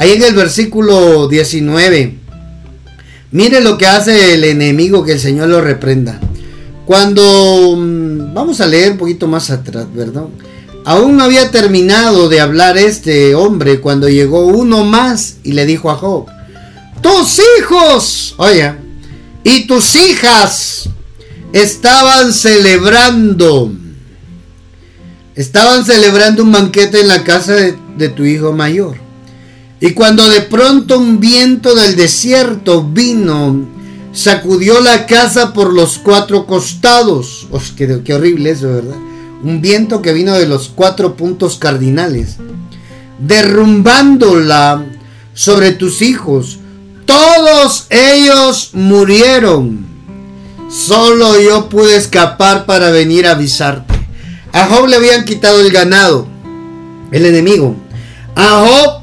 Ahí 0.00 0.12
en 0.12 0.22
el 0.22 0.32
versículo 0.32 1.28
19. 1.28 2.14
Mire 3.32 3.60
lo 3.60 3.76
que 3.76 3.86
hace 3.86 4.32
el 4.32 4.44
enemigo, 4.44 5.04
que 5.04 5.12
el 5.12 5.20
Señor 5.20 5.50
lo 5.50 5.60
reprenda. 5.60 6.18
Cuando 6.86 7.76
mm, 7.76 8.32
vamos 8.32 8.62
a 8.62 8.66
leer 8.66 8.92
un 8.92 8.96
poquito 8.96 9.28
más 9.28 9.50
atrás, 9.50 9.88
¿verdad? 9.92 10.24
Aún 10.86 11.18
no 11.18 11.24
había 11.24 11.50
terminado 11.50 12.30
de 12.30 12.40
hablar 12.40 12.78
este 12.78 13.34
hombre 13.34 13.82
cuando 13.82 14.08
llegó 14.08 14.46
uno 14.46 14.84
más 14.84 15.36
y 15.42 15.52
le 15.52 15.66
dijo 15.66 15.90
a 15.90 15.96
Job, 15.96 16.28
tus 17.02 17.38
hijos, 17.58 18.34
oye, 18.38 18.72
y 19.44 19.66
tus 19.66 19.96
hijas 19.96 20.88
estaban 21.52 22.32
celebrando, 22.32 23.70
estaban 25.34 25.84
celebrando 25.84 26.42
un 26.42 26.52
banquete 26.52 27.02
en 27.02 27.08
la 27.08 27.22
casa 27.22 27.52
de, 27.52 27.76
de 27.98 28.08
tu 28.08 28.24
hijo 28.24 28.54
mayor. 28.54 29.09
Y 29.80 29.92
cuando 29.92 30.28
de 30.28 30.42
pronto 30.42 30.98
un 30.98 31.20
viento 31.20 31.74
del 31.74 31.96
desierto 31.96 32.84
vino, 32.84 33.66
sacudió 34.12 34.80
la 34.80 35.06
casa 35.06 35.54
por 35.54 35.72
los 35.72 35.98
cuatro 35.98 36.46
costados. 36.46 37.48
Oh, 37.50 37.60
qué, 37.76 38.02
qué, 38.04 38.14
horrible 38.14 38.50
eso, 38.50 38.68
¿verdad? 38.68 38.96
Un 39.42 39.62
viento 39.62 40.02
que 40.02 40.12
vino 40.12 40.34
de 40.34 40.46
los 40.46 40.68
cuatro 40.68 41.16
puntos 41.16 41.56
cardinales, 41.56 42.36
derrumbándola 43.18 44.84
sobre 45.32 45.72
tus 45.72 46.02
hijos. 46.02 46.58
Todos 47.06 47.86
ellos 47.88 48.70
murieron. 48.74 49.86
Solo 50.68 51.40
yo 51.40 51.70
pude 51.70 51.96
escapar 51.96 52.66
para 52.66 52.90
venir 52.90 53.26
a 53.26 53.32
avisarte. 53.32 53.94
A 54.52 54.66
Job 54.66 54.86
le 54.86 54.96
habían 54.96 55.24
quitado 55.24 55.60
el 55.60 55.72
ganado, 55.72 56.28
el 57.10 57.24
enemigo. 57.24 57.74
A 58.36 58.64
Job 58.64 58.99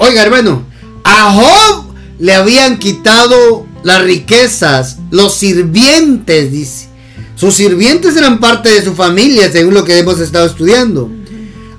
oiga 0.00 0.22
hermano, 0.22 0.64
a 1.04 1.32
Job 1.32 1.94
le 2.18 2.34
habían 2.34 2.78
quitado 2.78 3.66
las 3.84 4.02
riquezas, 4.02 4.98
los 5.10 5.34
sirvientes, 5.34 6.50
dice. 6.52 6.88
Sus 7.36 7.54
sirvientes 7.54 8.16
eran 8.16 8.40
parte 8.40 8.68
de 8.68 8.82
su 8.82 8.94
familia, 8.94 9.50
según 9.50 9.74
lo 9.74 9.84
que 9.84 9.98
hemos 9.98 10.18
estado 10.18 10.46
estudiando. 10.46 11.08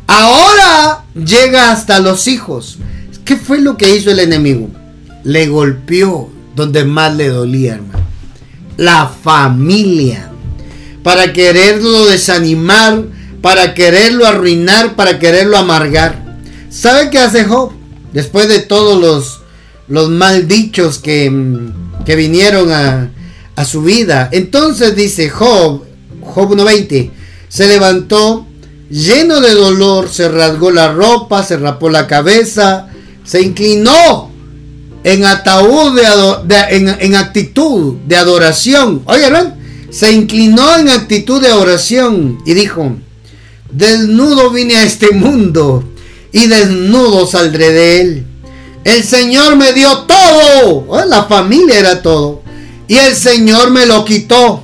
Ahora 0.07 1.03
llega 1.13 1.71
hasta 1.71 1.99
los 1.99 2.27
hijos. 2.27 2.77
¿Qué 3.25 3.35
fue 3.35 3.59
lo 3.59 3.75
que 3.75 3.95
hizo 3.95 4.09
el 4.09 4.19
enemigo? 4.19 4.69
Le 5.23 5.47
golpeó 5.47 6.31
donde 6.55 6.85
más 6.85 7.15
le 7.15 7.27
dolía, 7.27 7.75
hermano. 7.75 8.05
La 8.77 9.07
familia. 9.07 10.31
Para 11.03 11.33
quererlo 11.33 12.05
desanimar, 12.05 13.03
para 13.41 13.73
quererlo 13.73 14.25
arruinar, 14.25 14.95
para 14.95 15.19
quererlo 15.19 15.57
amargar. 15.57 16.39
¿Sabe 16.69 17.09
qué 17.09 17.19
hace 17.19 17.43
Job? 17.43 17.78
Después 18.13 18.47
de 18.47 18.59
todos 18.59 18.99
los, 18.99 19.41
los 19.87 20.09
maldichos 20.09 20.99
que, 20.99 21.31
que 22.05 22.15
vinieron 22.15 22.71
a, 22.71 23.11
a, 23.55 23.65
su 23.65 23.81
vida. 23.81 24.29
Entonces 24.31 24.95
dice 24.95 25.29
Job, 25.29 25.83
Job 26.21 26.51
1.20, 26.51 27.11
se 27.47 27.67
levantó 27.67 28.45
lleno 28.89 29.41
de 29.41 29.53
dolor, 29.53 30.09
se 30.09 30.29
rasgó 30.29 30.71
la 30.71 30.91
ropa, 30.91 31.43
se 31.43 31.57
rapó 31.57 31.89
la 31.89 32.07
cabeza, 32.07 32.87
se 33.23 33.41
inclinó 33.41 34.31
en 35.03 35.25
ataúd 35.25 35.99
de, 36.45 36.55
en, 36.75 36.89
en, 36.99 37.15
actitud 37.15 37.95
de 38.05 38.15
adoración. 38.15 39.03
Oigan, 39.05 39.55
se 39.89 40.11
inclinó 40.11 40.77
en 40.77 40.89
actitud 40.89 41.41
de 41.41 41.51
oración 41.51 42.39
y 42.45 42.53
dijo, 42.53 42.95
desnudo 43.71 44.49
vine 44.49 44.75
a 44.77 44.83
este 44.83 45.11
mundo 45.11 45.83
y 46.31 46.47
desnudo 46.47 47.25
saldré 47.25 47.71
de 47.71 48.01
él. 48.01 48.25
El 48.83 49.03
Señor 49.03 49.55
me 49.55 49.73
dio 49.73 49.99
todo. 49.99 50.85
Oh, 50.87 51.05
la 51.05 51.23
familia 51.23 51.79
era 51.79 52.01
todo. 52.01 52.41
Y 52.87 52.95
el 52.95 53.15
Señor 53.15 53.71
me 53.71 53.85
lo 53.85 54.05
quitó. 54.05 54.63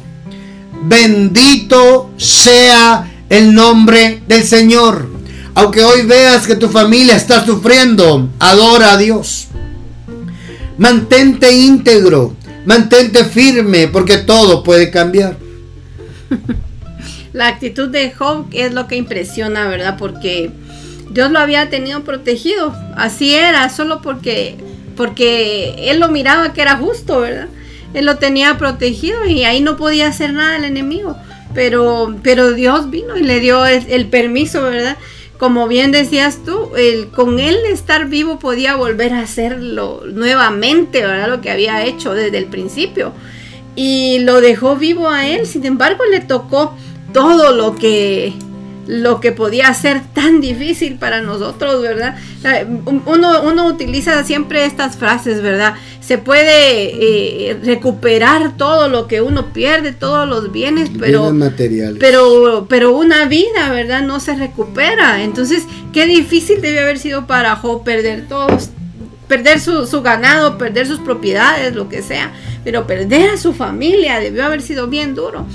Bendito 0.84 2.12
sea 2.18 3.12
el 3.30 3.54
nombre 3.54 4.22
del 4.28 4.44
Señor. 4.44 5.08
Aunque 5.54 5.84
hoy 5.84 6.06
veas 6.06 6.48
que 6.48 6.56
tu 6.56 6.70
familia 6.70 7.16
está 7.16 7.46
sufriendo, 7.46 8.30
adora 8.40 8.94
a 8.94 8.98
Dios. 8.98 9.48
Mantente 10.78 11.54
íntegro, 11.56 12.36
mantente 12.66 13.24
firme, 13.24 13.88
porque 13.88 14.18
todo 14.18 14.64
puede 14.64 14.92
cambiar. 14.92 15.38
La 17.34 17.48
actitud 17.48 17.90
de 17.90 18.12
Job 18.12 18.48
es 18.54 18.74
lo 18.74 18.88
que 18.88 18.96
impresiona, 18.96 19.68
¿verdad? 19.68 19.98
Porque 19.98 20.52
Dios 21.10 21.32
lo 21.32 21.40
había 21.40 21.70
tenido 21.70 22.04
protegido. 22.04 22.74
Así 22.96 23.34
era, 23.34 23.70
solo 23.70 24.02
porque, 24.02 24.58
porque 24.96 25.90
él 25.90 26.00
lo 26.00 26.10
miraba 26.10 26.54
que 26.54 26.62
era 26.62 26.78
justo, 26.78 27.20
¿verdad? 27.20 27.48
Él 27.94 28.06
lo 28.06 28.18
tenía 28.18 28.58
protegido 28.58 29.26
y 29.26 29.44
ahí 29.44 29.62
no 29.62 29.78
podía 29.78 30.08
hacer 30.08 30.34
nada 30.34 30.58
el 30.58 30.66
enemigo. 30.66 31.16
Pero, 31.54 32.16
pero 32.22 32.52
Dios 32.52 32.90
vino 32.90 33.16
y 33.16 33.24
le 33.24 33.40
dio 33.40 33.66
el, 33.66 34.08
permiso, 34.08 34.64
¿verdad? 34.64 34.98
como 35.38 35.68
bien 35.68 35.92
decías 35.92 36.40
tú, 36.46 36.72
el, 36.78 37.10
con 37.10 37.40
él 37.40 37.58
estar 37.70 38.08
vivo 38.08 38.40
podía 38.40 38.76
volver 38.76 39.14
a 39.14 39.20
hacerlo 39.20 40.04
nuevamente, 40.06 41.02
¿verdad? 41.02 41.30
Lo 41.30 41.42
que 41.42 41.52
había 41.52 41.84
hecho 41.86 42.14
desde 42.14 42.38
el 42.38 42.46
principio. 42.46 43.14
Y 43.76 44.20
lo 44.20 44.40
dejó 44.40 44.76
vivo 44.78 45.10
a 45.10 45.28
él, 45.28 45.46
sin 45.46 45.66
embargo 45.66 46.04
le 46.10 46.22
tocó 46.22 46.76
todo 47.14 47.54
lo 47.54 47.76
que 47.76 48.34
lo 48.88 49.20
que 49.20 49.32
podía 49.32 49.74
ser 49.74 50.02
tan 50.14 50.42
difícil 50.42 50.96
para 50.96 51.22
nosotros, 51.22 51.82
¿verdad? 51.82 52.16
Uno, 53.06 53.42
uno 53.44 53.68
utiliza 53.68 54.24
siempre 54.24 54.66
estas 54.66 54.98
frases, 54.98 55.42
¿verdad? 55.42 55.74
Se 56.02 56.18
puede 56.18 57.50
eh, 57.50 57.58
recuperar 57.64 58.58
todo 58.58 58.88
lo 58.88 59.08
que 59.08 59.22
uno 59.22 59.54
pierde, 59.54 59.92
todos 59.92 60.28
los 60.28 60.52
bienes, 60.52 60.92
pero, 61.00 61.34
pero, 62.00 62.68
pero 62.70 62.96
una 62.96 63.26
vida, 63.26 63.72
¿verdad? 63.72 64.04
No 64.04 64.20
se 64.20 64.36
recupera. 64.36 65.24
Entonces, 65.24 65.64
qué 65.92 66.06
difícil 66.06 66.62
debe 66.62 66.82
haber 66.82 67.00
sido 67.00 67.26
para 67.26 67.56
Job 67.56 67.84
perder 67.84 68.28
todos, 68.28 68.70
perder 69.28 69.60
su, 69.60 69.88
su 69.88 70.04
ganado, 70.04 70.58
perder 70.60 70.86
sus 70.86 71.00
propiedades, 71.00 71.74
lo 71.74 71.90
que 71.90 72.04
sea, 72.04 72.32
pero 72.64 72.86
perder 72.86 73.32
a 73.32 73.38
su 73.38 73.54
familia 73.54 74.20
debió 74.20 74.46
haber 74.46 74.62
sido 74.62 74.88
bien 74.88 75.16
duro 75.16 75.46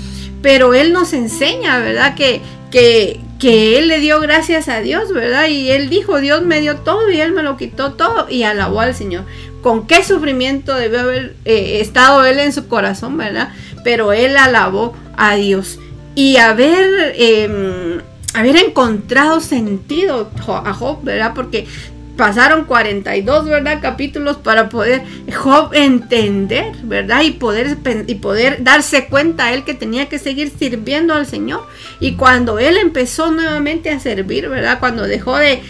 pero 0.41 0.73
él 0.73 0.93
nos 0.93 1.13
enseña, 1.13 1.79
¿verdad? 1.79 2.15
Que, 2.15 2.41
que, 2.71 3.19
que 3.39 3.77
él 3.77 3.87
le 3.87 3.99
dio 3.99 4.19
gracias 4.19 4.67
a 4.67 4.81
Dios, 4.81 5.11
¿verdad? 5.13 5.47
Y 5.47 5.71
él 5.71 5.89
dijo, 5.89 6.19
Dios 6.19 6.43
me 6.43 6.61
dio 6.61 6.77
todo 6.77 7.09
y 7.09 7.19
él 7.19 7.31
me 7.31 7.43
lo 7.43 7.57
quitó 7.57 7.93
todo 7.93 8.27
y 8.29 8.43
alabó 8.43 8.81
al 8.81 8.95
Señor. 8.95 9.25
Con 9.61 9.87
qué 9.87 10.03
sufrimiento 10.03 10.75
debió 10.75 11.01
haber 11.01 11.35
eh, 11.45 11.79
estado 11.81 12.25
él 12.25 12.39
en 12.39 12.53
su 12.53 12.67
corazón, 12.67 13.17
¿verdad? 13.17 13.49
Pero 13.83 14.13
él 14.13 14.37
alabó 14.37 14.95
a 15.17 15.35
Dios. 15.35 15.79
Y 16.15 16.37
haber, 16.37 17.13
em, 17.15 18.01
haber 18.33 18.57
encontrado 18.57 19.39
sentido 19.39 20.29
a 20.47 20.73
Job, 20.73 21.03
¿verdad? 21.03 21.33
Porque 21.35 21.67
pasaron 22.21 22.65
42, 22.65 23.45
¿verdad? 23.45 23.79
Capítulos 23.81 24.37
para 24.37 24.69
poder 24.69 25.01
Job 25.33 25.73
entender, 25.73 26.71
¿verdad? 26.83 27.23
Y 27.23 27.31
poder, 27.31 27.79
y 28.05 28.13
poder 28.13 28.63
darse 28.63 29.07
cuenta 29.07 29.45
a 29.45 29.53
él 29.55 29.63
que 29.63 29.73
tenía 29.73 30.07
que 30.07 30.19
seguir 30.19 30.51
sirviendo 30.55 31.15
al 31.15 31.25
Señor. 31.25 31.65
Y 31.99 32.17
cuando 32.17 32.59
él 32.59 32.77
empezó 32.77 33.31
nuevamente 33.31 33.89
a 33.89 33.99
servir, 33.99 34.49
¿verdad? 34.49 34.79
Cuando 34.79 35.07
dejó 35.07 35.35
de, 35.35 35.63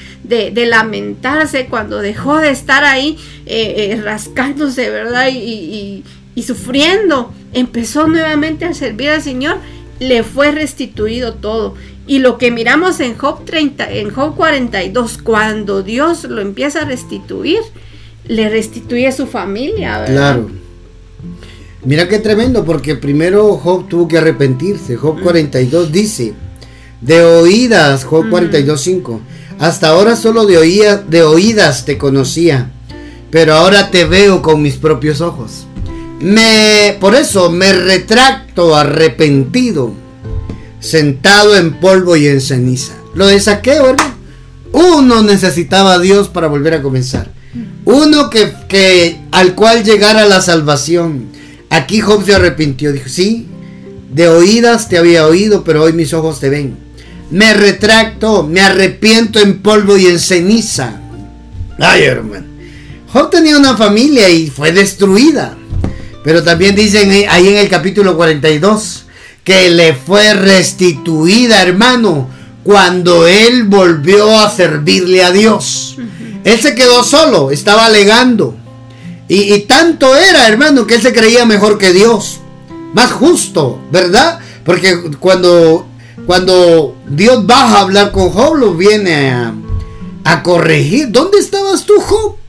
lamentarse, 0.68 1.68
cuando 1.68 2.00
dejó 2.00 2.38
de 2.40 2.50
estar 2.50 2.84
ahí 2.84 3.18
eh, 3.46 3.94
eh, 3.94 4.02
rascándose, 4.04 4.90
¿verdad? 4.90 5.30
y 5.32 6.04
sufriendo, 6.44 7.34
empezó 7.54 8.10
nuevamente 8.10 8.66
a 8.66 8.74
servir 8.74 9.12
al 9.12 9.22
Señor, 9.22 9.56
le 10.00 10.24
fue 10.24 10.52
restituido 10.52 11.36
todo. 11.36 11.76
Y 12.12 12.20
lo 12.20 12.38
que 12.38 12.52
miramos 12.52 13.00
en 13.00 13.18
Job 13.18 13.46
30, 13.46 13.90
en 13.90 14.10
Job 14.10 14.36
42, 14.36 15.20
cuando 15.20 15.82
Dios 15.82 16.26
lo 16.26 16.42
empieza 16.42 16.82
a 16.82 16.84
restituir, 16.84 17.62
le 18.28 18.50
restituye 18.50 19.08
a 19.08 19.14
su 19.14 19.28
familia. 19.28 20.04
Claro. 20.08 20.50
Mira 21.86 22.10
qué 22.10 22.20
tremendo, 22.20 22.66
porque 22.66 22.96
primero 22.96 23.56
Job 23.56 23.88
tuvo 23.88 24.10
que 24.10 24.18
arrepentirse. 24.18 24.98
Job 24.98 25.22
42 25.22 25.88
mm. 25.88 25.92
dice, 25.94 26.34
de 27.00 27.24
oídas, 27.24 28.04
Job 28.04 28.30
42, 28.30 28.78
mm. 28.78 28.84
5, 28.84 29.22
hasta 29.60 29.88
ahora 29.88 30.18
solo 30.18 30.46
de, 30.46 30.58
oía, 30.58 30.98
de 30.98 31.24
oídas 31.24 31.86
te 31.86 31.98
conocía, 31.98 32.74
pero 33.30 33.54
ahora 33.54 33.90
te 33.90 34.04
veo 34.04 34.42
con 34.42 34.62
mis 34.62 34.76
propios 34.76 35.22
ojos. 35.22 35.66
Me, 36.20 36.98
por 37.00 37.16
eso 37.16 37.50
me 37.50 37.72
retracto 37.72 38.76
arrepentido 38.76 39.94
sentado 40.82 41.56
en 41.56 41.80
polvo 41.80 42.18
y 42.18 42.28
en 42.28 42.42
ceniza. 42.42 42.94
Lo 43.16 43.28
de 43.28 43.40
saqueo, 43.40 43.92
hermano. 43.92 44.16
Uno 44.74 45.22
necesitaba 45.22 45.94
a 45.94 46.00
Dios 46.00 46.28
para 46.28 46.48
volver 46.48 46.74
a 46.74 46.82
comenzar. 46.82 47.32
Uno 47.86 48.30
que, 48.30 48.54
que 48.68 49.20
al 49.32 49.56
cual 49.56 49.84
llegara 49.84 50.26
la 50.26 50.42
salvación. 50.42 51.28
Aquí 51.70 52.02
Job 52.02 52.26
se 52.26 52.36
arrepintió. 52.36 52.92
Dijo, 52.92 53.08
sí, 53.08 53.48
de 54.14 54.28
oídas 54.28 54.90
te 54.90 54.98
había 54.98 55.28
oído, 55.28 55.64
pero 55.64 55.84
hoy 55.84 55.94
mis 55.94 56.14
ojos 56.14 56.40
te 56.40 56.50
ven. 56.50 56.78
Me 57.30 57.54
retracto, 57.54 58.44
me 58.44 58.62
arrepiento 58.62 59.40
en 59.40 59.62
polvo 59.62 59.98
y 59.98 60.08
en 60.08 60.20
ceniza. 60.20 61.02
Ay, 61.80 62.04
hermano. 62.04 62.46
Job 63.12 63.30
tenía 63.30 63.58
una 63.58 63.76
familia 63.76 64.30
y 64.30 64.50
fue 64.50 64.72
destruida. 64.72 65.58
Pero 66.24 66.44
también 66.44 66.76
dicen 66.76 67.10
ahí 67.30 67.48
en 67.48 67.58
el 67.58 67.68
capítulo 67.68 68.16
42 68.16 69.06
que 69.44 69.70
le 69.70 69.94
fue 69.94 70.34
restituida, 70.34 71.62
hermano, 71.62 72.30
cuando 72.64 73.28
él 73.28 73.64
volvió 73.64 74.40
a 74.40 74.50
servirle 74.50 75.24
a 75.24 75.32
Dios. 75.32 75.98
Él 76.44 76.60
se 76.60 76.76
quedó 76.76 77.04
solo, 77.04 77.52
estaba 77.52 77.86
alegando. 77.86 78.56
Y, 79.28 79.60
tanto 79.62 80.16
era, 80.16 80.48
hermano, 80.48 80.86
que 80.86 80.96
él 80.96 81.02
se 81.02 81.14
creía 81.14 81.46
mejor 81.46 81.78
que 81.78 81.94
Dios. 81.94 82.42
Más 82.94 83.12
justo, 83.12 83.80
¿verdad? 83.90 84.40
Porque 84.66 85.12
cuando, 85.20 85.88
cuando 86.26 86.98
Dios 87.08 87.46
baja 87.46 87.78
a 87.78 87.82
hablar 87.82 88.12
con 88.12 88.30
Job, 88.30 88.58
lo 88.58 88.74
viene 88.74 89.32
a, 89.32 89.54
a 90.26 90.44
corregir. 90.44 91.12
¿Dónde 91.12 91.40
estabas 91.40 91.86
tú, 91.86 91.94
Job? 92.02 92.41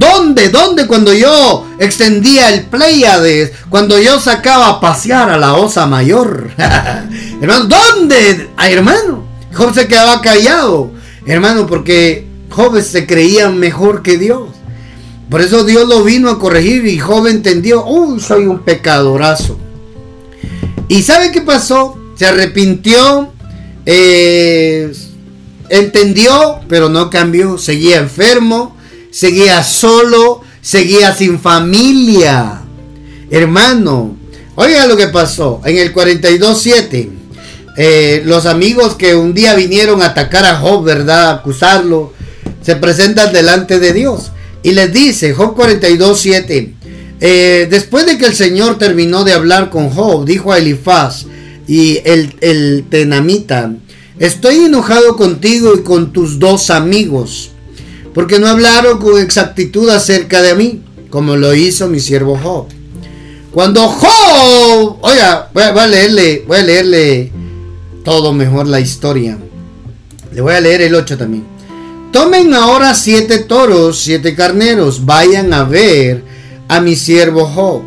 ¿Dónde? 0.00 0.48
¿Dónde 0.48 0.86
cuando 0.86 1.12
yo 1.12 1.66
extendía 1.78 2.48
el 2.48 2.64
Pleiades? 2.64 3.52
Cuando 3.68 3.98
yo 3.98 4.18
sacaba 4.18 4.68
a 4.68 4.80
pasear 4.80 5.28
a 5.28 5.36
la 5.36 5.52
osa 5.52 5.86
mayor. 5.86 6.52
hermano, 7.42 7.66
¿dónde? 7.66 8.48
Ay, 8.56 8.72
hermano. 8.72 9.26
Job 9.52 9.74
se 9.74 9.86
quedaba 9.88 10.22
callado. 10.22 10.90
Hermano, 11.26 11.66
porque 11.66 12.26
Job 12.48 12.80
se 12.80 13.06
creía 13.06 13.50
mejor 13.50 14.02
que 14.02 14.16
Dios. 14.16 14.48
Por 15.28 15.42
eso 15.42 15.64
Dios 15.64 15.86
lo 15.86 16.02
vino 16.02 16.30
a 16.30 16.38
corregir 16.38 16.86
y 16.86 16.98
Job 16.98 17.26
entendió, 17.26 17.84
uy, 17.84 18.20
soy 18.20 18.46
un 18.46 18.60
pecadorazo. 18.60 19.58
¿Y 20.88 21.02
sabe 21.02 21.30
qué 21.30 21.42
pasó? 21.42 21.98
Se 22.16 22.24
arrepintió, 22.24 23.34
eh, 23.84 24.90
entendió, 25.68 26.60
pero 26.68 26.88
no 26.88 27.10
cambió, 27.10 27.58
seguía 27.58 27.98
enfermo, 27.98 28.79
seguía 29.10 29.62
solo, 29.62 30.42
seguía 30.62 31.14
sin 31.14 31.38
familia. 31.38 32.62
Hermano, 33.30 34.16
oiga 34.54 34.86
lo 34.86 34.96
que 34.96 35.08
pasó 35.08 35.60
en 35.64 35.78
el 35.78 35.94
42.7. 35.94 37.10
Eh, 37.76 38.22
los 38.24 38.46
amigos 38.46 38.96
que 38.96 39.14
un 39.14 39.32
día 39.32 39.54
vinieron 39.54 40.02
a 40.02 40.06
atacar 40.06 40.44
a 40.44 40.56
Job, 40.56 40.84
¿verdad? 40.84 41.30
acusarlo, 41.30 42.12
se 42.62 42.76
presentan 42.76 43.32
delante 43.32 43.78
de 43.78 43.92
Dios. 43.92 44.32
Y 44.62 44.72
les 44.72 44.92
dice, 44.92 45.32
Job 45.32 45.56
42.7, 45.56 46.74
eh, 47.20 47.68
después 47.70 48.06
de 48.06 48.18
que 48.18 48.26
el 48.26 48.34
Señor 48.34 48.78
terminó 48.78 49.24
de 49.24 49.32
hablar 49.32 49.70
con 49.70 49.90
Job, 49.90 50.24
dijo 50.24 50.52
a 50.52 50.58
Elifaz 50.58 51.26
y 51.66 52.00
el 52.04 52.84
tenamita, 52.90 53.72
estoy 54.18 54.56
enojado 54.56 55.16
contigo 55.16 55.72
y 55.74 55.82
con 55.82 56.12
tus 56.12 56.38
dos 56.38 56.68
amigos 56.70 57.49
porque 58.14 58.38
no 58.38 58.48
hablaron 58.48 58.98
con 58.98 59.20
exactitud 59.20 59.88
acerca 59.88 60.42
de 60.42 60.54
mí, 60.54 60.82
como 61.10 61.36
lo 61.36 61.54
hizo 61.54 61.88
mi 61.88 62.00
siervo 62.00 62.38
Job. 62.38 62.66
Cuando 63.52 63.88
Job, 63.88 64.98
oiga, 65.00 65.50
voy 65.52 65.62
a, 65.62 65.86
leerle, 65.86 66.44
voy 66.46 66.58
a 66.58 66.62
leerle 66.62 67.32
todo 68.04 68.32
mejor 68.32 68.66
la 68.66 68.80
historia. 68.80 69.38
Le 70.32 70.40
voy 70.40 70.54
a 70.54 70.60
leer 70.60 70.82
el 70.82 70.94
8 70.94 71.18
también. 71.18 71.44
Tomen 72.12 72.54
ahora 72.54 72.94
siete 72.94 73.38
toros, 73.38 74.00
siete 74.00 74.34
carneros, 74.34 75.04
vayan 75.06 75.52
a 75.52 75.64
ver 75.64 76.24
a 76.68 76.80
mi 76.80 76.96
siervo 76.96 77.46
Job 77.46 77.82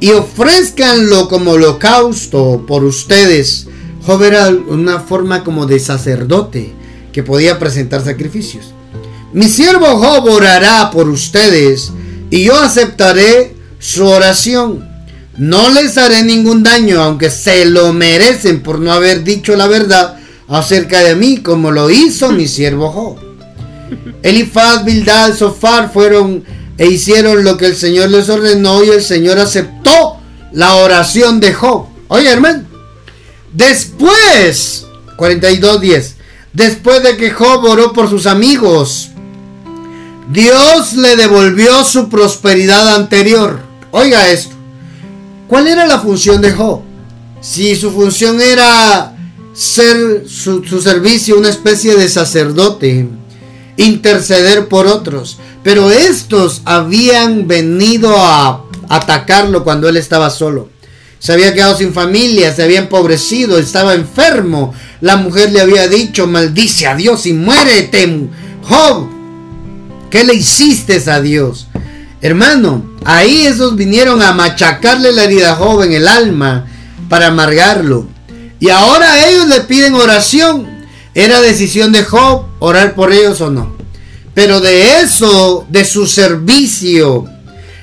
y 0.00 0.10
ofrezcanlo 0.10 1.28
como 1.28 1.52
holocausto 1.52 2.64
por 2.66 2.82
ustedes. 2.82 3.68
Job 4.04 4.22
era 4.24 4.48
una 4.48 4.98
forma 4.98 5.44
como 5.44 5.66
de 5.66 5.78
sacerdote 5.78 6.72
que 7.12 7.22
podía 7.22 7.60
presentar 7.60 8.02
sacrificios. 8.04 8.74
Mi 9.32 9.48
siervo 9.48 9.96
Job 9.96 10.26
orará 10.26 10.90
por 10.90 11.08
ustedes 11.08 11.90
y 12.30 12.44
yo 12.44 12.58
aceptaré 12.58 13.54
su 13.78 14.06
oración. 14.06 14.88
No 15.38 15.70
les 15.70 15.96
haré 15.96 16.22
ningún 16.22 16.62
daño, 16.62 17.02
aunque 17.02 17.30
se 17.30 17.64
lo 17.64 17.92
merecen 17.94 18.62
por 18.62 18.78
no 18.78 18.92
haber 18.92 19.24
dicho 19.24 19.56
la 19.56 19.66
verdad 19.66 20.16
acerca 20.48 21.00
de 21.00 21.16
mí, 21.16 21.38
como 21.38 21.70
lo 21.70 21.90
hizo 21.90 22.30
mi 22.32 22.46
siervo 22.46 22.90
Job. 22.90 23.18
Elifaz, 24.22 24.84
Bildad, 24.84 25.34
Sofar 25.34 25.90
fueron 25.90 26.44
e 26.76 26.86
hicieron 26.86 27.44
lo 27.44 27.56
que 27.56 27.66
el 27.66 27.76
Señor 27.76 28.10
les 28.10 28.28
ordenó 28.28 28.84
y 28.84 28.90
el 28.90 29.02
Señor 29.02 29.38
aceptó 29.38 30.18
la 30.52 30.74
oración 30.74 31.40
de 31.40 31.54
Job. 31.54 31.86
Oye, 32.08 32.30
hermano, 32.30 32.64
después, 33.52 34.86
42.10, 35.16 36.12
después 36.52 37.02
de 37.02 37.16
que 37.16 37.30
Job 37.30 37.64
oró 37.64 37.92
por 37.92 38.10
sus 38.10 38.26
amigos, 38.26 39.11
Dios 40.32 40.94
le 40.94 41.16
devolvió 41.16 41.84
su 41.84 42.08
prosperidad 42.08 42.94
anterior. 42.94 43.60
Oiga 43.90 44.30
esto. 44.30 44.54
¿Cuál 45.46 45.68
era 45.68 45.86
la 45.86 46.00
función 46.00 46.40
de 46.40 46.52
Job? 46.52 46.80
Si 47.42 47.76
su 47.76 47.90
función 47.90 48.40
era 48.40 49.14
ser 49.52 50.24
su, 50.26 50.62
servicio 50.80 51.36
una 51.36 51.50
especie 51.50 51.96
de 51.96 52.08
sacerdote, 52.08 53.08
interceder 53.76 54.68
por 54.68 54.86
otros. 54.86 55.38
Pero 55.62 55.90
estos 55.90 56.62
habían 56.64 57.46
venido 57.46 58.16
a 58.16 58.64
atacarlo 58.88 59.64
cuando 59.64 59.88
él 59.90 59.98
estaba 59.98 60.30
solo. 60.30 60.70
Se 61.18 61.34
había 61.34 61.52
quedado 61.52 61.76
sin 61.76 61.92
familia, 61.92 62.54
se 62.54 62.62
había 62.62 62.78
empobrecido, 62.78 63.58
estaba 63.58 63.92
enfermo. 63.92 64.72
La 65.02 65.16
mujer 65.16 65.52
le 65.52 65.60
había 65.60 65.88
dicho, 65.88 66.26
maldice 66.26 66.86
a 66.86 66.96
Dios 66.96 67.26
y 67.26 67.34
muérete. 67.34 68.28
Job, 68.62 69.08
¿qué 70.12 70.24
le 70.24 70.34
hiciste 70.34 71.02
a 71.10 71.20
Dios? 71.20 71.66
Hermano, 72.20 72.84
ahí 73.04 73.46
esos 73.46 73.74
vinieron 73.74 74.22
a 74.22 74.32
machacarle 74.32 75.10
la 75.10 75.24
herida 75.24 75.52
a 75.52 75.56
Job 75.56 75.82
en 75.82 75.92
el 75.94 76.06
alma 76.06 76.66
para 77.08 77.28
amargarlo. 77.28 78.06
Y 78.60 78.68
ahora 78.68 79.26
ellos 79.26 79.48
le 79.48 79.62
piden 79.62 79.94
oración. 79.94 80.68
Era 81.14 81.40
decisión 81.40 81.92
de 81.92 82.04
Job 82.04 82.44
orar 82.60 82.94
por 82.94 83.12
ellos 83.12 83.40
o 83.40 83.50
no. 83.50 83.74
Pero 84.34 84.60
de 84.60 85.00
eso, 85.00 85.66
de 85.70 85.84
su 85.84 86.06
servicio, 86.06 87.26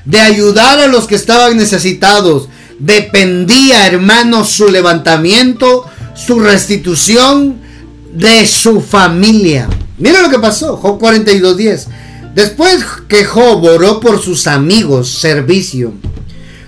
de 0.05 0.19
ayudar 0.19 0.79
a 0.79 0.87
los 0.87 1.07
que 1.07 1.15
estaban 1.15 1.57
necesitados, 1.57 2.47
dependía, 2.77 3.87
hermano, 3.87 4.45
su 4.45 4.69
levantamiento, 4.69 5.85
su 6.15 6.39
restitución 6.39 7.59
de 8.13 8.45
su 8.45 8.81
familia. 8.81 9.67
Mira 9.97 10.21
lo 10.21 10.29
que 10.29 10.39
pasó, 10.39 10.77
Job 10.77 10.99
42.10. 10.99 11.87
Después 12.39 12.85
que 13.09 13.25
Job 13.25 13.61
oró 13.65 13.99
por 13.99 14.23
sus 14.23 14.47
amigos, 14.47 15.09
servicio, 15.09 15.91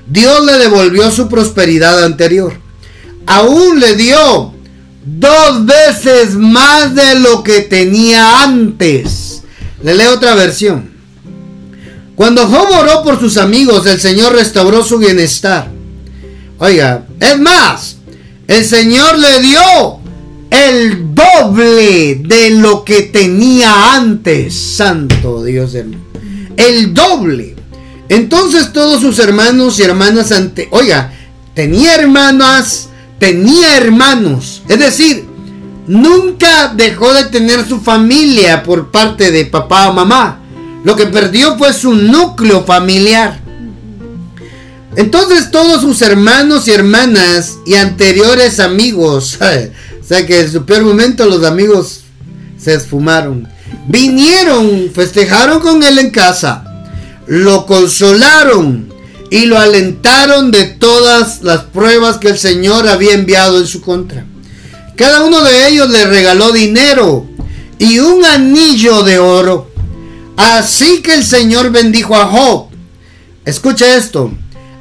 Dios 0.05 0.45
le 0.45 0.57
devolvió 0.57 1.09
su 1.11 1.29
prosperidad 1.29 2.03
anterior. 2.03 2.59
Aún 3.25 3.79
le 3.79 3.95
dio 3.95 4.53
dos 5.05 5.65
veces 5.65 6.33
más 6.33 6.93
de 6.93 7.15
lo 7.19 7.41
que 7.41 7.61
tenía 7.61 8.43
antes. 8.43 9.43
Le 9.81 9.95
leo 9.95 10.15
otra 10.15 10.35
versión. 10.35 10.91
Cuando 12.15 12.47
Job 12.47 12.67
oró 12.77 13.01
por 13.01 13.17
sus 13.17 13.37
amigos, 13.37 13.85
el 13.85 14.01
Señor 14.01 14.33
restauró 14.33 14.83
su 14.83 14.97
bienestar. 14.97 15.69
Oiga, 16.57 17.05
es 17.17 17.39
más, 17.39 17.95
el 18.45 18.65
Señor 18.65 19.17
le 19.17 19.39
dio 19.39 20.00
el 20.51 21.15
doble 21.15 22.21
de 22.23 22.51
lo 22.51 22.83
que 22.83 23.03
tenía 23.03 23.95
antes. 23.95 24.53
Santo 24.53 25.43
Dios. 25.43 25.75
El 26.57 26.93
doble. 26.93 27.55
Entonces 28.09 28.73
todos 28.73 29.01
sus 29.01 29.17
hermanos 29.19 29.79
y 29.79 29.83
hermanas 29.83 30.31
ante... 30.31 30.67
Oiga, 30.71 31.13
tenía 31.55 31.95
hermanas, 31.95 32.89
tenía 33.17 33.77
hermanos. 33.77 34.61
Es 34.67 34.79
decir, 34.79 35.25
nunca 35.87 36.73
dejó 36.75 37.13
de 37.13 37.25
tener 37.25 37.65
su 37.65 37.79
familia 37.79 38.61
por 38.63 38.91
parte 38.91 39.31
de 39.31 39.45
papá 39.45 39.89
o 39.89 39.93
mamá. 39.93 40.39
Lo 40.83 40.95
que 40.95 41.05
perdió 41.05 41.57
fue 41.57 41.73
su 41.73 41.93
núcleo 41.93 42.65
familiar. 42.65 43.39
Entonces 44.95 45.51
todos 45.51 45.81
sus 45.81 46.01
hermanos 46.01 46.67
y 46.67 46.71
hermanas 46.71 47.59
y 47.65 47.75
anteriores 47.75 48.59
amigos, 48.59 49.39
sea 50.11 50.27
que 50.27 50.41
en 50.41 50.51
su 50.51 50.65
peor 50.65 50.83
momento 50.83 51.25
los 51.25 51.45
amigos 51.45 52.01
se 52.57 52.73
esfumaron, 52.73 53.47
vinieron, 53.87 54.91
festejaron 54.93 55.61
con 55.61 55.81
él 55.83 55.99
en 55.99 56.09
casa, 56.09 56.65
lo 57.27 57.65
consolaron 57.65 58.93
y 59.29 59.45
lo 59.45 59.57
alentaron 59.57 60.51
de 60.51 60.65
todas 60.65 61.43
las 61.43 61.61
pruebas 61.61 62.17
que 62.17 62.27
el 62.27 62.37
Señor 62.37 62.89
había 62.89 63.13
enviado 63.13 63.57
en 63.57 63.67
su 63.67 63.79
contra. 63.79 64.25
Cada 64.97 65.23
uno 65.23 65.41
de 65.45 65.69
ellos 65.69 65.89
le 65.89 66.05
regaló 66.05 66.51
dinero 66.51 67.25
y 67.79 67.99
un 67.99 68.25
anillo 68.25 69.03
de 69.03 69.17
oro. 69.17 69.71
Así 70.35 71.01
que 71.01 71.13
el 71.13 71.23
Señor 71.23 71.71
bendijo 71.71 72.17
a 72.17 72.25
Job. 72.25 72.67
Escucha 73.45 73.95
esto 73.95 74.29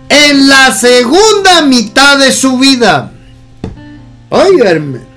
en 0.09 0.49
la 0.49 0.75
segunda 0.75 1.63
mitad 1.63 2.19
de 2.19 2.33
su 2.33 2.59
vida. 2.59 3.13
Oiganme, 4.31 5.10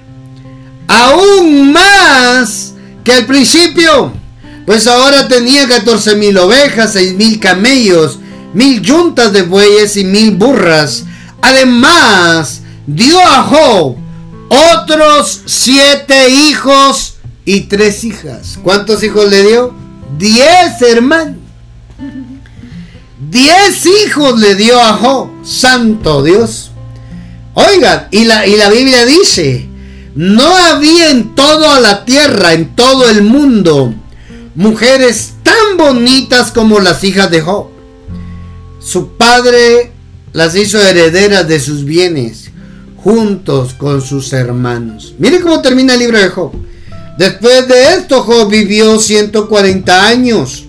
aún 0.87 1.71
más 1.71 2.73
que 3.03 3.13
al 3.13 3.25
principio, 3.25 4.13
pues 4.65 4.87
ahora 4.87 5.27
tenía 5.27 5.67
14 5.67 6.15
mil 6.15 6.37
ovejas, 6.37 6.93
6 6.93 7.15
mil 7.15 7.39
camellos, 7.39 8.19
mil 8.53 8.81
yuntas 8.81 9.33
de 9.33 9.43
bueyes 9.43 9.97
y 9.97 10.05
mil 10.05 10.35
burras. 10.35 11.03
Además, 11.41 12.61
dio 12.87 13.19
a 13.19 13.43
Job 13.43 13.97
otros 14.49 15.41
siete 15.45 16.29
hijos 16.29 17.15
y 17.45 17.61
tres 17.61 18.03
hijas. 18.03 18.59
¿Cuántos 18.61 19.03
hijos 19.03 19.29
le 19.29 19.43
dio? 19.43 19.73
Diez 20.17 20.81
hermanos. 20.81 21.37
Diez 23.29 23.85
hijos 23.85 24.39
le 24.39 24.55
dio 24.55 24.79
a 24.79 24.93
Job, 24.93 25.29
santo 25.43 26.23
Dios. 26.23 26.71
Oigan, 27.55 28.07
y 28.11 28.25
la, 28.25 28.45
y 28.45 28.55
la 28.57 28.69
Biblia 28.69 29.05
dice, 29.05 29.67
no 30.15 30.55
había 30.55 31.11
en 31.11 31.35
toda 31.35 31.79
la 31.79 32.05
tierra, 32.05 32.53
en 32.53 32.75
todo 32.75 33.09
el 33.09 33.23
mundo, 33.23 33.93
mujeres 34.55 35.33
tan 35.43 35.77
bonitas 35.77 36.51
como 36.51 36.79
las 36.79 37.03
hijas 37.03 37.31
de 37.31 37.41
Job. 37.41 37.67
Su 38.79 39.09
padre 39.17 39.91
las 40.33 40.55
hizo 40.55 40.79
herederas 40.79 41.47
de 41.47 41.59
sus 41.59 41.85
bienes, 41.85 42.51
juntos 42.97 43.73
con 43.73 44.01
sus 44.01 44.33
hermanos. 44.33 45.15
Mire 45.17 45.39
cómo 45.39 45.61
termina 45.61 45.93
el 45.93 45.99
libro 45.99 46.19
de 46.19 46.29
Job. 46.29 46.51
Después 47.17 47.67
de 47.67 47.95
esto, 47.95 48.23
Job 48.23 48.49
vivió 48.49 48.99
140 48.99 50.07
años 50.07 50.65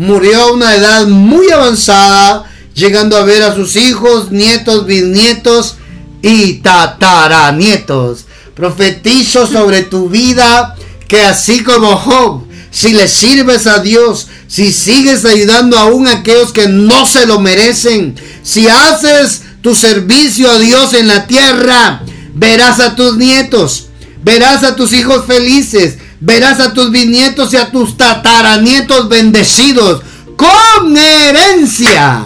murió 0.00 0.42
a 0.42 0.52
una 0.52 0.74
edad 0.74 1.06
muy 1.06 1.50
avanzada, 1.50 2.44
llegando 2.74 3.16
a 3.16 3.24
ver 3.24 3.42
a 3.42 3.54
sus 3.54 3.76
hijos, 3.76 4.30
nietos, 4.30 4.86
bisnietos 4.86 5.76
y 6.22 6.54
tataranietos. 6.54 8.26
Profetizo 8.60 9.46
sobre 9.46 9.84
tu 9.84 10.10
vida 10.10 10.76
que 11.08 11.22
así 11.22 11.62
como 11.62 11.96
Job, 11.96 12.44
si 12.70 12.92
le 12.92 13.08
sirves 13.08 13.66
a 13.66 13.78
Dios, 13.78 14.28
si 14.48 14.70
sigues 14.70 15.24
ayudando 15.24 15.78
aún 15.78 16.06
a 16.06 16.16
aquellos 16.16 16.52
que 16.52 16.68
no 16.68 17.06
se 17.06 17.26
lo 17.26 17.40
merecen, 17.40 18.16
si 18.42 18.68
haces 18.68 19.44
tu 19.62 19.74
servicio 19.74 20.50
a 20.50 20.58
Dios 20.58 20.92
en 20.92 21.08
la 21.08 21.26
tierra, 21.26 22.02
verás 22.34 22.80
a 22.80 22.96
tus 22.96 23.16
nietos, 23.16 23.88
verás 24.22 24.62
a 24.62 24.76
tus 24.76 24.92
hijos 24.92 25.24
felices, 25.24 25.96
verás 26.20 26.60
a 26.60 26.74
tus 26.74 26.90
bisnietos 26.90 27.54
y 27.54 27.56
a 27.56 27.70
tus 27.70 27.96
tataranietos 27.96 29.08
bendecidos 29.08 30.02
con 30.36 30.98
herencia. 30.98 32.24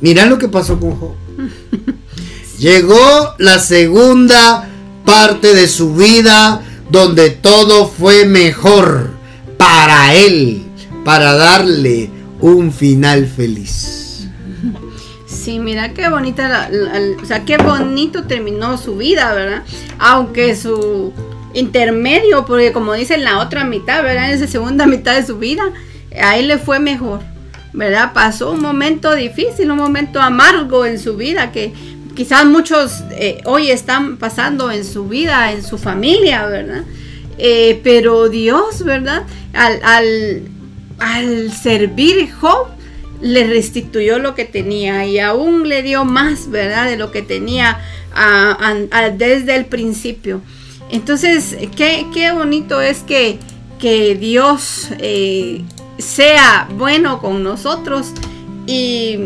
Mira 0.00 0.24
lo 0.26 0.38
que 0.38 0.46
pasó 0.46 0.78
con 0.78 1.00
Job. 1.00 1.16
Llegó 2.60 3.34
la 3.38 3.58
segunda 3.58 4.68
parte 5.08 5.54
de 5.54 5.68
su 5.68 5.94
vida 5.94 6.60
donde 6.90 7.30
todo 7.30 7.88
fue 7.88 8.26
mejor 8.26 9.08
para 9.56 10.12
él, 10.12 10.66
para 11.02 11.32
darle 11.32 12.10
un 12.42 12.70
final 12.70 13.26
feliz. 13.26 14.28
Sí, 15.26 15.60
mira 15.60 15.94
qué 15.94 16.10
bonita, 16.10 16.68
o 17.22 17.24
sea, 17.24 17.46
qué 17.46 17.56
bonito 17.56 18.24
terminó 18.24 18.76
su 18.76 18.98
vida, 18.98 19.32
¿verdad? 19.32 19.62
Aunque 19.98 20.54
su 20.54 21.14
intermedio, 21.54 22.44
porque 22.44 22.72
como 22.72 22.92
dice 22.92 23.14
en 23.14 23.24
la 23.24 23.38
otra 23.38 23.64
mitad, 23.64 24.02
¿verdad? 24.02 24.28
En 24.28 24.36
esa 24.36 24.46
segunda 24.46 24.86
mitad 24.86 25.16
de 25.16 25.24
su 25.24 25.38
vida, 25.38 25.62
ahí 26.22 26.44
le 26.44 26.58
fue 26.58 26.80
mejor, 26.80 27.20
¿verdad? 27.72 28.12
Pasó 28.12 28.50
un 28.50 28.60
momento 28.60 29.14
difícil, 29.14 29.70
un 29.70 29.78
momento 29.78 30.20
amargo 30.20 30.84
en 30.84 30.98
su 30.98 31.16
vida 31.16 31.50
que 31.50 31.72
quizás 32.18 32.44
muchos 32.46 33.04
eh, 33.12 33.40
hoy 33.44 33.70
están 33.70 34.16
pasando 34.16 34.72
en 34.72 34.84
su 34.84 35.06
vida, 35.06 35.52
en 35.52 35.62
su 35.62 35.78
familia, 35.78 36.46
¿verdad? 36.46 36.82
Eh, 37.38 37.80
pero 37.84 38.28
Dios, 38.28 38.82
¿verdad? 38.82 39.22
Al, 39.52 40.42
al, 40.98 41.52
servir 41.52 42.28
Job, 42.32 42.66
le 43.20 43.46
restituyó 43.46 44.18
lo 44.18 44.34
que 44.34 44.44
tenía 44.44 45.06
y 45.06 45.20
aún 45.20 45.68
le 45.68 45.84
dio 45.84 46.04
más, 46.04 46.50
¿verdad? 46.50 46.86
De 46.86 46.96
lo 46.96 47.12
que 47.12 47.22
tenía 47.22 47.78
desde 49.16 49.54
el 49.54 49.66
principio. 49.66 50.42
Entonces, 50.90 51.56
qué, 51.76 52.32
bonito 52.34 52.80
es 52.80 53.04
que, 53.04 53.38
que 53.78 54.16
Dios 54.16 54.88
eh, 54.98 55.62
sea 55.98 56.68
bueno 56.72 57.20
con 57.20 57.44
nosotros 57.44 58.08
y, 58.66 59.18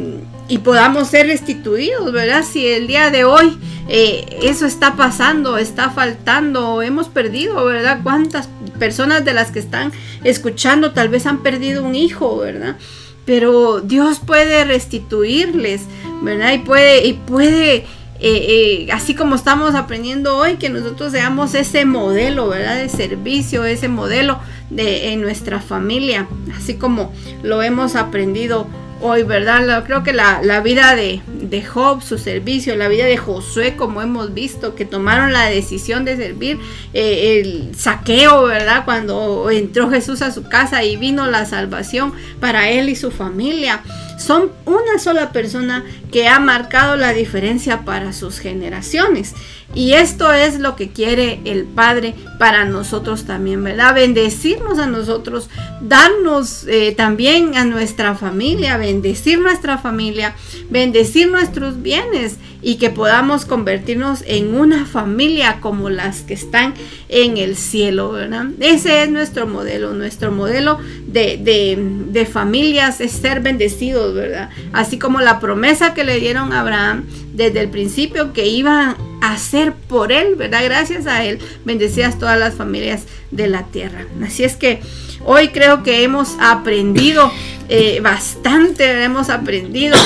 podamos 0.59 1.09
ser 1.09 1.27
restituidos, 1.27 2.13
¿verdad? 2.13 2.45
Si 2.45 2.67
el 2.67 2.87
día 2.87 3.11
de 3.11 3.25
hoy 3.25 3.59
eh, 3.89 4.39
eso 4.43 4.67
está 4.67 4.97
pasando, 4.97 5.59
está 5.59 5.91
faltando, 5.91 6.83
hemos 6.83 7.09
perdido, 7.09 7.65
¿verdad? 7.65 8.01
¿Cuántas 8.03 8.49
personas 8.79 9.25
de 9.25 9.35
las 9.35 9.51
que 9.51 9.59
están 9.59 9.93
escuchando 10.25 10.93
tal 10.93 11.09
vez 11.09 11.27
han 11.27 11.43
perdido 11.43 11.83
un 11.83 11.95
hijo, 11.95 12.39
¿verdad? 12.39 12.77
Pero 13.25 13.81
Dios 13.81 14.21
puede 14.21 14.65
restituirles, 14.65 15.83
¿verdad? 16.23 16.53
Y 16.53 16.59
puede, 16.59 17.07
y 17.07 17.15
puede 17.15 17.87
eh, 18.25 18.87
eh, 18.87 18.93
así 18.93 19.17
como 19.17 19.35
estamos 19.35 19.75
aprendiendo 19.75 20.37
hoy, 20.37 20.55
que 20.55 20.69
nosotros 20.69 21.11
seamos 21.11 21.55
ese 21.55 21.85
modelo, 21.85 22.49
¿verdad? 22.49 22.77
De 22.77 22.89
servicio, 22.89 23.65
ese 23.65 23.89
modelo 23.89 24.39
de 24.71 25.13
en 25.13 25.23
nuestra 25.23 25.61
familia, 25.61 26.29
así 26.57 26.75
como 26.75 27.13
lo 27.43 27.63
hemos 27.63 27.97
aprendido 27.97 28.69
hoy, 29.03 29.25
¿verdad? 29.25 29.85
Creo 29.85 30.03
que 30.03 30.13
la, 30.13 30.61
vida 30.61 30.95
de, 30.95 31.21
Job, 31.63 32.03
su 32.03 32.19
servicio, 32.19 32.75
la 32.77 32.89
vida 32.89 33.05
de 33.05 33.17
Josué, 33.17 33.77
como 33.77 34.01
hemos 34.01 34.33
visto, 34.33 34.75
que 34.75 34.85
tomaron 34.85 35.33
la 35.33 35.47
decisión 35.47 36.05
de 36.05 36.17
servir, 36.17 36.59
eh, 36.95 37.41
el 37.41 37.75
saqueo, 37.77 38.45
¿verdad? 38.45 38.85
Cuando 38.85 39.51
entró 39.51 39.91
Jesús 39.91 40.23
a 40.23 40.31
su 40.31 40.45
casa 40.45 40.85
y 40.85 40.97
vino 40.97 41.27
la 41.27 41.45
salvación 41.45 42.13
para 42.41 42.71
él 42.71 42.89
y 42.89 42.97
su 42.97 43.11
familia. 43.11 43.83
Son 44.23 44.53
una 44.67 45.01
sola 45.01 45.33
persona 45.33 45.85
que 46.13 46.29
ha 46.29 46.39
marcado 46.39 46.97
la 46.97 47.13
diferencia 47.13 47.85
para 47.85 48.13
sus 48.13 48.39
generaciones. 48.39 49.35
Y 49.75 49.95
esto 49.95 50.33
es 50.33 50.61
lo 50.61 50.77
que 50.77 50.91
quiere 50.91 51.41
el 51.45 51.65
Padre 51.65 52.15
para 52.39 52.65
nosotros 52.65 53.25
también, 53.25 53.65
¿verdad? 53.65 53.95
Bendecirnos 53.95 54.79
a 54.79 54.87
nosotros, 54.87 55.49
darnos 55.81 56.67
eh, 56.69 56.93
también 56.97 57.57
a 57.57 57.65
nuestra 57.65 58.15
familia, 58.15 58.77
bendecir 58.77 59.41
nuestra 59.41 59.79
familia, 59.79 60.37
bendecir 60.71 61.29
nuestros 61.29 61.83
bienes 61.83 62.37
y 62.63 62.77
que 62.77 62.91
podamos 62.91 63.45
convertirnos 63.45 64.23
en 64.27 64.55
una 64.55 64.87
familia 64.87 65.59
como 65.61 65.91
las 65.91 66.21
que 66.21 66.35
están 66.35 66.75
en 67.09 67.37
el 67.37 67.57
cielo, 67.57 68.13
¿verdad? 68.13 68.47
Ese 68.61 69.03
es 69.03 69.11
nuestro 69.11 69.47
modelo, 69.47 69.93
nuestro 69.93 70.31
modelo 70.31 70.79
de, 71.07 71.37
de, 71.37 71.77
de 72.09 72.27
familias 72.27 73.01
es 73.01 73.13
ser 73.13 73.41
bendecidos, 73.41 74.15
¿verdad? 74.15 74.51
Así 74.73 74.99
como 74.99 75.21
la 75.21 75.41
promesa 75.41 75.93
que 75.93 76.05
le 76.05 76.21
dieron 76.21 76.53
a 76.53 76.61
Abraham 76.61 77.05
desde 77.35 77.61
el 77.61 77.69
principio 77.69 78.33
que 78.33 78.47
iba 78.47 78.97
a 79.21 79.33
hacer 79.33 79.73
por 79.73 80.13
él, 80.13 80.37
¿verdad? 80.37 80.63
Gracias 80.65 81.07
a 81.07 81.25
él, 81.25 81.41
bendecidas 81.65 82.19
todas 82.19 82.39
las 82.39 82.55
familias 82.55 83.05
de 83.31 83.49
la 83.49 83.65
tierra. 83.65 84.07
Así 84.25 84.45
es 84.45 84.57
que 84.57 84.81
hoy 85.25 85.49
creo 85.49 85.83
que 85.83 86.05
hemos 86.05 86.37
aprendido 86.41 87.33
eh, 87.69 88.01
bastante, 88.01 89.03
hemos 89.03 89.31
aprendido 89.31 89.97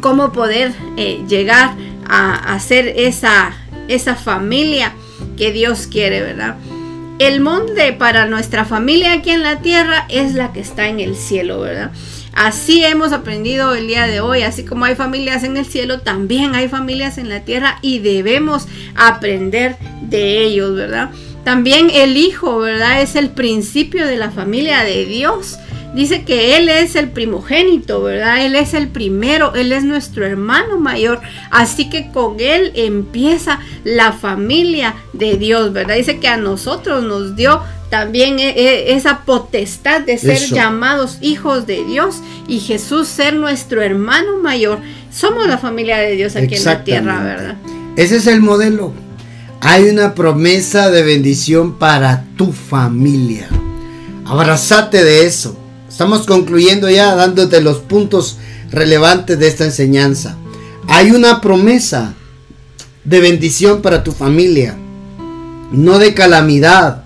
cómo 0.00 0.32
poder 0.32 0.72
eh, 0.96 1.24
llegar 1.28 1.74
a, 2.08 2.54
hacer 2.54 2.94
esa, 2.96 3.52
esa 3.88 4.14
familia 4.14 4.92
que 5.36 5.52
Dios 5.52 5.86
quiere, 5.86 6.22
¿verdad? 6.22 6.56
El 7.18 7.40
monte 7.40 7.92
para 7.92 8.26
nuestra 8.26 8.64
familia 8.64 9.14
aquí 9.14 9.30
en 9.30 9.42
la 9.42 9.60
tierra 9.60 10.06
es 10.08 10.34
la 10.34 10.52
que 10.52 10.60
está 10.60 10.88
en 10.88 11.00
el 11.00 11.16
cielo, 11.16 11.60
¿verdad? 11.60 11.90
Así 12.32 12.84
hemos 12.84 13.12
aprendido 13.12 13.74
el 13.74 13.88
día 13.88 14.06
de 14.06 14.20
hoy, 14.20 14.42
así 14.42 14.64
como 14.64 14.84
hay 14.84 14.94
familias 14.94 15.42
en 15.42 15.56
el 15.56 15.66
cielo, 15.66 16.00
también 16.00 16.54
hay 16.54 16.68
familias 16.68 17.18
en 17.18 17.28
la 17.28 17.40
tierra 17.40 17.80
y 17.82 17.98
debemos 17.98 18.68
aprender 18.94 19.76
de 20.02 20.44
ellos, 20.44 20.76
¿verdad? 20.76 21.10
También 21.42 21.90
el 21.92 22.16
hijo, 22.16 22.58
¿verdad? 22.58 23.02
Es 23.02 23.16
el 23.16 23.30
principio 23.30 24.06
de 24.06 24.16
la 24.16 24.30
familia 24.30 24.84
de 24.84 25.04
Dios. 25.06 25.58
Dice 25.94 26.24
que 26.24 26.56
Él 26.56 26.68
es 26.68 26.96
el 26.96 27.10
primogénito, 27.10 28.02
¿verdad? 28.02 28.44
Él 28.44 28.54
es 28.54 28.74
el 28.74 28.88
primero, 28.88 29.54
Él 29.54 29.72
es 29.72 29.84
nuestro 29.84 30.26
hermano 30.26 30.78
mayor. 30.78 31.20
Así 31.50 31.88
que 31.88 32.10
con 32.10 32.40
Él 32.40 32.72
empieza 32.74 33.60
la 33.84 34.12
familia 34.12 34.94
de 35.12 35.36
Dios, 35.36 35.72
¿verdad? 35.72 35.96
Dice 35.96 36.18
que 36.18 36.28
a 36.28 36.36
nosotros 36.36 37.02
nos 37.04 37.36
dio 37.36 37.62
también 37.90 38.38
e, 38.38 38.50
e, 38.50 38.94
esa 38.94 39.20
potestad 39.24 40.02
de 40.02 40.18
ser 40.18 40.38
llamados 40.38 41.18
hijos 41.22 41.66
de 41.66 41.84
Dios 41.84 42.16
y 42.46 42.60
Jesús 42.60 43.08
ser 43.08 43.34
nuestro 43.34 43.82
hermano 43.82 44.38
mayor. 44.42 44.80
Somos 45.10 45.46
la 45.46 45.58
familia 45.58 45.96
de 45.96 46.12
Dios 46.12 46.36
aquí 46.36 46.56
en 46.56 46.64
la 46.64 46.84
tierra, 46.84 47.22
¿verdad? 47.22 47.56
Ese 47.96 48.16
es 48.16 48.26
el 48.26 48.40
modelo. 48.40 48.92
Hay 49.60 49.88
una 49.88 50.14
promesa 50.14 50.90
de 50.90 51.02
bendición 51.02 51.78
para 51.78 52.24
tu 52.36 52.52
familia. 52.52 53.48
Abrazate 54.26 55.02
de 55.02 55.26
eso. 55.26 55.56
Estamos 55.98 56.26
concluyendo 56.26 56.88
ya 56.88 57.16
dándote 57.16 57.60
los 57.60 57.78
puntos 57.78 58.38
relevantes 58.70 59.36
de 59.36 59.48
esta 59.48 59.64
enseñanza. 59.64 60.36
Hay 60.86 61.10
una 61.10 61.40
promesa 61.40 62.14
de 63.02 63.18
bendición 63.18 63.82
para 63.82 64.04
tu 64.04 64.12
familia, 64.12 64.76
no 65.72 65.98
de 65.98 66.14
calamidad, 66.14 67.02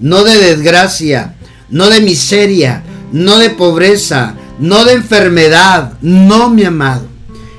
no 0.00 0.24
de 0.24 0.38
desgracia, 0.38 1.34
no 1.68 1.90
de 1.90 2.00
miseria, 2.00 2.82
no 3.12 3.36
de 3.36 3.50
pobreza, 3.50 4.34
no 4.58 4.86
de 4.86 4.94
enfermedad, 4.94 5.92
no 6.00 6.48
mi 6.48 6.64
amado. 6.64 7.04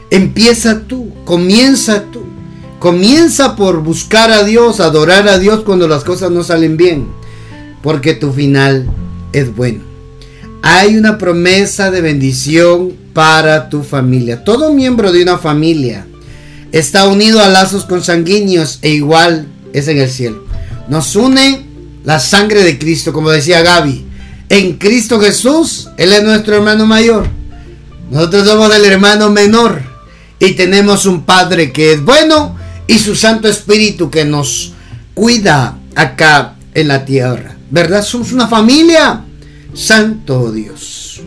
Empieza 0.10 0.80
tú, 0.88 1.14
comienza 1.24 2.06
tú. 2.06 2.24
Comienza 2.80 3.56
por 3.56 3.84
buscar 3.84 4.32
a 4.32 4.44
Dios, 4.44 4.80
adorar 4.80 5.28
a 5.28 5.38
Dios 5.38 5.62
cuando 5.64 5.88
las 5.88 6.04
cosas 6.04 6.32
no 6.32 6.44
salen 6.44 6.78
bien, 6.78 7.10
porque 7.84 8.16
tu 8.16 8.34
final 8.34 8.88
es 9.34 9.56
bueno. 9.56 9.93
Hay 10.66 10.96
una 10.96 11.18
promesa 11.18 11.92
de 11.92 12.00
bendición 12.00 12.94
para 13.12 13.68
tu 13.68 13.84
familia. 13.84 14.46
Todo 14.46 14.72
miembro 14.72 15.12
de 15.12 15.22
una 15.22 15.38
familia 15.38 16.08
está 16.72 17.06
unido 17.06 17.42
a 17.44 17.50
lazos 17.50 17.84
consanguíneos 17.84 18.80
e 18.82 18.92
igual 18.92 19.46
es 19.74 19.90
en 19.90 19.98
el 19.98 20.10
cielo. 20.10 20.46
Nos 20.88 21.18
une 21.18 21.66
la 22.06 22.18
sangre 22.22 22.64
de 22.64 22.80
Cristo, 22.80 23.12
como 23.12 23.30
decía 23.30 23.62
Gaby. 23.62 24.06
En 24.48 24.78
Cristo 24.78 25.20
Jesús, 25.20 25.90
Él 25.98 26.14
es 26.14 26.24
nuestro 26.24 26.56
hermano 26.56 26.86
mayor. 26.86 27.28
Nosotros 28.10 28.48
somos 28.48 28.74
el 28.74 28.86
hermano 28.86 29.30
menor. 29.32 29.82
Y 30.40 30.54
tenemos 30.54 31.06
un 31.06 31.24
Padre 31.24 31.74
que 31.74 31.92
es 31.92 32.02
bueno 32.02 32.56
y 32.88 33.00
su 33.00 33.18
Santo 33.18 33.50
Espíritu 33.50 34.10
que 34.10 34.24
nos 34.24 34.72
cuida 35.14 35.78
acá 35.94 36.56
en 36.74 36.88
la 36.88 37.04
tierra. 37.04 37.58
¿Verdad? 37.70 38.02
Somos 38.02 38.32
una 38.32 38.48
familia. 38.48 39.26
Santo 39.74 40.52
Dios. 40.52 41.22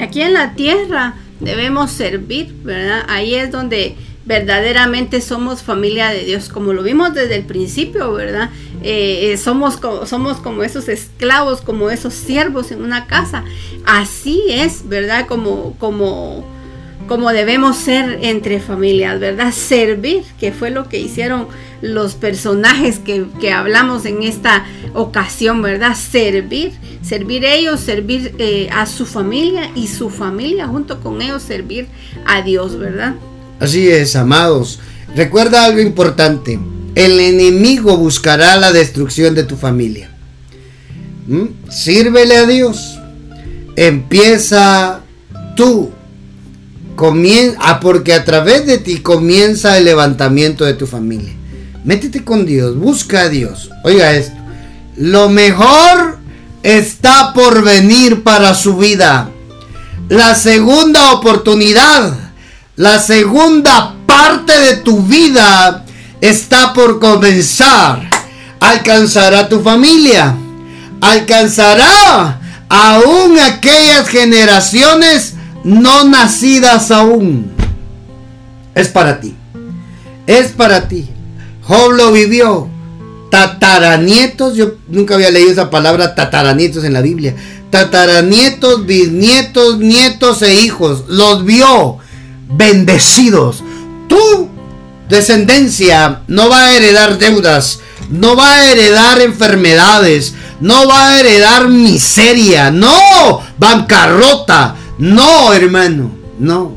Aquí 0.00 0.22
en 0.22 0.34
la 0.34 0.54
tierra 0.54 1.14
debemos 1.40 1.90
servir, 1.90 2.54
¿verdad? 2.62 3.04
Ahí 3.08 3.34
es 3.34 3.50
donde 3.50 3.96
verdaderamente 4.24 5.20
somos 5.20 5.62
familia 5.62 6.08
de 6.08 6.24
Dios, 6.24 6.48
como 6.48 6.72
lo 6.72 6.82
vimos 6.82 7.14
desde 7.14 7.36
el 7.36 7.44
principio, 7.44 8.12
¿verdad? 8.12 8.50
Eh, 8.82 9.32
eh, 9.32 9.36
somos, 9.36 9.78
somos 10.06 10.38
como 10.38 10.62
esos 10.62 10.88
esclavos, 10.88 11.60
como 11.60 11.90
esos 11.90 12.14
siervos 12.14 12.70
en 12.70 12.82
una 12.82 13.06
casa. 13.06 13.44
Así 13.84 14.42
es, 14.48 14.88
¿verdad? 14.88 15.26
Como, 15.26 15.76
como, 15.78 16.44
como 17.06 17.30
debemos 17.32 17.76
ser 17.76 18.20
entre 18.22 18.60
familias, 18.60 19.20
¿verdad? 19.20 19.52
Servir, 19.52 20.22
que 20.38 20.52
fue 20.52 20.70
lo 20.70 20.88
que 20.88 20.98
hicieron 20.98 21.48
los 21.82 22.14
personajes 22.14 22.98
que, 22.98 23.52
hablamos 23.52 24.06
en 24.06 24.22
esta 24.22 24.64
ocasión, 24.94 25.60
¿verdad? 25.60 25.94
Servir, 25.94 26.72
servir 27.02 27.44
ellos, 27.44 27.80
servir 27.80 28.34
eh, 28.38 28.68
a 28.72 28.86
su 28.86 29.04
familia 29.04 29.70
y 29.74 29.88
su 29.88 30.08
familia 30.08 30.66
junto 30.66 31.00
con 31.00 31.20
ellos 31.20 31.42
servir 31.42 31.88
a 32.24 32.42
Dios, 32.42 32.78
¿verdad? 32.78 33.14
Así 33.60 33.88
es, 33.88 34.16
amados. 34.16 34.80
Recuerda 35.14 35.64
algo 35.64 35.80
importante. 35.80 36.58
El 36.94 37.20
enemigo 37.20 37.96
buscará 37.96 38.56
la 38.56 38.72
destrucción 38.72 39.34
de 39.34 39.44
tu 39.44 39.56
familia. 39.56 40.10
¿Mm? 41.26 41.70
Sírvele 41.70 42.36
a 42.36 42.46
Dios. 42.46 42.98
Empieza 43.76 45.00
tú. 45.56 45.90
Comienza, 46.96 47.58
ah, 47.60 47.80
porque 47.80 48.14
a 48.14 48.24
través 48.24 48.66
de 48.66 48.78
ti 48.78 48.98
comienza 48.98 49.76
el 49.78 49.84
levantamiento 49.84 50.64
de 50.64 50.74
tu 50.74 50.86
familia. 50.86 51.32
Métete 51.84 52.24
con 52.24 52.46
Dios, 52.46 52.76
busca 52.76 53.22
a 53.22 53.28
Dios. 53.28 53.70
Oiga 53.82 54.12
esto. 54.12 54.36
Lo 54.96 55.28
mejor 55.28 56.18
está 56.62 57.32
por 57.32 57.62
venir 57.62 58.22
para 58.22 58.54
su 58.54 58.76
vida. 58.76 59.28
La 60.08 60.34
segunda 60.34 61.12
oportunidad 61.12 62.24
la 62.76 62.98
segunda 62.98 63.94
parte 64.04 64.58
de 64.58 64.76
tu 64.78 65.00
vida 65.02 65.84
está 66.20 66.72
por 66.72 66.98
comenzar. 66.98 68.02
Alcanzará 68.58 69.48
tu 69.48 69.60
familia. 69.60 70.34
Alcanzará 71.00 72.40
aún 72.68 73.38
aquellas 73.38 74.08
generaciones 74.08 75.33
no 75.64 76.04
nacidas 76.04 76.90
aún. 76.90 77.50
Es 78.74 78.88
para 78.88 79.20
ti. 79.20 79.34
Es 80.26 80.52
para 80.52 80.88
ti. 80.88 81.08
Job 81.62 81.92
lo 81.92 82.12
vivió. 82.12 82.68
Tataranietos, 83.30 84.54
yo 84.54 84.74
nunca 84.88 85.14
había 85.14 85.30
leído 85.30 85.50
esa 85.50 85.70
palabra 85.70 86.14
tataranietos 86.14 86.84
en 86.84 86.92
la 86.92 87.00
Biblia. 87.00 87.34
Tataranietos, 87.70 88.86
bisnietos, 88.86 89.78
nietos 89.78 90.42
e 90.42 90.54
hijos. 90.54 91.04
Los 91.08 91.44
vio 91.44 91.98
bendecidos. 92.48 93.64
Tu 94.08 94.48
descendencia 95.08 96.20
no 96.28 96.48
va 96.48 96.66
a 96.66 96.76
heredar 96.76 97.18
deudas, 97.18 97.80
no 98.10 98.36
va 98.36 98.50
a 98.52 98.70
heredar 98.70 99.20
enfermedades, 99.20 100.34
no 100.60 100.86
va 100.86 101.08
a 101.08 101.20
heredar 101.20 101.68
miseria, 101.68 102.70
no, 102.70 103.40
bancarrota, 103.58 104.76
no, 104.98 105.52
hermano, 105.52 106.10
no. 106.38 106.76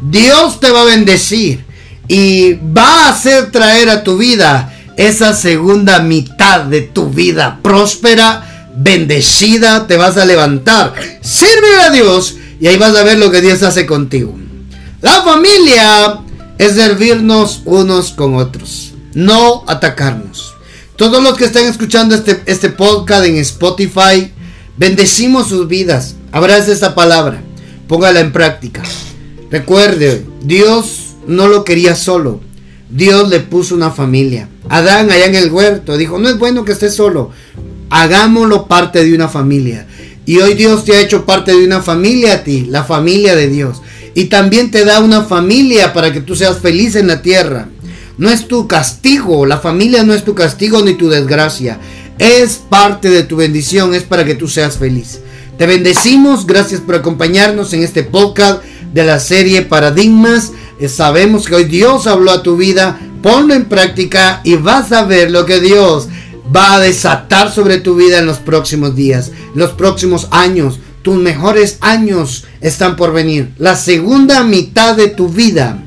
Dios 0.00 0.60
te 0.60 0.70
va 0.70 0.82
a 0.82 0.86
bendecir 0.86 1.64
y 2.06 2.54
va 2.54 3.06
a 3.06 3.08
hacer 3.10 3.50
traer 3.50 3.90
a 3.90 4.02
tu 4.02 4.16
vida 4.16 4.72
esa 4.96 5.32
segunda 5.32 6.00
mitad 6.00 6.62
de 6.62 6.80
tu 6.80 7.10
vida 7.10 7.60
próspera, 7.62 8.70
bendecida, 8.76 9.86
te 9.86 9.96
vas 9.96 10.16
a 10.16 10.24
levantar, 10.24 10.94
sirve 11.20 11.80
a 11.80 11.90
Dios 11.90 12.36
y 12.60 12.66
ahí 12.66 12.76
vas 12.76 12.96
a 12.96 13.04
ver 13.04 13.18
lo 13.18 13.30
que 13.30 13.40
Dios 13.40 13.62
hace 13.62 13.86
contigo. 13.86 14.36
La 15.00 15.22
familia 15.22 16.18
es 16.58 16.74
servirnos 16.74 17.62
unos 17.64 18.10
con 18.10 18.34
otros, 18.34 18.94
no 19.14 19.64
atacarnos. 19.68 20.54
Todos 20.96 21.22
los 21.22 21.36
que 21.36 21.44
están 21.44 21.64
escuchando 21.66 22.16
este, 22.16 22.42
este 22.46 22.70
podcast 22.70 23.24
en 23.26 23.36
Spotify, 23.36 24.32
bendecimos 24.76 25.48
sus 25.48 25.68
vidas. 25.68 26.16
Abrace 26.32 26.72
esta 26.72 26.96
palabra, 26.96 27.40
póngala 27.88 28.20
en 28.20 28.32
práctica. 28.32 28.82
Recuerde, 29.50 30.24
Dios 30.42 31.16
no 31.26 31.48
lo 31.48 31.64
quería 31.64 31.96
solo. 31.96 32.40
Dios 32.90 33.28
le 33.28 33.40
puso 33.40 33.74
una 33.74 33.90
familia. 33.90 34.48
Adán 34.68 35.10
allá 35.10 35.26
en 35.26 35.34
el 35.34 35.50
huerto 35.50 35.96
dijo, 35.96 36.18
no 36.18 36.28
es 36.28 36.38
bueno 36.38 36.64
que 36.64 36.72
esté 36.72 36.90
solo. 36.90 37.30
Hagámoslo 37.90 38.66
parte 38.66 39.04
de 39.04 39.14
una 39.14 39.28
familia. 39.28 39.86
Y 40.26 40.38
hoy 40.38 40.54
Dios 40.54 40.84
te 40.84 40.92
ha 40.92 41.00
hecho 41.00 41.24
parte 41.24 41.52
de 41.52 41.64
una 41.64 41.80
familia 41.80 42.34
a 42.34 42.44
ti, 42.44 42.66
la 42.68 42.84
familia 42.84 43.34
de 43.34 43.48
Dios. 43.48 43.80
Y 44.14 44.26
también 44.26 44.70
te 44.70 44.84
da 44.84 45.00
una 45.00 45.22
familia 45.22 45.92
para 45.94 46.12
que 46.12 46.20
tú 46.20 46.36
seas 46.36 46.58
feliz 46.58 46.96
en 46.96 47.06
la 47.06 47.22
tierra. 47.22 47.68
No 48.18 48.28
es 48.28 48.48
tu 48.48 48.66
castigo, 48.66 49.46
la 49.46 49.58
familia 49.58 50.02
no 50.02 50.12
es 50.12 50.24
tu 50.24 50.34
castigo 50.34 50.82
ni 50.82 50.94
tu 50.94 51.08
desgracia. 51.08 51.78
Es 52.18 52.56
parte 52.56 53.08
de 53.08 53.22
tu 53.22 53.36
bendición, 53.36 53.94
es 53.94 54.02
para 54.02 54.24
que 54.24 54.34
tú 54.34 54.48
seas 54.48 54.76
feliz. 54.76 55.20
Te 55.58 55.66
bendecimos, 55.66 56.46
gracias 56.46 56.80
por 56.80 56.94
acompañarnos 56.94 57.72
en 57.72 57.82
este 57.82 58.04
podcast 58.04 58.62
de 58.94 59.04
la 59.04 59.18
serie 59.18 59.62
Paradigmas. 59.62 60.52
Eh, 60.78 60.88
sabemos 60.88 61.48
que 61.48 61.56
hoy 61.56 61.64
Dios 61.64 62.06
habló 62.06 62.30
a 62.30 62.44
tu 62.44 62.56
vida, 62.56 62.96
ponlo 63.24 63.54
en 63.54 63.64
práctica 63.64 64.40
y 64.44 64.54
vas 64.54 64.92
a 64.92 65.02
ver 65.02 65.32
lo 65.32 65.46
que 65.46 65.58
Dios 65.58 66.06
va 66.54 66.74
a 66.74 66.78
desatar 66.78 67.50
sobre 67.50 67.80
tu 67.80 67.96
vida 67.96 68.20
en 68.20 68.26
los 68.26 68.38
próximos 68.38 68.94
días, 68.94 69.32
los 69.56 69.72
próximos 69.72 70.28
años. 70.30 70.78
Tus 71.02 71.16
mejores 71.16 71.78
años 71.80 72.44
están 72.60 72.94
por 72.94 73.12
venir. 73.12 73.52
La 73.58 73.74
segunda 73.74 74.44
mitad 74.44 74.94
de 74.94 75.08
tu 75.08 75.28
vida, 75.28 75.82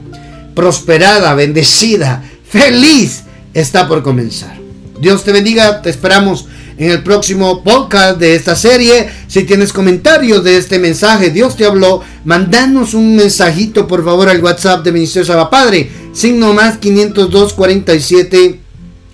prosperada, 0.53 1.33
bendecida, 1.33 2.25
feliz, 2.45 3.23
está 3.53 3.87
por 3.87 4.03
comenzar. 4.03 4.59
Dios 4.99 5.23
te 5.23 5.31
bendiga, 5.31 5.81
te 5.81 5.89
esperamos 5.89 6.47
en 6.81 6.89
el 6.89 7.03
próximo 7.03 7.63
podcast 7.63 8.19
de 8.19 8.33
esta 8.33 8.55
serie. 8.55 9.07
Si 9.27 9.43
tienes 9.43 9.71
comentarios 9.71 10.43
de 10.43 10.57
este 10.57 10.79
mensaje, 10.79 11.29
Dios 11.29 11.55
te 11.55 11.65
habló, 11.65 12.01
mandanos 12.25 12.95
un 12.95 13.15
mensajito 13.15 13.87
por 13.87 14.03
favor 14.03 14.27
al 14.27 14.43
WhatsApp 14.43 14.83
de 14.83 14.91
Ministerio 14.91 15.27
Saba 15.27 15.51
Padre, 15.51 15.91
signo 16.11 16.53
más 16.53 16.79
502 16.79 17.53
47 17.53 18.59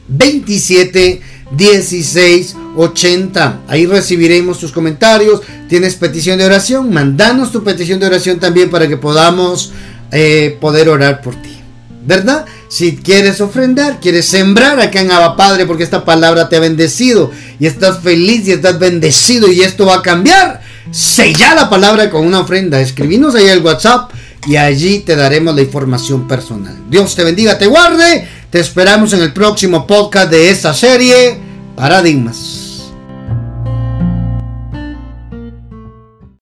27 0.07 1.21
16 1.51 2.55
80. 2.77 3.59
Ahí 3.67 3.85
recibiremos 3.85 4.59
tus 4.59 4.71
comentarios. 4.71 5.41
Tienes 5.67 5.95
petición 5.95 6.37
de 6.37 6.45
oración, 6.45 6.93
mandanos 6.93 7.51
tu 7.51 7.65
petición 7.65 7.99
de 7.99 8.05
oración 8.05 8.39
también 8.39 8.69
para 8.69 8.87
que 8.87 8.95
podamos 8.95 9.73
eh, 10.13 10.57
poder 10.61 10.87
orar 10.87 11.21
por 11.21 11.35
ti. 11.35 11.56
¿Verdad? 12.07 12.45
Si 12.69 12.95
quieres 12.95 13.41
ofrendar, 13.41 13.99
quieres 13.99 14.25
sembrar 14.25 14.79
acá 14.79 15.01
en 15.01 15.11
Abba 15.11 15.35
Padre 15.35 15.65
porque 15.65 15.83
esta 15.83 16.05
palabra 16.05 16.47
te 16.47 16.55
ha 16.55 16.61
bendecido 16.61 17.31
y 17.59 17.67
estás 17.67 17.99
feliz 18.01 18.47
y 18.47 18.53
estás 18.53 18.79
bendecido 18.79 19.51
y 19.51 19.59
esto 19.59 19.85
va 19.85 19.95
a 19.95 20.01
cambiar, 20.01 20.61
sella 20.89 21.53
la 21.53 21.69
palabra 21.69 22.09
con 22.09 22.25
una 22.25 22.39
ofrenda. 22.39 22.79
Escribinos 22.79 23.35
ahí 23.35 23.47
el 23.47 23.61
WhatsApp 23.61 24.11
y 24.47 24.55
allí 24.55 24.99
te 24.99 25.17
daremos 25.17 25.53
la 25.53 25.61
información 25.61 26.29
personal. 26.29 26.77
Dios 26.89 27.13
te 27.13 27.25
bendiga, 27.25 27.57
te 27.57 27.67
guarde. 27.67 28.25
Te 28.49 28.61
esperamos 28.61 29.11
en 29.11 29.21
el 29.21 29.33
próximo 29.33 29.85
podcast 29.85 30.31
de 30.31 30.49
esta 30.49 30.73
serie, 30.73 31.37
Paradigmas. 31.75 32.66